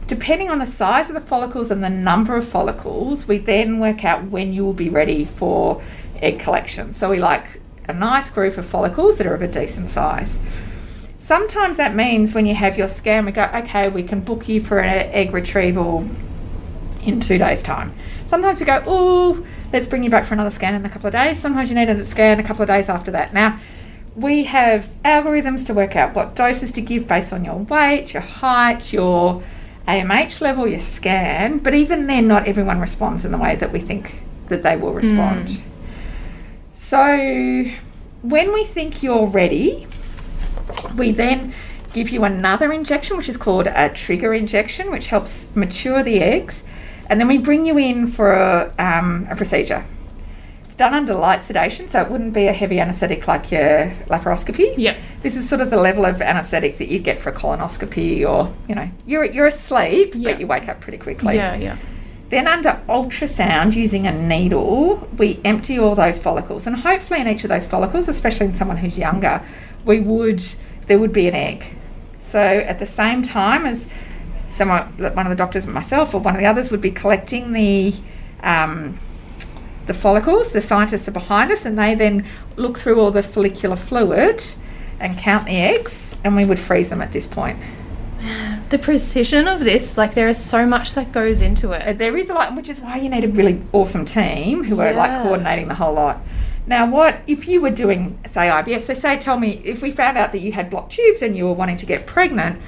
depending 0.08 0.50
on 0.50 0.60
the 0.60 0.67
size 0.67 1.10
of 1.10 1.15
the 1.15 1.22
follicles 1.22 1.70
and 1.70 1.84
the 1.84 1.89
number 1.89 2.36
of 2.36 2.48
follicles, 2.48 3.28
we 3.28 3.38
then 3.38 3.80
work 3.80 4.04
out 4.04 4.24
when 4.24 4.54
you 4.54 4.63
will 4.65 4.74
be 4.74 4.89
ready 4.89 5.26
for 5.26 5.82
egg 6.22 6.39
collection. 6.39 6.93
So 6.93 7.10
we 7.10 7.20
like 7.20 7.62
a 7.88 7.93
nice 7.93 8.30
group 8.30 8.58
of 8.58 8.65
follicles 8.65 9.17
that 9.17 9.28
are 9.28 9.34
of 9.34 9.41
a 9.41 9.48
decent 9.48 9.89
size. 9.89 10.39
Sometimes 11.20 11.76
that 11.78 11.93
means 11.93 12.34
when 12.34 12.46
you 12.46 12.56
have 12.56 12.78
your 12.78 12.88
scan, 12.88 13.26
we 13.26 13.34
go, 13.34 13.50
okay, 13.54 13.89
we 13.89 14.02
can 14.02 14.22
book 14.22 14.48
you 14.48 14.62
for 14.62 14.80
an 14.80 15.10
egg 15.12 15.34
retrieval 15.34 16.10
in 17.04 17.20
two 17.20 17.38
days' 17.38 17.62
time. 17.62 17.93
Sometimes 18.28 18.60
we 18.60 18.65
go, 18.65 18.82
oh, 18.86 19.46
let's 19.74 19.88
bring 19.88 20.04
you 20.04 20.10
back 20.10 20.26
for 20.26 20.34
another 20.34 20.50
scan 20.50 20.74
in 20.74 20.86
a 20.86 20.89
couple 20.89 21.08
of 21.08 21.13
days. 21.13 21.39
Sometimes 21.39 21.70
you 21.70 21.76
need 21.76 21.89
a 21.89 22.06
scan 22.06 22.39
a 22.39 22.43
couple 22.43 22.62
of 22.62 22.67
days 22.67 22.88
after 22.88 23.12
that. 23.12 23.34
Now, 23.34 23.60
we 24.15 24.46
have 24.46 24.89
algorithms 25.06 25.65
to 25.67 25.74
work 25.74 25.96
out 25.96 26.15
what 26.15 26.36
doses 26.36 26.72
to 26.74 26.82
give 26.82 27.08
based 27.08 27.32
on 27.32 27.46
your 27.46 27.58
weight, 27.58 28.13
your 28.13 28.22
height, 28.22 28.91
your 28.91 29.43
AMH 29.88 30.41
level, 30.41 30.67
you 30.67 30.80
scan, 30.80 31.60
but 31.60 31.73
even 31.73 32.08
then, 32.08 32.28
not 32.28 32.47
everyone 32.47 32.80
responds 32.80 33.23
in 33.23 33.32
the 33.32 33.38
way 33.38 33.56
that 33.56 33.71
we 33.71 33.80
think 33.80 34.19
that 34.47 34.63
they 34.63 34.76
will 34.76 34.93
respond. 34.93 35.63
So, 36.73 37.65
when 38.21 38.54
we 38.54 38.63
think 38.65 39.02
you're 39.02 39.28
ready, 39.28 39.88
we 40.95 41.12
then 41.12 41.54
give 41.93 42.10
you 42.10 42.23
another 42.23 42.71
injection, 42.71 43.17
which 43.17 43.30
is 43.30 43.38
called 43.38 43.67
a 43.67 43.89
trigger 43.89 44.34
injection, 44.34 44.91
which 44.91 45.08
helps 45.08 45.54
mature 45.56 46.04
the 46.04 46.19
eggs. 46.19 46.63
And 47.10 47.19
then 47.19 47.28
we 47.28 47.38
bring 47.38 47.65
you 47.65 47.78
in 47.78 48.08
for 48.08 48.34
a, 48.34 48.73
um, 48.78 49.28
a 49.30 49.36
procedure. 49.36 49.86
It's 50.65 50.76
done 50.76 50.93
under 50.93 51.13
light 51.13 51.43
sedation, 51.43 51.88
so 51.88 52.02
it 52.02 52.10
wouldn't 52.12 52.34
be 52.34 52.47
a 52.47 52.54
heavy 52.54 52.80
anaesthetic 52.80 53.28
like 53.28 53.52
your 53.52 53.93
laparoscopy. 54.08 54.73
Yep. 54.78 54.97
This 55.28 55.36
is 55.36 55.50
sort 55.50 55.60
of 55.60 55.70
the 55.70 55.78
level 55.78 56.06
of 56.06 56.22
anaesthetic 56.22 56.78
that 56.78 56.88
you'd 56.88 57.04
get 57.04 57.20
for 57.20 57.30
a 57.32 57.34
colonoscopy, 57.34 58.26
or 58.26 58.50
you 58.70 58.76
know, 58.76 58.90
you're 59.06 59.26
you're 59.26 59.48
asleep, 59.48 60.13
Yeah. 60.16 60.32
but 60.32 60.40
you 60.40 60.48
wake 60.48 60.70
up 60.70 60.80
pretty 60.80 60.98
quickly. 60.98 61.36
yeah 61.36 61.54
yeah 61.58 61.76
Then, 62.30 62.48
under 62.48 62.80
ultrasound, 62.88 63.76
using 63.76 64.08
a 64.08 64.13
needle, 64.13 65.06
we 65.18 65.42
empty 65.44 65.78
all 65.78 65.96
those 65.96 66.18
follicles, 66.18 66.66
and 66.66 66.78
hopefully, 66.78 67.20
in 67.20 67.28
each 67.28 67.44
of 67.44 67.50
those 67.50 67.68
follicles, 67.68 68.08
especially 68.08 68.46
in 68.46 68.54
someone 68.54 68.78
who's 68.78 68.98
younger, 68.98 69.42
we 69.84 70.00
would 70.00 70.42
there 70.88 70.98
would 70.98 71.12
be 71.12 71.28
an 71.28 71.36
egg. 71.36 71.66
So, 72.22 72.40
at 72.40 72.80
the 72.80 72.86
same 72.86 73.22
time 73.22 73.66
as 73.66 73.86
someone, 74.50 74.84
one 74.98 75.26
of 75.26 75.30
the 75.30 75.36
doctors, 75.36 75.68
myself, 75.68 76.13
or 76.13 76.22
one 76.22 76.36
of 76.36 76.40
the 76.40 76.48
others, 76.48 76.72
would 76.72 76.80
be 76.80 76.92
collecting 76.92 77.52
the 77.52 77.94
um, 78.44 78.98
the 79.88 79.94
follicles. 79.94 80.54
The 80.54 80.62
scientists 80.62 81.06
are 81.10 81.18
behind 81.24 81.52
us, 81.52 81.66
and 81.66 81.78
they 81.78 81.96
then 81.96 82.26
look 82.56 82.78
through 82.78 83.02
all 83.02 83.12
the 83.12 83.24
follicular 83.24 83.76
fluid 83.76 84.42
and 85.00 85.18
count 85.18 85.46
the 85.46 85.56
eggs, 85.58 86.16
and 86.24 86.36
we 86.36 86.46
would 86.46 86.60
freeze 86.60 86.90
them 86.90 87.02
at 87.02 87.12
this 87.14 87.28
point. 87.28 87.60
The 88.70 88.78
precision 88.78 89.48
of 89.48 89.62
this, 89.62 89.98
like 89.98 90.14
there 90.14 90.28
is 90.28 90.44
so 90.44 90.66
much 90.66 90.94
that 90.96 91.14
goes 91.14 91.40
into 91.40 91.72
Uh, 91.74 91.78
it. 91.92 91.98
There 92.00 92.18
is 92.18 92.30
a 92.30 92.34
lot, 92.34 92.54
which 92.54 92.68
is 92.68 92.82
why 92.82 92.98
you 92.98 93.08
need 93.08 93.24
a 93.24 93.30
really 93.30 93.62
awesome 93.72 94.04
team 94.04 94.66
who 94.66 94.82
are 94.82 94.92
like 94.92 95.24
coordinating 95.24 95.70
the 95.70 95.76
whole 95.76 95.94
lot. 95.94 96.20
Now, 96.66 96.86
what 96.86 97.20
if 97.28 97.48
you 97.48 97.62
were 97.62 97.70
doing, 97.70 98.20
say, 98.30 98.50
IVF? 98.50 98.82
So, 98.82 98.94
say, 98.94 99.18
tell 99.20 99.40
me 99.40 99.62
if 99.64 99.82
we 99.82 99.92
found 99.92 100.18
out 100.18 100.34
that 100.34 100.40
you 100.40 100.52
had 100.52 100.70
blocked 100.70 100.92
tubes 100.92 101.22
and 101.22 101.38
you 101.38 101.46
were 101.46 101.54
wanting 101.54 101.78
to 101.78 101.86
get 101.86 102.06
pregnant, 102.06 102.62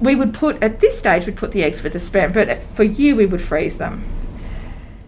we 0.00 0.14
would 0.14 0.34
put 0.34 0.62
at 0.62 0.80
this 0.80 0.98
stage 0.98 1.24
we'd 1.24 1.36
put 1.36 1.52
the 1.52 1.64
eggs 1.64 1.82
with 1.82 1.94
the 1.94 1.98
sperm, 1.98 2.32
but 2.32 2.58
for 2.58 2.82
you 2.84 3.16
we 3.16 3.24
would 3.24 3.40
freeze 3.40 3.78
them. 3.78 4.04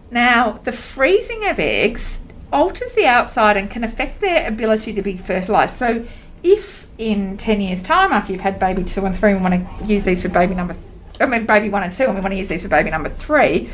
Now, 0.09 0.59
the 0.63 0.71
freezing 0.71 1.45
of 1.47 1.59
eggs 1.59 2.17
alters 2.51 2.93
the 2.93 3.05
outside 3.05 3.57
and 3.57 3.69
can 3.69 3.83
affect 3.83 4.21
their 4.21 4.47
ability 4.47 4.91
to 4.93 5.03
be 5.03 5.17
fertilized. 5.17 5.75
So, 5.75 6.03
if 6.43 6.87
in 6.97 7.37
10 7.37 7.61
years' 7.61 7.81
time, 7.81 8.11
after 8.11 8.31
you've 8.31 8.41
had 8.41 8.59
baby 8.59 8.83
two 8.83 9.05
and 9.05 9.15
three, 9.15 9.33
we 9.33 9.39
want 9.39 9.79
to 9.79 9.85
use 9.85 10.03
these 10.03 10.21
for 10.21 10.29
baby 10.29 10.55
number, 10.55 10.75
I 11.19 11.25
mean, 11.25 11.45
baby 11.45 11.69
one 11.69 11.83
and 11.83 11.93
two, 11.93 12.03
and 12.03 12.15
we 12.15 12.21
want 12.21 12.33
to 12.33 12.37
use 12.37 12.47
these 12.47 12.63
for 12.63 12.69
baby 12.69 12.89
number 12.89 13.09
three, 13.09 13.69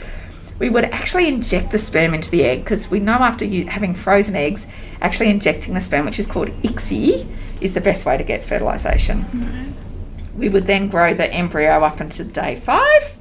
we 0.60 0.70
would 0.70 0.86
actually 0.86 1.28
inject 1.28 1.72
the 1.72 1.78
sperm 1.78 2.14
into 2.14 2.32
the 2.32 2.44
egg 2.44 2.64
because 2.64 2.90
we 2.90 3.00
know 3.00 3.14
after 3.14 3.46
you 3.46 3.68
having 3.68 3.94
frozen 3.94 4.36
eggs, 4.36 4.66
actually 5.02 5.30
injecting 5.30 5.74
the 5.74 5.82
sperm, 5.82 6.06
which 6.06 6.20
is 6.20 6.26
called 6.26 6.50
ICSI, 6.64 7.28
is 7.62 7.74
the 7.74 7.82
best 7.82 8.06
way 8.06 8.18
to 8.18 8.24
get 8.24 8.44
fertilization. 8.44 9.24
Mm-hmm. 9.24 10.40
We 10.40 10.50
would 10.50 10.68
then 10.68 10.88
grow 10.88 11.14
the 11.14 11.32
embryo 11.32 11.84
up 11.84 12.02
into 12.02 12.24
day 12.24 12.56
five, 12.56 13.16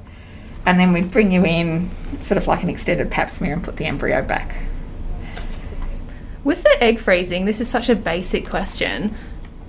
and 0.65 0.79
then 0.79 0.93
we'd 0.93 1.11
bring 1.11 1.31
you 1.31 1.45
in 1.45 1.89
sort 2.21 2.37
of 2.37 2.47
like 2.47 2.63
an 2.63 2.69
extended 2.69 3.11
pap 3.11 3.29
smear 3.29 3.53
and 3.53 3.63
put 3.63 3.77
the 3.77 3.85
embryo 3.85 4.21
back. 4.21 4.55
With 6.43 6.63
the 6.63 6.81
egg 6.81 6.99
freezing, 6.99 7.45
this 7.45 7.59
is 7.59 7.67
such 7.67 7.89
a 7.89 7.95
basic 7.95 8.47
question. 8.47 9.15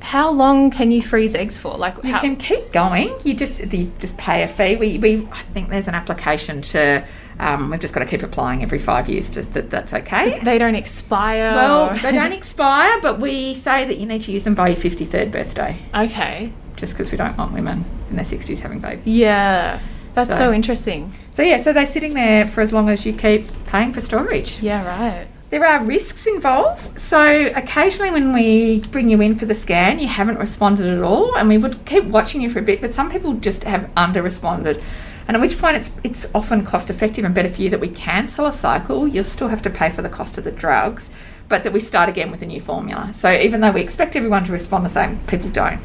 How 0.09 0.31
long 0.31 0.71
can 0.71 0.91
you 0.91 1.03
freeze 1.03 1.35
eggs 1.35 1.59
for? 1.59 1.77
Like 1.77 2.03
You 2.03 2.13
how, 2.13 2.21
can 2.21 2.37
keep 2.37 2.73
going. 2.73 3.15
You 3.25 3.35
just 3.35 3.61
you 3.75 3.93
just 3.99 4.17
pay 4.17 4.43
a 4.43 4.49
fee. 4.49 4.77
We, 4.77 4.97
we 4.97 5.29
I 5.31 5.43
think 5.53 5.69
there's 5.69 5.87
an 5.87 5.95
application 5.95 6.63
to. 6.63 7.05
Um, 7.39 7.69
we've 7.71 7.79
just 7.79 7.93
got 7.93 8.01
to 8.01 8.07
keep 8.07 8.23
applying 8.23 8.63
every 8.63 8.79
five 8.79 9.07
years. 9.07 9.29
Just 9.29 9.53
that 9.53 9.69
that's 9.69 9.93
okay. 9.93 10.39
they 10.43 10.57
don't 10.57 10.77
expire. 10.77 11.53
Well, 11.55 11.91
or- 11.91 11.99
they 11.99 12.13
don't 12.13 12.33
expire, 12.43 12.99
but 13.03 13.21
we 13.21 13.55
say 13.55 13.85
that 13.85 13.99
you 13.99 14.07
need 14.07 14.23
to 14.23 14.33
use 14.33 14.45
them 14.45 14.55
by 14.55 14.69
your 14.69 14.79
53rd 14.79 15.31
birthday, 15.31 15.79
okay. 15.95 16.53
just 16.77 16.95
because 16.95 17.11
we 17.11 17.19
don't 17.19 17.37
want 17.37 17.53
women 17.53 17.85
in 18.09 18.17
their 18.17 18.25
60s 18.25 18.61
having 18.61 18.81
babies. 18.81 19.07
Yeah. 19.07 19.79
That's 20.15 20.31
so, 20.31 20.37
So- 20.39 20.53
interesting. 20.55 21.13
So 21.33 21.43
yeah, 21.43 21.61
so 21.61 21.75
they're 21.75 21.87
sitting 21.87 22.15
there 22.15 22.49
for 22.49 22.63
as 22.63 22.73
long 22.73 22.89
as 22.89 23.05
you 23.05 23.13
keep 23.13 23.47
paying 23.67 23.93
for 23.93 24.01
storage. 24.01 24.61
Yeah, 24.61 24.85
right. 24.87 25.29
There 25.51 25.65
are 25.65 25.83
risks 25.83 26.27
involved. 26.27 27.01
So 27.01 27.51
occasionally 27.57 28.11
when 28.11 28.35
we 28.35 28.81
bring 28.81 29.09
you 29.09 29.21
in 29.23 29.35
for 29.35 29.47
the 29.47 29.55
scan, 29.55 29.99
you 29.99 30.07
haven't 30.07 30.39
responded 30.39 30.87
at 30.87 31.03
all, 31.03 31.35
and 31.37 31.49
we 31.49 31.57
would 31.57 31.87
keep 31.87 32.05
watching 32.05 32.43
you 32.43 32.51
for 32.51 32.59
a 32.59 32.63
bit. 32.63 32.83
But 32.83 32.93
some 32.93 33.11
people 33.11 33.33
just 33.35 33.65
have 33.65 33.91
under 33.97 34.21
responded. 34.21 34.83
And 35.27 35.37
at 35.37 35.41
which 35.41 35.59
point 35.59 35.77
it's 35.77 35.91
it's 36.05 36.27
often 36.35 36.65
cost 36.65 36.91
effective 36.91 37.25
and 37.25 37.35
better 37.35 37.49
for 37.49 37.63
you 37.63 37.71
that 37.71 37.81
we 37.81 37.89
cancel 37.89 38.47
a 38.47 38.53
cycle. 38.53 39.09
You'll 39.09 39.25
still 39.25 39.49
have 39.49 39.63
to 39.63 39.71
pay 39.71 39.91
for 39.91 40.03
the 40.03 40.09
cost 40.11 40.37
of 40.37 40.45
the 40.45 40.53
drugs, 40.53 41.11
but 41.49 41.65
that 41.65 41.73
we 41.73 41.81
start 41.81 42.11
again 42.11 42.31
with 42.31 42.43
a 42.43 42.47
new 42.47 42.61
formula. 42.61 43.13
So 43.15 43.33
even 43.33 43.63
though 43.63 43.73
we 43.73 43.81
expect 43.81 44.17
everyone 44.17 44.45
to 44.45 44.53
respond 44.53 44.85
the 44.85 44.91
same, 44.91 45.19
people 45.27 45.49
don't. 45.49 45.81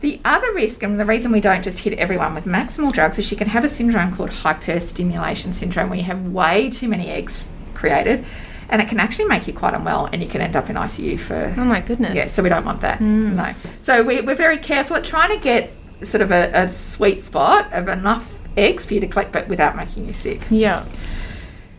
The 0.00 0.20
other 0.24 0.52
risk, 0.54 0.82
and 0.82 0.98
the 0.98 1.04
reason 1.04 1.30
we 1.30 1.40
don't 1.40 1.62
just 1.62 1.80
hit 1.80 1.98
everyone 1.98 2.34
with 2.34 2.46
maximal 2.46 2.92
drugs, 2.92 3.18
is 3.18 3.30
you 3.30 3.36
can 3.36 3.48
have 3.48 3.64
a 3.64 3.68
syndrome 3.68 4.16
called 4.16 4.30
hyperstimulation 4.30 5.52
syndrome, 5.52 5.90
where 5.90 5.98
you 5.98 6.04
have 6.04 6.32
way 6.32 6.70
too 6.70 6.88
many 6.88 7.08
eggs 7.08 7.44
created, 7.80 8.24
and 8.68 8.80
it 8.80 8.88
can 8.88 9.00
actually 9.00 9.24
make 9.24 9.46
you 9.46 9.52
quite 9.52 9.74
unwell, 9.74 10.06
and 10.12 10.22
you 10.22 10.28
can 10.28 10.40
end 10.40 10.54
up 10.54 10.70
in 10.70 10.76
ICU 10.76 11.18
for. 11.18 11.54
Oh 11.56 11.64
my 11.64 11.80
goodness. 11.80 12.14
Yeah, 12.14 12.26
so 12.26 12.42
we 12.42 12.48
don't 12.48 12.64
want 12.64 12.82
that. 12.82 12.98
Hmm. 12.98 13.34
No. 13.34 13.54
So 13.80 14.02
we, 14.02 14.20
we're 14.20 14.36
very 14.36 14.58
careful 14.58 14.96
at 14.96 15.04
trying 15.04 15.36
to 15.36 15.42
get 15.42 15.72
sort 16.02 16.20
of 16.20 16.30
a, 16.30 16.50
a 16.54 16.68
sweet 16.68 17.22
spot 17.22 17.72
of 17.72 17.88
enough 17.88 18.32
eggs 18.56 18.84
for 18.84 18.94
you 18.94 19.00
to 19.00 19.08
collect, 19.08 19.32
but 19.32 19.48
without 19.48 19.76
making 19.76 20.06
you 20.06 20.12
sick. 20.12 20.40
Yeah. 20.50 20.84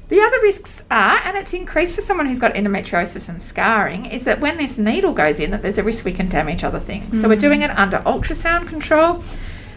The 0.10 0.20
other 0.20 0.42
risks 0.42 0.84
are, 0.92 1.22
and 1.24 1.38
it's 1.38 1.54
increased 1.54 1.96
for 1.96 2.02
someone 2.02 2.26
who's 2.26 2.40
got 2.40 2.54
endometriosis 2.54 3.30
and 3.30 3.42
scarring, 3.42 4.08
is 4.08 4.26
that 4.26 4.42
when 4.42 4.58
this 4.58 4.78
needle 4.78 5.14
goes 5.14 5.40
in, 5.40 5.52
that 5.52 5.62
there's 5.62 5.78
a 5.78 5.84
risk 5.84 6.04
we 6.04 6.12
can 6.12 6.28
damage 6.28 6.66
other 6.66 6.82
things. 6.82 7.22
So 7.22 7.30
we're 7.30 7.36
hmm. 7.36 7.42
doing 7.42 7.62
it 7.62 7.72
under 7.72 8.00
ultrasound 8.00 8.68
control. 8.68 9.24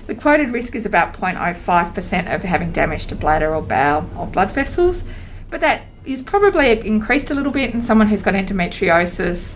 The 0.09 0.15
quoted 0.15 0.51
risk 0.51 0.75
is 0.75 0.85
about 0.85 1.15
0.05% 1.15 2.35
of 2.35 2.43
having 2.43 2.73
damage 2.73 3.07
to 3.07 3.15
bladder 3.15 3.55
or 3.55 3.63
bowel 3.63 4.11
or 4.19 4.27
blood 4.27 4.51
vessels, 4.51 5.05
but 5.51 5.61
that 5.61 5.83
is 6.05 6.23
probably 6.23 6.71
increased 6.87 7.31
a 7.31 7.35
little 7.35 7.53
bit 7.53 7.73
in 7.75 7.83
someone 7.83 8.09
who's 8.09 8.23
got 8.23 8.35
endometriosis, 8.35 9.55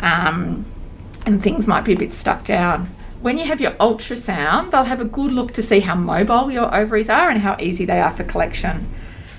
um, 0.00 0.64
and 1.26 1.42
things 1.42 1.66
might 1.66 1.84
be 1.84 1.92
a 1.94 1.98
bit 1.98 2.12
stuck 2.12 2.44
down. 2.44 2.88
When 3.20 3.38
you 3.38 3.46
have 3.46 3.60
your 3.60 3.70
ultrasound, 3.72 4.70
they'll 4.70 4.84
have 4.84 5.00
a 5.00 5.04
good 5.06 5.32
look 5.32 5.52
to 5.54 5.62
see 5.62 5.80
how 5.80 5.94
mobile 5.94 6.50
your 6.50 6.74
ovaries 6.74 7.08
are 7.08 7.30
and 7.30 7.40
how 7.40 7.56
easy 7.58 7.84
they 7.84 8.00
are 8.00 8.10
for 8.10 8.24
collection. 8.24 8.86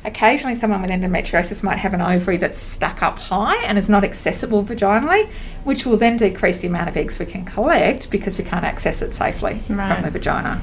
Occasionally, 0.03 0.55
someone 0.55 0.81
with 0.81 0.91
endometriosis 0.91 1.63
might 1.63 1.79
have 1.79 1.93
an 1.93 2.01
ovary 2.01 2.37
that's 2.37 2.59
stuck 2.61 3.01
up 3.03 3.17
high 3.17 3.57
and 3.63 3.77
is 3.77 3.89
not 3.89 4.03
accessible 4.03 4.63
vaginally, 4.63 5.27
which 5.63 5.85
will 5.85 5.97
then 5.97 6.15
decrease 6.17 6.57
the 6.57 6.67
amount 6.67 6.89
of 6.89 6.95
eggs 6.97 7.17
we 7.19 7.25
can 7.25 7.43
collect 7.43 8.09
because 8.11 8.37
we 8.37 8.43
can't 8.43 8.63
access 8.65 9.01
it 9.01 9.13
safely 9.13 9.61
Right. 9.67 9.93
from 9.93 10.03
the 10.03 10.11
vagina. 10.11 10.61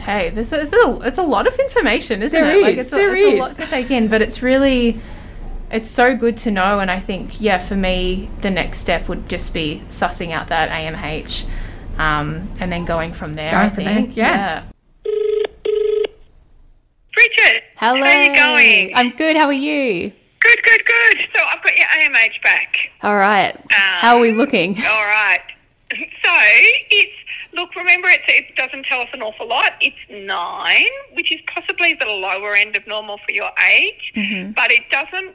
Okay. 0.00 0.30
This 0.30 0.52
is 0.52 0.72
a, 0.72 1.00
it's 1.02 1.18
a 1.18 1.22
lot 1.22 1.46
of 1.46 1.54
information, 1.58 2.22
isn't 2.22 2.40
There 2.40 2.56
it? 2.56 2.62
Like 2.62 2.76
is, 2.76 2.86
it's, 2.86 2.92
a, 2.92 2.96
it's 3.12 3.34
is. 3.34 3.38
a 3.40 3.42
lot 3.42 3.56
to 3.56 3.66
take 3.66 3.90
in, 3.90 4.08
but 4.08 4.22
it's 4.22 4.42
really 4.42 5.00
it's 5.70 5.90
so 5.90 6.16
good 6.16 6.36
to 6.38 6.50
know 6.50 6.78
and 6.80 6.90
I 6.90 6.98
think 6.98 7.40
yeah, 7.42 7.58
for 7.58 7.76
me 7.76 8.30
the 8.40 8.50
next 8.50 8.78
step 8.78 9.06
would 9.08 9.28
just 9.28 9.52
be 9.52 9.82
sussing 9.88 10.30
out 10.30 10.48
that 10.48 10.70
AMH 10.70 11.44
um, 11.98 12.48
and 12.58 12.72
then 12.72 12.84
going 12.86 13.12
from 13.12 13.34
there, 13.34 13.50
Going 13.50 13.64
I 13.64 13.70
from 13.74 13.84
there, 13.84 13.94
think. 13.96 14.16
yeah. 14.16 14.64
Bridget, 17.14 17.64
Hello. 17.76 18.00
how 18.00 18.06
are 18.06 18.22
you 18.22 18.34
going? 18.34 18.92
I'm 18.94 19.10
good. 19.16 19.36
How 19.36 19.46
are 19.46 19.52
you? 19.52 20.10
good, 20.40 20.62
good, 20.62 20.84
good. 20.86 21.26
So 21.34 21.42
I've 21.52 21.62
got 21.62 21.76
your 21.76 21.86
AMH 21.88 22.42
back. 22.42 22.76
All 23.02 23.16
right. 23.16 23.54
How 23.70 24.16
are 24.16 24.20
we 24.20 24.32
looking? 24.32 24.76
All 24.78 25.04
right. 25.04 25.40
So 25.90 26.30
it's 26.34 27.14
look. 27.58 27.74
Remember, 27.76 28.08
it's, 28.08 28.24
it 28.28 28.56
doesn't 28.56 28.86
tell 28.86 29.00
us 29.00 29.08
an 29.12 29.22
awful 29.22 29.48
lot. 29.48 29.72
It's 29.80 29.96
nine, 30.10 30.86
which 31.14 31.34
is 31.34 31.40
possibly 31.52 31.94
the 31.94 32.06
lower 32.06 32.54
end 32.54 32.76
of 32.76 32.86
normal 32.86 33.18
for 33.18 33.32
your 33.32 33.50
age, 33.70 34.12
but 34.54 34.70
it 34.70 34.88
doesn't 34.90 35.34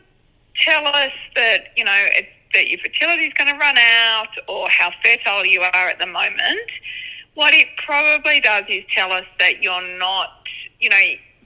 tell 0.56 0.86
us 0.88 1.12
that 1.36 1.74
you 1.76 1.84
know 1.84 2.00
it, 2.20 2.28
that 2.54 2.70
your 2.70 2.80
fertility 2.80 3.26
is 3.26 3.34
going 3.34 3.50
to 3.50 3.58
run 3.58 3.78
out 3.78 4.30
or 4.48 4.70
how 4.70 4.92
fertile 5.04 5.46
you 5.46 5.62
are 5.62 5.88
at 5.88 6.00
the 6.00 6.06
moment. 6.06 6.70
What 7.34 7.54
it 7.54 7.68
probably 7.84 8.40
does 8.40 8.64
is 8.70 8.84
tell 8.94 9.12
us 9.12 9.26
that 9.40 9.64
you're 9.64 9.98
not, 9.98 10.30
you 10.80 10.90
know, 10.90 11.02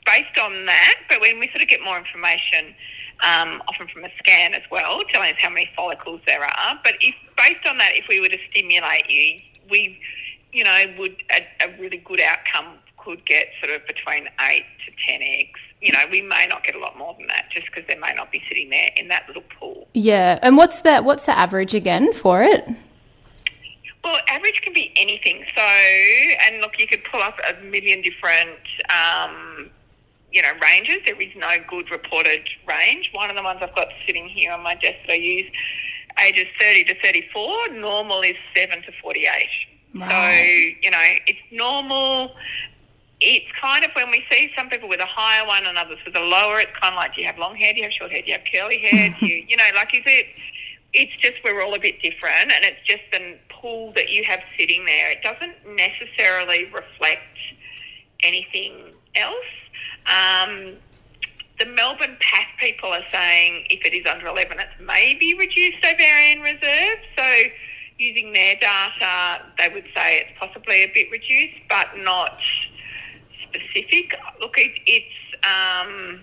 based 0.05 0.37
on 0.37 0.65
that. 0.65 0.95
But 1.09 1.21
when 1.21 1.39
we 1.39 1.47
sort 1.47 1.61
of 1.61 1.69
get 1.69 1.81
more 1.81 1.97
information, 1.97 2.75
um, 3.23 3.63
often 3.69 3.87
from 3.87 4.03
a 4.03 4.09
scan 4.19 4.53
as 4.53 4.63
well, 4.69 5.01
telling 5.13 5.33
us 5.33 5.39
how 5.39 5.49
many 5.49 5.69
follicles 5.75 6.19
there 6.27 6.43
are. 6.43 6.79
But 6.83 6.95
if 6.99 7.15
based 7.37 7.65
on 7.65 7.77
that, 7.77 7.91
if 7.95 8.05
we 8.09 8.19
were 8.19 8.27
to 8.27 8.37
stimulate 8.51 9.09
you, 9.09 9.39
we, 9.69 9.99
you 10.51 10.63
know, 10.63 10.83
would 10.97 11.15
a, 11.31 11.65
a 11.65 11.79
really 11.79 11.97
good 11.97 12.21
outcome 12.21 12.77
could 12.97 13.25
get 13.25 13.47
sort 13.63 13.79
of 13.79 13.87
between 13.87 14.27
eight 14.49 14.65
to 14.85 14.91
ten 15.07 15.21
eggs. 15.21 15.59
You 15.81 15.93
know, 15.93 16.03
we 16.11 16.21
may 16.21 16.47
not 16.49 16.63
get 16.63 16.75
a 16.75 16.79
lot 16.79 16.97
more 16.97 17.15
than 17.17 17.27
that, 17.27 17.49
just 17.51 17.67
because 17.67 17.83
they 17.87 17.95
may 17.95 18.13
not 18.13 18.31
be 18.31 18.41
sitting 18.47 18.69
there 18.69 18.89
in 18.97 19.07
that 19.09 19.27
little 19.27 19.43
pool. 19.59 19.87
Yeah. 19.93 20.39
And 20.41 20.57
what's 20.57 20.81
the 20.81 21.01
what's 21.01 21.25
the 21.25 21.37
average 21.37 21.73
again 21.73 22.13
for 22.13 22.43
it? 22.43 22.67
Well, 24.03 24.19
average 24.29 24.61
can 24.61 24.73
be 24.73 24.93
anything. 24.95 25.43
So, 25.55 25.61
and 25.61 26.61
look, 26.61 26.79
you 26.79 26.87
could 26.87 27.03
pull 27.03 27.21
up 27.21 27.39
a 27.49 27.61
million 27.61 28.01
different, 28.01 28.59
um, 28.89 29.69
you 30.31 30.41
know, 30.41 30.51
ranges. 30.61 30.99
There 31.05 31.19
is 31.19 31.35
no 31.35 31.49
good 31.67 31.91
reported 31.91 32.47
range. 32.67 33.09
One 33.13 33.29
of 33.29 33.35
the 33.35 33.43
ones 33.43 33.59
I've 33.61 33.75
got 33.75 33.89
sitting 34.05 34.29
here 34.29 34.53
on 34.53 34.63
my 34.63 34.75
desk 34.75 34.95
that 35.07 35.13
I 35.13 35.15
use, 35.15 35.51
ages 36.25 36.45
30 36.59 36.85
to 36.85 37.01
34. 37.01 37.69
Normal 37.73 38.21
is 38.21 38.35
7 38.55 38.81
to 38.83 38.91
48. 39.01 39.49
So, 39.99 40.31
you 40.81 40.91
know, 40.91 41.03
it's 41.27 41.39
normal. 41.51 42.35
It's 43.19 43.47
kind 43.59 43.83
of 43.83 43.91
when 43.93 44.11
we 44.11 44.23
see 44.29 44.51
some 44.55 44.69
people 44.69 44.87
with 44.87 44.99
a 44.99 45.05
higher 45.07 45.45
one 45.47 45.65
and 45.65 45.77
others 45.77 45.97
with 46.05 46.15
a 46.15 46.21
lower, 46.21 46.59
it's 46.59 46.77
kind 46.79 46.93
of 46.93 46.97
like, 46.97 47.15
do 47.15 47.21
you 47.21 47.27
have 47.27 47.37
long 47.39 47.55
hair? 47.55 47.73
Do 47.73 47.79
you 47.79 47.83
have 47.83 47.93
short 47.93 48.11
hair? 48.11 48.21
Do 48.21 48.27
you 48.27 48.37
have 48.37 48.45
curly 48.53 48.77
hair? 48.77 49.15
Do 49.19 49.25
you, 49.25 49.45
you 49.47 49.57
know, 49.57 49.63
like, 49.75 49.93
is 49.95 50.03
it, 50.05 50.27
it's 50.93 51.15
just 51.17 51.35
we're 51.43 51.61
all 51.61 51.73
a 51.73 51.79
bit 51.79 52.01
different 52.01 52.51
and 52.51 52.63
it's 52.63 52.85
just 52.85 53.03
the 53.11 53.37
pool 53.49 53.91
that 53.93 54.09
you 54.09 54.23
have 54.23 54.41
sitting 54.57 54.85
there. 54.85 55.11
It 55.11 55.23
doesn't 55.23 55.55
necessarily 55.75 56.65
reflect 56.65 57.21
anything 58.23 58.73
else. 59.15 59.35
Um, 60.05 60.75
the 61.59 61.65
Melbourne 61.65 62.17
PATH 62.19 62.47
people 62.59 62.89
are 62.89 63.03
saying 63.11 63.65
if 63.69 63.85
it 63.85 63.93
is 63.93 64.05
under 64.05 64.27
11, 64.27 64.59
it's 64.59 64.69
maybe 64.79 65.33
reduced 65.37 65.83
ovarian 65.83 66.41
reserve. 66.41 66.99
So 67.17 67.23
using 67.99 68.33
their 68.33 68.55
data, 68.55 69.41
they 69.57 69.69
would 69.73 69.85
say 69.95 70.19
it's 70.19 70.39
possibly 70.39 70.83
a 70.83 70.91
bit 70.93 71.09
reduced, 71.11 71.61
but 71.69 71.87
not 71.97 72.37
specific. 73.43 74.15
Look, 74.39 74.57
it, 74.57 74.79
it's... 74.85 75.15
Um, 75.43 76.21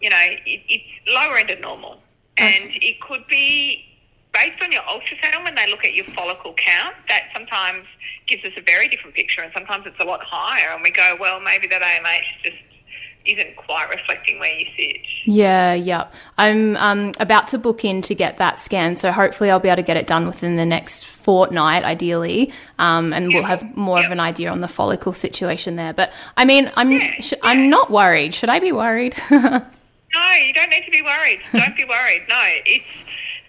you 0.00 0.10
know, 0.10 0.20
it, 0.20 0.60
it's 0.68 0.84
lower 1.08 1.38
end 1.38 1.50
of 1.50 1.60
normal. 1.60 1.98
And 2.36 2.70
it 2.74 3.00
could 3.00 3.26
be 3.26 3.86
based 4.34 4.60
on 4.62 4.70
your 4.72 4.82
ultrasound 4.82 5.44
when 5.44 5.54
they 5.54 5.70
look 5.70 5.84
at 5.84 5.94
your 5.94 6.04
follicle 6.06 6.52
count, 6.56 6.96
that 7.08 7.30
sometimes 7.32 7.86
gives 8.26 8.44
us 8.44 8.52
a 8.56 8.60
very 8.60 8.88
different 8.88 9.14
picture 9.14 9.40
and 9.40 9.52
sometimes 9.54 9.86
it's 9.86 9.98
a 10.00 10.04
lot 10.04 10.20
higher 10.22 10.74
and 10.74 10.82
we 10.82 10.90
go, 10.90 11.16
well, 11.18 11.40
maybe 11.40 11.66
that 11.68 11.80
AMH 11.80 12.42
just 12.42 12.56
isn't 13.24 13.56
quite 13.56 13.88
reflecting 13.90 14.38
where 14.38 14.52
you 14.58 14.66
sit. 14.76 15.00
Yeah, 15.24 15.74
yeah. 15.74 16.08
I'm 16.36 16.76
um, 16.76 17.12
about 17.20 17.48
to 17.48 17.58
book 17.58 17.84
in 17.84 18.02
to 18.02 18.14
get 18.14 18.38
that 18.38 18.58
scan, 18.58 18.96
so 18.96 19.10
hopefully 19.12 19.50
I'll 19.50 19.60
be 19.60 19.68
able 19.68 19.76
to 19.76 19.82
get 19.82 19.96
it 19.96 20.06
done 20.06 20.26
within 20.26 20.56
the 20.56 20.66
next 20.66 21.04
fortnight, 21.06 21.84
ideally, 21.84 22.52
um, 22.78 23.12
and 23.12 23.28
we'll 23.28 23.44
have 23.44 23.76
more 23.76 24.04
of 24.04 24.10
an 24.10 24.20
idea 24.20 24.50
on 24.50 24.60
the 24.60 24.68
follicle 24.68 25.12
situation 25.12 25.76
there. 25.76 25.92
But 25.92 26.12
I 26.36 26.44
mean, 26.44 26.70
I'm 26.76 26.98
sh- 27.20 27.34
I'm 27.42 27.70
not 27.70 27.90
worried. 27.90 28.34
Should 28.34 28.50
I 28.50 28.60
be 28.60 28.72
worried? 28.72 29.14
No, 30.14 30.32
you 30.46 30.54
don't 30.54 30.70
need 30.70 30.84
to 30.84 30.90
be 30.92 31.02
worried. 31.02 31.40
Don't 31.52 31.76
be 31.76 31.84
worried. 31.84 32.22
No, 32.28 32.40
it's 32.64 32.84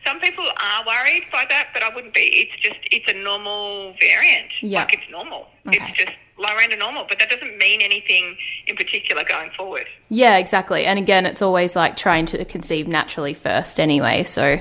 some 0.05 0.19
people 0.19 0.45
are 0.45 0.85
worried 0.85 1.23
by 1.31 1.45
that, 1.49 1.69
but 1.73 1.83
I 1.83 1.93
wouldn't 1.93 2.13
be. 2.13 2.21
It's 2.21 2.55
just 2.61 2.79
it's 2.91 3.11
a 3.11 3.13
normal 3.23 3.95
variant. 3.99 4.49
Yeah. 4.61 4.81
Like 4.81 4.93
it's 4.95 5.11
normal. 5.11 5.47
Okay. 5.67 5.77
It's 5.89 5.97
just 5.97 6.11
lower 6.37 6.59
end 6.61 6.73
of 6.73 6.79
normal, 6.79 7.05
but 7.07 7.17
that 7.19 7.29
doesn't 7.29 7.57
mean 7.57 7.81
anything 7.81 8.37
in 8.67 8.75
particular 8.75 9.23
going 9.23 9.49
forward. 9.51 9.87
yeah, 10.09 10.37
exactly. 10.37 10.85
And 10.85 10.99
again, 10.99 11.25
it's 11.25 11.41
always 11.41 11.75
like 11.75 11.95
trying 11.97 12.25
to 12.27 12.43
conceive 12.45 12.87
naturally 12.87 13.33
first, 13.33 13.79
anyway. 13.79 14.23
So 14.23 14.59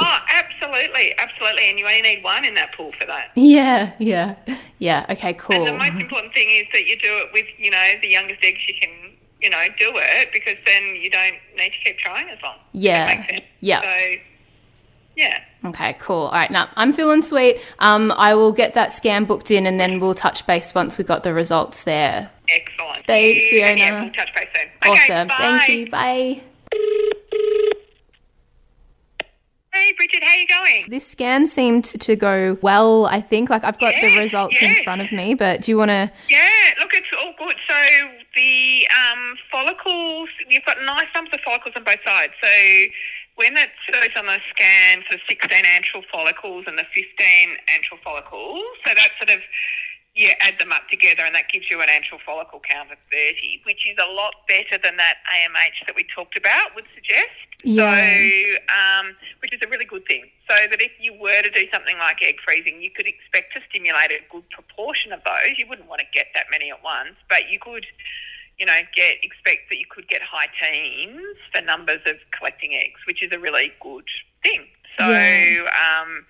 Oh, 0.00 0.18
absolutely, 0.32 1.16
absolutely. 1.18 1.68
And 1.70 1.78
you 1.78 1.86
only 1.86 2.00
need 2.02 2.24
one 2.24 2.44
in 2.44 2.54
that 2.54 2.72
pool 2.74 2.92
for 2.98 3.06
that. 3.06 3.30
yeah, 3.34 3.92
yeah, 3.98 4.36
yeah. 4.78 5.04
Okay, 5.10 5.34
cool. 5.34 5.56
And 5.56 5.66
the 5.66 5.78
most 5.78 6.00
important 6.00 6.32
thing 6.34 6.48
is 6.50 6.66
that 6.72 6.86
you 6.86 6.96
do 6.98 7.14
it 7.18 7.28
with, 7.32 7.46
you 7.58 7.70
know, 7.70 7.92
the 8.00 8.08
youngest 8.08 8.42
eggs 8.42 8.60
you 8.66 8.74
can, 8.80 8.90
you 9.40 9.50
know, 9.50 9.62
do 9.78 9.92
it 9.96 10.28
because 10.32 10.58
then 10.64 10.96
you 10.96 11.10
don't 11.10 11.36
need 11.58 11.72
to 11.72 11.78
keep 11.84 11.98
trying 11.98 12.28
as 12.30 12.38
long. 12.42 12.56
Yeah. 12.72 13.06
That 13.06 13.16
makes 13.18 13.30
sense. 13.30 13.44
Yeah. 13.60 13.80
So, 13.82 14.16
yeah. 15.16 15.38
Okay, 15.64 15.94
cool. 16.00 16.24
All 16.26 16.32
right, 16.32 16.50
now 16.50 16.68
I'm 16.74 16.92
feeling 16.92 17.22
sweet. 17.22 17.60
Um, 17.78 18.12
I 18.16 18.34
will 18.34 18.52
get 18.52 18.74
that 18.74 18.92
scan 18.92 19.24
booked 19.24 19.50
in, 19.50 19.66
and 19.66 19.78
then 19.78 20.00
we'll 20.00 20.14
touch 20.14 20.44
base 20.46 20.74
once 20.74 20.98
we 20.98 21.04
got 21.04 21.22
the 21.22 21.32
results 21.32 21.84
there. 21.84 22.30
Excellent. 22.48 23.06
Thanks, 23.06 23.40
and 23.52 23.78
yeah, 23.78 23.88
Fiona. 23.90 24.04
we'll 24.04 24.12
touch 24.12 24.34
base 24.34 24.48
soon. 24.54 24.68
Awesome. 24.92 25.26
Okay, 25.30 25.36
Thank 25.38 25.68
you. 25.68 25.90
Bye. 25.90 26.40
Hey, 29.72 29.92
Bridget, 29.96 30.22
how 30.22 30.34
you 30.34 30.46
going? 30.46 30.90
This 30.90 31.06
scan 31.06 31.46
seemed 31.46 31.84
to 31.84 32.14
go 32.14 32.58
well. 32.60 33.06
I 33.06 33.20
think. 33.20 33.48
Like 33.48 33.64
I've 33.64 33.78
got 33.78 33.94
the 34.00 34.08
Yes, 34.08 34.18
results 34.18 34.62
in 34.62 34.74
front 34.84 35.00
of 35.00 35.10
me, 35.12 35.34
but 35.34 35.62
do 35.62 35.70
you 35.72 35.78
want 35.78 35.88
to? 35.90 36.10
Yeah, 36.28 36.50
look, 36.78 36.90
it's 36.92 37.06
all 37.18 37.32
good. 37.38 37.56
So 37.68 37.74
the 38.36 38.86
um, 39.12 39.34
follicles, 39.50 40.28
you've 40.48 40.64
got 40.64 40.76
nice 40.84 41.06
numbers 41.14 41.34
of 41.34 41.40
follicles 41.40 41.74
on 41.76 41.84
both 41.84 42.00
sides. 42.04 42.32
So 42.42 42.48
when 43.42 43.58
it 43.58 43.74
shows 43.90 44.14
on 44.14 44.26
the 44.26 44.38
scan, 44.54 45.02
so 45.10 45.18
16 45.26 45.50
antral 45.50 46.06
follicles 46.12 46.62
and 46.68 46.78
the 46.78 46.86
15 46.94 47.02
antral 47.74 47.98
follicles, 48.04 48.62
so 48.86 48.94
that 48.94 49.10
sort 49.18 49.34
of, 49.34 49.42
you 50.14 50.30
add 50.38 50.60
them 50.60 50.70
up 50.70 50.86
together 50.88 51.26
and 51.26 51.34
that 51.34 51.50
gives 51.50 51.66
you 51.68 51.80
an 51.80 51.88
antral 51.88 52.20
follicle 52.24 52.60
count 52.62 52.92
of 52.92 52.98
30, 53.10 53.62
which 53.66 53.82
is 53.88 53.98
a 53.98 54.12
lot 54.12 54.34
better 54.46 54.78
than 54.78 54.96
that 54.98 55.16
AMH 55.26 55.86
that 55.86 55.96
we 55.96 56.06
talked 56.14 56.38
about 56.38 56.70
would 56.76 56.84
suggest. 56.94 57.34
Yeah. 57.64 57.90
So, 57.90 57.98
um, 58.70 59.16
which 59.40 59.52
is 59.52 59.58
a 59.64 59.68
really 59.68 59.86
good 59.86 60.06
thing. 60.06 60.30
So 60.48 60.54
that 60.70 60.80
if 60.80 60.92
you 61.00 61.14
were 61.18 61.42
to 61.42 61.50
do 61.50 61.66
something 61.72 61.98
like 61.98 62.22
egg 62.22 62.36
freezing, 62.44 62.82
you 62.82 62.90
could 62.94 63.08
expect 63.08 63.54
to 63.56 63.60
stimulate 63.70 64.12
a 64.12 64.20
good 64.30 64.48
proportion 64.50 65.12
of 65.12 65.20
those. 65.24 65.58
You 65.58 65.66
wouldn't 65.66 65.88
want 65.88 66.00
to 66.00 66.06
get 66.14 66.26
that 66.34 66.46
many 66.50 66.70
at 66.70 66.82
once, 66.84 67.18
but 67.28 67.50
you 67.50 67.58
could, 67.58 67.86
you 68.62 68.66
know, 68.66 68.78
get 68.94 69.16
expect 69.24 69.70
that 69.70 69.78
you 69.80 69.86
could 69.90 70.06
get 70.06 70.22
high 70.22 70.46
teens 70.62 71.36
for 71.52 71.60
numbers 71.62 71.98
of 72.06 72.14
collecting 72.30 72.74
eggs, 72.74 73.00
which 73.08 73.20
is 73.20 73.32
a 73.32 73.38
really 73.40 73.72
good 73.80 74.04
thing. 74.44 74.68
So, 74.96 75.04
um, 75.04 76.24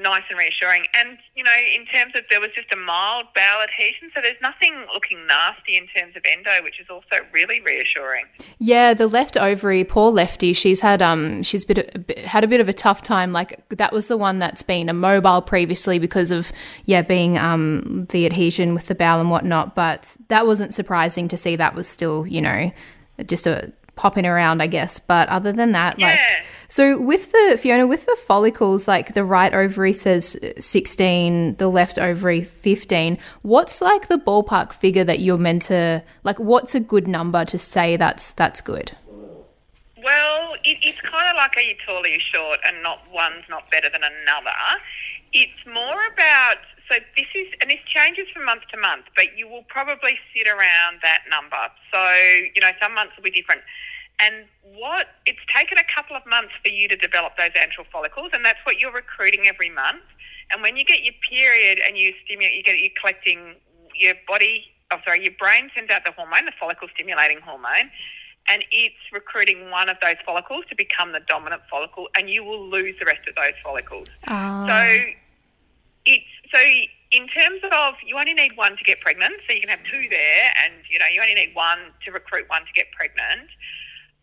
nice 0.00 0.22
and 0.30 0.38
reassuring. 0.38 0.84
And, 0.94 1.18
you 1.34 1.44
know, 1.44 1.50
in 1.74 1.86
terms 1.86 2.12
of 2.16 2.24
there 2.30 2.40
was 2.40 2.50
just 2.54 2.72
a 2.72 2.76
mild 2.76 3.26
bowel 3.34 3.62
adhesion, 3.62 4.10
so 4.14 4.20
there's 4.20 4.40
nothing 4.40 4.86
looking 4.92 5.26
nasty 5.26 5.76
in 5.76 5.86
terms 5.88 6.16
of 6.16 6.22
endo, 6.30 6.62
which 6.62 6.80
is 6.80 6.86
also 6.90 7.24
really 7.32 7.60
reassuring. 7.60 8.24
Yeah, 8.58 8.94
the 8.94 9.06
left 9.06 9.36
ovary, 9.36 9.84
poor 9.84 10.10
lefty. 10.10 10.52
She's 10.52 10.80
had 10.80 11.02
um, 11.02 11.42
she's 11.42 11.64
bit, 11.64 11.90
a 11.94 11.98
bit 11.98 12.18
had 12.18 12.44
a 12.44 12.48
bit 12.48 12.60
of 12.60 12.68
a 12.68 12.72
tough 12.72 13.02
time. 13.02 13.32
Like 13.32 13.68
that 13.70 13.92
was 13.92 14.08
the 14.08 14.16
one 14.16 14.38
that's 14.38 14.62
been 14.62 14.88
immobile 14.88 15.42
previously 15.42 15.98
because 15.98 16.30
of 16.30 16.52
yeah 16.84 17.02
being 17.02 17.38
um 17.38 18.06
the 18.10 18.26
adhesion 18.26 18.74
with 18.74 18.86
the 18.86 18.94
bowel 18.94 19.20
and 19.20 19.30
whatnot. 19.30 19.74
But 19.74 20.16
that 20.28 20.46
wasn't 20.46 20.74
surprising 20.74 21.28
to 21.28 21.36
see. 21.36 21.56
That 21.56 21.74
was 21.74 21.88
still 21.88 22.26
you 22.26 22.40
know 22.40 22.72
just 23.26 23.46
a 23.46 23.72
popping 23.96 24.26
around, 24.26 24.62
I 24.62 24.66
guess. 24.66 24.98
But 25.00 25.28
other 25.28 25.52
than 25.52 25.72
that, 25.72 25.98
like. 25.98 26.18
So 26.70 26.98
with 26.98 27.32
the 27.32 27.58
Fiona, 27.58 27.86
with 27.86 28.04
the 28.04 28.16
follicles, 28.16 28.86
like 28.86 29.14
the 29.14 29.24
right 29.24 29.54
ovary 29.54 29.94
says 29.94 30.38
sixteen, 30.58 31.54
the 31.56 31.68
left 31.68 31.98
ovary 31.98 32.44
fifteen. 32.44 33.16
What's 33.40 33.80
like 33.80 34.08
the 34.08 34.18
ballpark 34.18 34.74
figure 34.74 35.04
that 35.04 35.20
you're 35.20 35.38
meant 35.38 35.62
to 35.62 36.04
like? 36.24 36.38
What's 36.38 36.74
a 36.74 36.80
good 36.80 37.08
number 37.08 37.46
to 37.46 37.58
say 37.58 37.96
that's 37.96 38.32
that's 38.32 38.60
good? 38.60 38.92
Well, 40.04 40.54
it, 40.62 40.76
it's 40.82 41.00
kind 41.00 41.30
of 41.30 41.36
like 41.36 41.56
are 41.56 41.62
you 41.62 41.74
tall 41.86 42.04
or 42.04 42.06
you 42.06 42.20
short, 42.20 42.60
and 42.66 42.82
not 42.82 43.00
one's 43.10 43.44
not 43.48 43.70
better 43.70 43.88
than 43.88 44.02
another. 44.04 44.50
It's 45.32 45.64
more 45.66 46.00
about 46.12 46.58
so 46.90 46.98
this 47.16 47.26
is, 47.34 47.46
and 47.60 47.70
this 47.70 47.80
changes 47.86 48.26
from 48.32 48.44
month 48.44 48.62
to 48.72 48.78
month, 48.78 49.04
but 49.16 49.36
you 49.36 49.48
will 49.48 49.64
probably 49.68 50.18
sit 50.34 50.48
around 50.48 51.00
that 51.02 51.22
number. 51.30 51.56
So 51.92 52.12
you 52.54 52.60
know, 52.60 52.70
some 52.80 52.94
months 52.94 53.16
will 53.16 53.24
be 53.24 53.30
different. 53.30 53.62
And 54.20 54.46
what 54.74 55.06
it's 55.26 55.38
taken 55.54 55.78
a 55.78 55.86
couple 55.94 56.16
of 56.16 56.26
months 56.26 56.52
for 56.62 56.70
you 56.70 56.88
to 56.88 56.96
develop 56.96 57.36
those 57.38 57.50
antral 57.50 57.86
follicles, 57.92 58.30
and 58.32 58.44
that's 58.44 58.58
what 58.64 58.80
you're 58.80 58.92
recruiting 58.92 59.46
every 59.46 59.70
month. 59.70 60.02
And 60.50 60.62
when 60.62 60.76
you 60.76 60.84
get 60.84 61.04
your 61.04 61.14
period 61.28 61.78
and 61.86 61.96
you 61.96 62.14
stimulate, 62.24 62.54
you 62.54 62.62
get 62.62 62.78
you're 62.78 62.90
collecting 62.98 63.56
your 63.94 64.14
body. 64.26 64.64
Oh, 64.90 64.96
sorry, 65.04 65.22
your 65.22 65.34
brain 65.38 65.70
sends 65.76 65.92
out 65.92 66.04
the 66.04 66.12
hormone, 66.12 66.46
the 66.46 66.52
follicle 66.58 66.88
stimulating 66.94 67.40
hormone, 67.40 67.90
and 68.48 68.64
it's 68.70 68.96
recruiting 69.12 69.70
one 69.70 69.88
of 69.88 69.98
those 70.02 70.16
follicles 70.24 70.64
to 70.70 70.74
become 70.74 71.12
the 71.12 71.20
dominant 71.20 71.62
follicle, 71.70 72.08
and 72.16 72.30
you 72.30 72.42
will 72.42 72.66
lose 72.68 72.94
the 72.98 73.04
rest 73.04 73.28
of 73.28 73.34
those 73.34 73.52
follicles. 73.62 74.08
Ah. 74.26 74.66
So 74.66 75.12
it's 76.06 76.24
so 76.52 76.60
in 77.12 77.28
terms 77.28 77.60
of 77.72 77.94
you 78.04 78.18
only 78.18 78.34
need 78.34 78.56
one 78.56 78.76
to 78.76 78.84
get 78.84 79.00
pregnant, 79.00 79.34
so 79.46 79.54
you 79.54 79.60
can 79.60 79.70
have 79.70 79.84
two 79.84 80.08
there, 80.08 80.52
and 80.64 80.74
you 80.90 80.98
know 80.98 81.06
you 81.12 81.20
only 81.20 81.34
need 81.34 81.54
one 81.54 81.92
to 82.04 82.10
recruit 82.10 82.48
one 82.48 82.62
to 82.62 82.72
get 82.74 82.90
pregnant. 82.92 83.48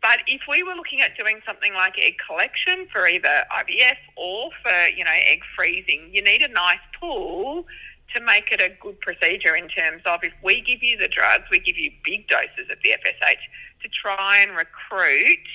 But 0.05 0.19
if 0.27 0.41
we 0.47 0.61
were 0.61 0.75
looking 0.75 1.01
at 1.01 1.17
doing 1.17 1.39
something 1.47 1.73
like 1.73 1.97
egg 1.97 2.17
collection 2.27 2.85
for 2.91 3.07
either 3.07 3.43
IVF 3.51 3.97
or 4.15 4.51
for 4.61 4.87
you 4.95 5.03
know 5.03 5.09
egg 5.11 5.39
freezing, 5.57 6.11
you 6.13 6.21
need 6.21 6.43
a 6.43 6.47
nice 6.47 6.83
pool 7.01 7.65
to 8.13 8.21
make 8.21 8.51
it 8.51 8.61
a 8.61 8.69
good 8.79 8.99
procedure 8.99 9.55
in 9.55 9.67
terms 9.67 10.03
of 10.05 10.19
if 10.21 10.31
we 10.43 10.61
give 10.61 10.83
you 10.83 10.95
the 10.95 11.07
drugs, 11.07 11.45
we 11.49 11.57
give 11.57 11.79
you 11.79 11.89
big 12.03 12.27
doses 12.27 12.69
of 12.69 12.77
the 12.83 12.91
FSH 12.91 13.45
to 13.81 13.89
try 13.89 14.45
and 14.47 14.55
recruit 14.55 15.47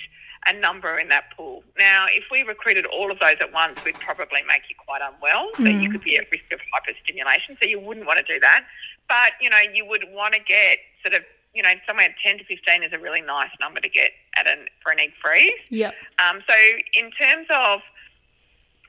a 0.48 0.52
number 0.54 0.98
in 0.98 1.08
that 1.10 1.26
pool. 1.36 1.62
Now, 1.78 2.06
if 2.08 2.24
we 2.32 2.42
recruited 2.42 2.86
all 2.86 3.12
of 3.12 3.20
those 3.20 3.36
at 3.40 3.52
once, 3.52 3.78
we'd 3.84 4.00
probably 4.00 4.40
make 4.48 4.62
you 4.68 4.74
quite 4.84 5.00
unwell. 5.00 5.48
So 5.58 5.62
you 5.62 5.88
mm. 5.88 5.92
could 5.92 6.02
be 6.02 6.16
at 6.16 6.26
risk 6.32 6.50
of 6.52 6.58
hyperstimulation. 6.74 7.56
So 7.62 7.68
you 7.68 7.78
wouldn't 7.78 8.06
want 8.06 8.18
to 8.18 8.34
do 8.34 8.40
that. 8.40 8.64
But, 9.08 9.32
you 9.40 9.50
know, 9.50 9.60
you 9.72 9.86
would 9.86 10.06
want 10.10 10.34
to 10.34 10.40
get 10.40 10.78
sort 11.04 11.14
of, 11.14 11.22
you 11.54 11.62
know, 11.62 11.72
somewhere 11.86 12.14
10 12.24 12.38
to 12.38 12.44
15 12.44 12.82
is 12.84 12.92
a 12.92 12.98
really 12.98 13.22
nice 13.22 13.50
number 13.60 13.80
to 13.80 13.88
get 13.88 14.10
at 14.36 14.46
an, 14.46 14.66
for 14.82 14.92
an 14.92 15.00
egg 15.00 15.12
freeze. 15.22 15.52
Yep. 15.70 15.94
Um, 16.18 16.40
so 16.48 16.54
in 16.94 17.10
terms 17.10 17.46
of 17.50 17.80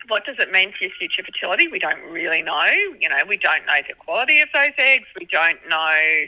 what 0.08 0.26
does 0.26 0.38
it 0.39 0.52
mean 0.52 0.71
for 0.71 0.84
your 0.84 0.91
future 0.97 1.24
fertility, 1.24 1.67
we 1.67 1.80
don't 1.80 2.02
really 2.12 2.41
know. 2.41 2.69
You 3.00 3.10
know, 3.10 3.17
we 3.28 3.38
don't 3.38 3.65
know 3.65 3.80
the 3.88 3.95
quality 3.95 4.39
of 4.39 4.50
those 4.54 4.71
eggs. 4.78 5.06
We 5.19 5.26
don't 5.26 5.60
know, 5.69 6.24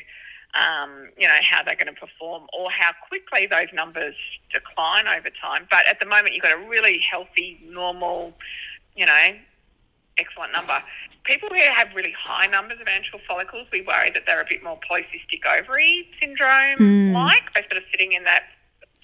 um, 0.56 1.10
you 1.18 1.28
know, 1.28 1.38
how 1.42 1.64
they're 1.64 1.76
going 1.76 1.94
to 1.94 2.00
perform 2.00 2.48
or 2.58 2.70
how 2.72 2.92
quickly 3.08 3.46
those 3.46 3.68
numbers 3.74 4.16
decline 4.52 5.08
over 5.08 5.30
time. 5.30 5.68
But 5.70 5.88
at 5.88 6.00
the 6.00 6.06
moment, 6.06 6.34
you've 6.34 6.44
got 6.44 6.54
a 6.54 6.68
really 6.68 7.00
healthy, 7.12 7.60
normal, 7.64 8.34
you 8.96 9.06
know, 9.06 9.30
excellent 10.18 10.52
number. 10.54 10.82
People 11.26 11.50
who 11.50 11.56
have 11.56 11.88
really 11.96 12.14
high 12.22 12.48
numbers 12.48 12.80
of 12.82 12.88
antral 12.88 13.20
follicles, 13.28 13.68
we 13.72 13.82
worry 13.82 14.10
that 14.12 14.24
they're 14.28 14.42
a 14.42 14.46
bit 14.50 14.64
more 14.64 14.78
polycystic 14.90 15.46
ovary 15.60 16.08
syndrome 16.22 17.14
like. 17.14 17.42
Hmm. 17.44 17.50
They're 17.56 17.64
sort 17.72 17.78
of 17.78 17.84
sitting 17.92 18.12
in 18.14 18.24
that 18.26 18.44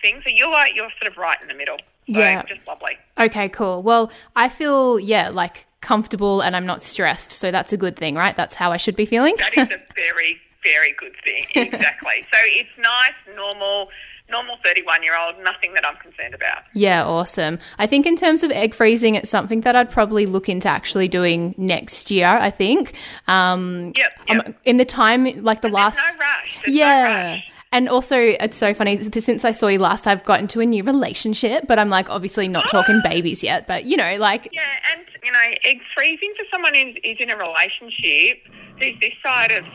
thing. 0.01 0.21
So 0.25 0.31
you're 0.33 0.49
like, 0.51 0.75
you're 0.75 0.89
sort 1.01 1.11
of 1.11 1.17
right 1.17 1.37
in 1.41 1.47
the 1.47 1.53
middle. 1.53 1.77
So 2.11 2.19
Yeah. 2.19 2.43
just 2.43 2.65
lovely. 2.67 2.97
Okay, 3.17 3.47
cool. 3.49 3.83
Well, 3.83 4.11
I 4.35 4.49
feel 4.49 4.99
yeah 4.99 5.29
like 5.29 5.65
comfortable 5.81 6.41
and 6.41 6.55
I'm 6.57 6.65
not 6.65 6.81
stressed, 6.81 7.31
so 7.31 7.51
that's 7.51 7.71
a 7.71 7.77
good 7.77 7.95
thing, 7.95 8.15
right? 8.15 8.35
That's 8.35 8.55
how 8.55 8.71
I 8.71 8.77
should 8.77 8.95
be 8.97 9.05
feeling. 9.05 9.35
That 9.37 9.57
is 9.57 9.67
a 9.69 9.79
very, 9.95 10.37
very 10.65 10.93
good 10.97 11.13
thing. 11.23 11.45
Exactly. 11.55 12.25
so 12.33 12.39
it's 12.43 12.69
nice, 12.77 13.13
normal, 13.35 13.89
normal 14.31 14.57
31 14.63 15.03
year 15.03 15.13
old, 15.17 15.35
nothing 15.43 15.73
that 15.73 15.85
I'm 15.85 15.95
concerned 15.97 16.33
about. 16.33 16.63
Yeah, 16.73 17.05
awesome. 17.05 17.59
I 17.77 17.87
think 17.87 18.05
in 18.05 18.15
terms 18.15 18.43
of 18.43 18.51
egg 18.51 18.73
freezing, 18.73 19.15
it's 19.15 19.29
something 19.29 19.61
that 19.61 19.75
I'd 19.75 19.89
probably 19.91 20.25
look 20.25 20.49
into 20.49 20.67
actually 20.67 21.07
doing 21.07 21.55
next 21.57 22.11
year. 22.11 22.27
I 22.27 22.49
think. 22.49 22.93
Um, 23.27 23.93
Yep. 23.95 24.19
um, 24.29 24.37
yep. 24.37 24.59
in 24.65 24.77
the 24.77 24.85
time, 24.85 25.25
like 25.43 25.61
the 25.61 25.67
There's 25.67 25.73
last. 25.73 25.97
no 25.97 26.17
rush. 26.19 26.57
There's 26.65 26.75
no 26.75 26.79
yeah. 26.79 27.31
rush. 27.33 27.51
And 27.71 27.87
also, 27.87 28.17
it's 28.17 28.57
so 28.57 28.73
funny 28.73 28.99
since 29.03 29.45
I 29.45 29.51
saw 29.51 29.67
you 29.67 29.77
last, 29.77 30.07
I've 30.07 30.23
got 30.25 30.39
into 30.39 30.59
a 30.59 30.65
new 30.65 30.83
relationship, 30.83 31.67
but 31.67 31.77
I'm 31.77 31.89
like 31.89 32.09
obviously 32.09 32.47
not 32.47 32.67
talking 32.69 32.99
babies 33.03 33.43
yet, 33.43 33.67
but 33.67 33.85
you 33.85 33.95
know, 33.95 34.15
like 34.17 34.49
Yeah, 34.51 34.63
and 34.91 35.05
you 35.23 35.31
know, 35.31 35.39
egg 35.65 35.77
freezing 35.95 36.33
for 36.35 36.45
someone 36.51 36.73
who's 36.73 36.95
is 37.03 37.17
in 37.19 37.29
a 37.29 37.37
relationship 37.37 38.41
who's 38.79 38.99
this 38.99 39.13
side 39.23 39.51
of 39.51 39.65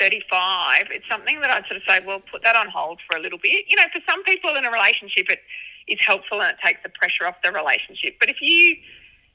35, 0.00 0.86
it's 0.90 1.06
something 1.08 1.40
that 1.40 1.50
I'd 1.50 1.66
sort 1.66 1.76
of 1.76 1.82
say, 1.86 2.00
well, 2.04 2.20
put 2.20 2.42
that 2.42 2.56
on 2.56 2.68
hold 2.68 3.00
for 3.08 3.16
a 3.16 3.20
little 3.20 3.38
bit. 3.38 3.66
You 3.68 3.76
know, 3.76 3.84
for 3.94 4.00
some 4.08 4.24
people 4.24 4.56
in 4.56 4.64
a 4.64 4.70
relationship, 4.70 5.26
it 5.28 5.40
is 5.86 5.98
helpful 6.04 6.40
and 6.40 6.56
it 6.56 6.58
takes 6.64 6.82
the 6.82 6.88
pressure 6.88 7.26
off 7.26 7.36
the 7.44 7.52
relationship. 7.52 8.16
But 8.18 8.30
if 8.30 8.36
you, 8.40 8.76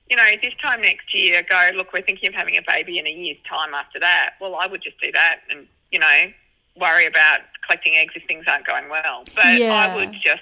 you 0.09 0.17
know, 0.17 0.25
this 0.41 0.53
time 0.61 0.81
next 0.81 1.13
year 1.13 1.43
go, 1.47 1.69
look, 1.75 1.93
we're 1.93 2.01
thinking 2.01 2.29
of 2.29 2.35
having 2.35 2.57
a 2.57 2.61
baby 2.67 2.97
in 2.97 3.05
a 3.07 3.11
year's 3.11 3.37
time 3.47 3.73
after 3.73 3.99
that, 3.99 4.31
well, 4.41 4.55
I 4.55 4.67
would 4.67 4.81
just 4.81 4.99
do 4.99 5.11
that 5.11 5.41
and, 5.49 5.67
you 5.91 5.99
know, 5.99 6.25
worry 6.77 7.05
about 7.05 7.41
collecting 7.65 7.95
eggs 7.95 8.13
if 8.15 8.23
things 8.27 8.45
aren't 8.47 8.65
going 8.65 8.89
well. 8.89 9.23
But 9.35 9.59
Yeah. 9.59 9.73
I 9.73 9.95
would 9.95 10.13
just, 10.13 10.41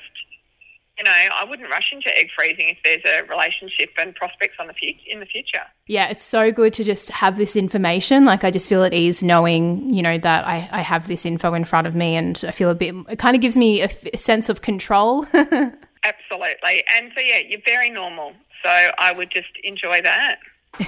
you 0.98 1.04
know, 1.04 1.12
I 1.12 1.44
wouldn't 1.50 1.70
rush 1.70 1.92
into 1.92 2.16
egg 2.18 2.28
freezing 2.38 2.70
if 2.70 2.78
there's 2.84 3.02
a 3.06 3.26
relationship 3.28 3.90
and 3.98 4.14
prospects 4.14 4.56
on 4.60 4.68
the 4.68 4.74
fut- 4.74 5.02
in 5.08 5.20
the 5.20 5.26
future. 5.26 5.64
yeah, 5.88 6.10
it's 6.10 6.22
so 6.24 6.52
good 6.52 6.74
to 6.76 6.84
just 6.84 7.10
have 7.10 7.38
this 7.38 7.56
information. 7.56 8.26
Like 8.26 8.44
I 8.44 8.52
just 8.52 8.70
feel 8.70 8.84
at 8.84 8.94
ease 8.94 9.24
knowing, 9.24 9.90
you 9.94 10.02
know, 10.04 10.18
that 10.20 10.46
I, 10.48 10.70
I 10.72 10.82
have 10.82 11.08
this 11.08 11.26
info 11.26 11.54
in 11.56 11.66
front 11.66 11.88
of 11.88 11.96
me 11.96 12.16
and 12.16 12.44
I 12.48 12.52
feel 12.52 12.70
a 12.70 12.76
bit, 12.76 12.94
it 13.10 13.18
kind 13.18 13.36
of 13.36 13.42
gives 13.42 13.58
me 13.58 13.82
a, 13.82 13.86
f- 13.86 14.06
a 14.14 14.18
sense 14.18 14.50
of 14.50 14.62
control. 14.62 15.26
Absolutely. 15.34 16.84
And 16.96 17.12
so, 17.16 17.22
yeah, 17.22 17.40
you're 17.48 17.62
very 17.66 17.90
normal. 17.90 18.34
So 18.64 18.70
I 18.70 19.12
would 19.14 19.32
just 19.32 19.50
enjoy 19.64 20.02
that. 20.02 20.40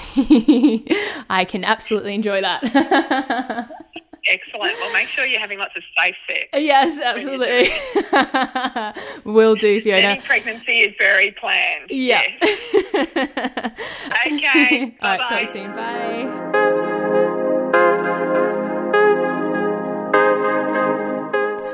I 1.30 1.46
can 1.48 1.64
absolutely 1.64 2.16
enjoy 2.16 2.42
that. 2.42 2.64
Excellent. 4.28 4.74
Well, 4.80 4.92
make 4.94 5.08
sure 5.10 5.26
you're 5.26 5.40
having 5.40 5.60
lots 5.60 5.76
of 5.78 5.84
safe 5.98 6.16
sex. 6.28 6.48
yes, 6.54 7.00
absolutely. 7.00 7.70
Will 9.32 9.56
do, 9.56 9.80
Fiona. 9.82 10.02
Any 10.02 10.22
pregnancy 10.22 10.80
is 10.80 10.96
very 10.98 11.32
planned. 11.32 11.90
Yeah. 11.92 12.22
Yes. 12.42 13.72
Okay. 14.28 14.96
All 15.02 15.10
right, 15.10 15.18
Bye-bye. 15.18 15.18
talk 15.18 15.30
to 15.38 15.42
you 15.42 15.48
soon. 15.66 15.76
Bye. 15.76 17.06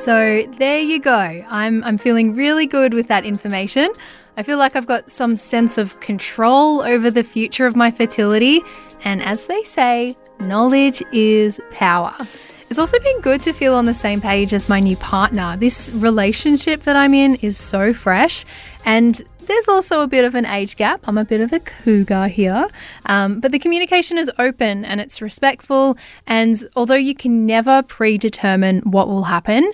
So 0.03 0.43
there 0.57 0.79
you 0.79 0.99
go. 0.99 1.45
I'm 1.49 1.83
I'm 1.83 1.97
feeling 1.97 2.33
really 2.35 2.65
good 2.65 2.93
with 2.93 3.07
that 3.07 3.23
information. 3.25 3.91
I 4.35 4.41
feel 4.43 4.57
like 4.57 4.75
I've 4.75 4.87
got 4.87 5.11
some 5.11 5.35
sense 5.37 5.77
of 5.77 5.99
control 5.99 6.81
over 6.81 7.11
the 7.11 7.23
future 7.23 7.67
of 7.67 7.75
my 7.75 7.91
fertility, 7.91 8.61
and 9.03 9.21
as 9.21 9.45
they 9.45 9.61
say, 9.63 10.17
knowledge 10.41 11.03
is 11.11 11.59
power. 11.71 12.13
It's 12.69 12.79
also 12.79 12.99
been 12.99 13.21
good 13.21 13.41
to 13.41 13.53
feel 13.53 13.75
on 13.75 13.85
the 13.85 13.93
same 13.93 14.21
page 14.21 14.53
as 14.53 14.69
my 14.69 14.79
new 14.79 14.95
partner. 14.97 15.57
This 15.57 15.89
relationship 15.93 16.83
that 16.83 16.95
I'm 16.95 17.13
in 17.13 17.35
is 17.35 17.57
so 17.57 17.93
fresh, 17.93 18.45
and 18.85 19.21
there's 19.45 19.67
also 19.67 20.01
a 20.01 20.07
bit 20.07 20.23
of 20.23 20.35
an 20.35 20.45
age 20.45 20.77
gap. 20.77 21.01
I'm 21.05 21.17
a 21.17 21.25
bit 21.25 21.41
of 21.41 21.51
a 21.51 21.59
cougar 21.59 22.27
here. 22.27 22.67
Um, 23.07 23.39
but 23.39 23.51
the 23.51 23.59
communication 23.59 24.17
is 24.17 24.31
open 24.39 24.85
and 24.85 25.01
it's 25.01 25.21
respectful. 25.21 25.97
And 26.27 26.63
although 26.75 26.95
you 26.95 27.15
can 27.15 27.45
never 27.45 27.83
predetermine 27.83 28.79
what 28.81 29.07
will 29.07 29.23
happen, 29.23 29.69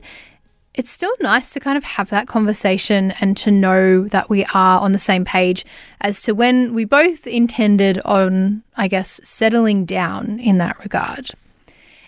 it's 0.78 0.92
still 0.92 1.14
nice 1.22 1.54
to 1.54 1.60
kind 1.60 1.76
of 1.76 1.84
have 1.84 2.12
that 2.12 2.28
conversation 2.28 3.12
and 3.20 3.36
to 3.36 3.50
know 3.50 4.04
that 4.10 4.30
we 4.30 4.46
are 4.54 4.80
on 4.80 4.92
the 4.92 5.00
same 5.00 5.26
page 5.26 5.66
as 6.02 6.22
to 6.22 6.34
when 6.34 6.76
we 6.76 6.86
both 6.86 7.26
intended 7.26 8.00
on, 8.06 8.62
I 8.78 8.88
guess, 8.88 9.20
settling 9.24 9.86
down 9.86 10.40
in 10.40 10.60
that 10.60 10.78
regard. 10.80 11.32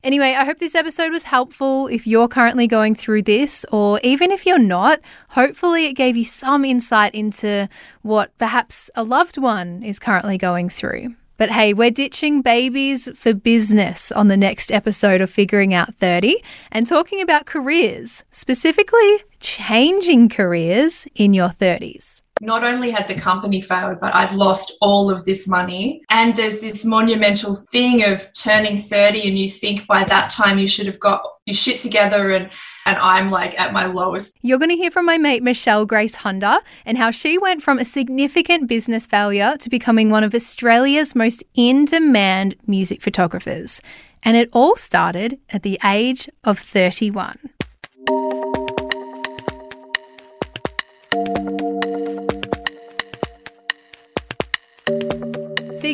Anyway, 0.04 0.36
I 0.38 0.46
hope 0.46 0.60
this 0.60 0.76
episode 0.76 1.12
was 1.12 1.24
helpful 1.24 1.88
if 1.88 2.06
you're 2.06 2.28
currently 2.28 2.68
going 2.68 2.94
through 2.94 3.24
this, 3.24 3.66
or 3.72 4.00
even 4.04 4.32
if 4.32 4.46
you're 4.46 4.60
not, 4.60 5.02
hopefully 5.30 5.88
it 5.88 5.94
gave 5.94 6.16
you 6.16 6.24
some 6.24 6.64
insight 6.64 7.14
into 7.16 7.68
what 8.04 8.38
perhaps 8.38 8.92
a 8.96 9.04
loved 9.04 9.38
one 9.40 9.82
is 9.82 9.98
currently 9.98 10.38
going 10.38 10.70
through. 10.70 11.16
But 11.40 11.52
hey, 11.52 11.74
we're 11.74 11.90
ditching 11.90 12.42
babies 12.42 13.08
for 13.18 13.34
business 13.34 14.12
on 14.12 14.28
the 14.28 14.36
next 14.36 14.74
episode 14.74 15.22
of 15.22 15.30
Figuring 15.30 15.74
Out 15.74 15.96
30 15.96 16.36
and 16.70 16.86
talking 16.86 17.22
about 17.22 17.46
careers, 17.46 18.26
specifically 18.30 19.24
changing 19.40 20.28
careers 20.28 21.08
in 21.16 21.34
your 21.34 21.48
30s. 21.48 22.22
not 22.42 22.64
only 22.64 22.92
had 22.92 23.08
the 23.08 23.16
company 23.16 23.62
failed, 23.62 24.00
but 24.00 24.16
I'd 24.16 24.34
lost 24.34 24.74
all 24.82 25.10
of 25.10 25.26
this 25.26 25.48
money. 25.48 26.02
And 26.10 26.36
there's 26.36 26.60
this 26.60 26.86
monumental 26.86 27.56
thing 27.72 28.04
of 28.04 28.28
turning 28.34 28.82
30 28.82 29.28
and 29.30 29.38
you 29.38 29.50
think 29.50 29.88
by 29.88 30.04
that 30.06 30.30
time 30.30 30.60
you 30.60 30.68
should 30.68 30.88
have 30.88 31.00
got 31.00 31.22
your 31.46 31.56
shit 31.56 31.80
together 31.80 32.32
and 32.32 32.50
and 32.90 32.98
I'm 32.98 33.30
like 33.30 33.60
at 33.60 33.72
my 33.72 33.86
lowest. 33.86 34.36
You're 34.42 34.58
going 34.58 34.72
to 34.72 34.76
hear 34.76 34.90
from 34.90 35.06
my 35.06 35.20
mate 35.20 35.44
Michelle 35.44 35.86
Grace 35.86 36.16
Hunter 36.16 36.58
and 36.86 36.98
how 36.98 37.12
she 37.12 37.38
went 37.38 37.62
from 37.62 37.78
a 37.78 37.86
significant 37.86 38.68
business 38.68 39.06
failure 39.06 39.56
to 39.60 39.70
becoming 39.70 40.10
one 40.10 40.24
of 40.24 40.34
Australia's 40.34 41.14
most 41.14 41.44
in 41.54 41.86
demand 41.86 42.56
music 42.66 43.04
photographers. 43.04 43.80
And 44.24 44.36
it 44.36 44.50
all 44.54 44.76
started 44.76 45.38
at 45.52 45.62
the 45.62 45.80
age 45.86 46.28
of 46.44 46.58
31. 46.58 47.38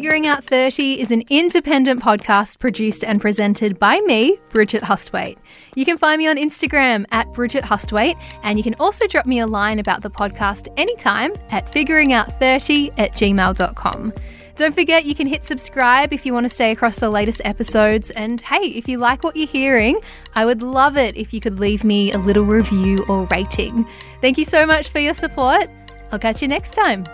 Figuring 0.06 0.28
Out 0.28 0.44
30 0.44 1.02
is 1.02 1.10
an 1.10 1.24
independent 1.32 2.00
podcast 2.00 2.60
produced 2.60 3.04
and 3.04 3.20
presented 3.20 3.80
by 3.80 4.00
me, 4.02 4.38
Bridget 4.52 4.84
Hustwaite. 4.84 5.36
You 5.74 5.84
can 5.84 5.98
find 5.98 6.20
me 6.20 6.28
on 6.28 6.38
Instagram 6.38 7.08
at 7.10 7.34
Bridget 7.34 7.64
Hustwaite, 7.64 8.16
and 8.44 8.60
you 8.60 8.64
can 8.64 8.76
also 8.76 9.08
drop 9.08 9.26
me 9.26 9.40
a 9.40 9.48
line 9.48 9.80
about 9.80 10.04
the 10.04 10.12
podcast 10.12 10.68
anytime 10.78 11.34
at 11.50 11.66
figuringout30 11.74 12.94
at 13.00 13.14
gmail.com. 13.14 14.14
Don't 14.56 14.76
forget, 14.76 15.06
you 15.06 15.16
can 15.16 15.26
hit 15.26 15.44
subscribe 15.44 16.14
if 16.14 16.24
you 16.24 16.34
want 16.34 16.46
to 16.46 16.52
stay 16.52 16.70
across 16.70 17.00
the 17.00 17.10
latest 17.10 17.42
episodes. 17.44 18.12
And 18.12 18.42
hey, 18.42 18.68
if 18.68 18.88
you 18.88 19.00
like 19.00 19.24
what 19.24 19.36
you're 19.36 19.48
hearing, 19.48 20.00
I 20.36 20.46
would 20.46 20.62
love 20.62 20.98
it 20.98 21.18
if 21.18 21.34
you 21.34 21.42
could 21.42 21.58
leave 21.58 21.84
me 21.84 22.12
a 22.12 22.20
little 22.20 22.46
review 22.46 23.04
or 23.10 23.26
rating. 23.32 23.88
Thank 24.22 24.38
you 24.38 24.46
so 24.46 24.68
much 24.68 24.90
for 24.90 25.00
your 25.00 25.16
support. 25.16 25.68
I'll 26.12 26.20
catch 26.20 26.44
you 26.44 26.48
next 26.48 26.76
time. 26.76 27.06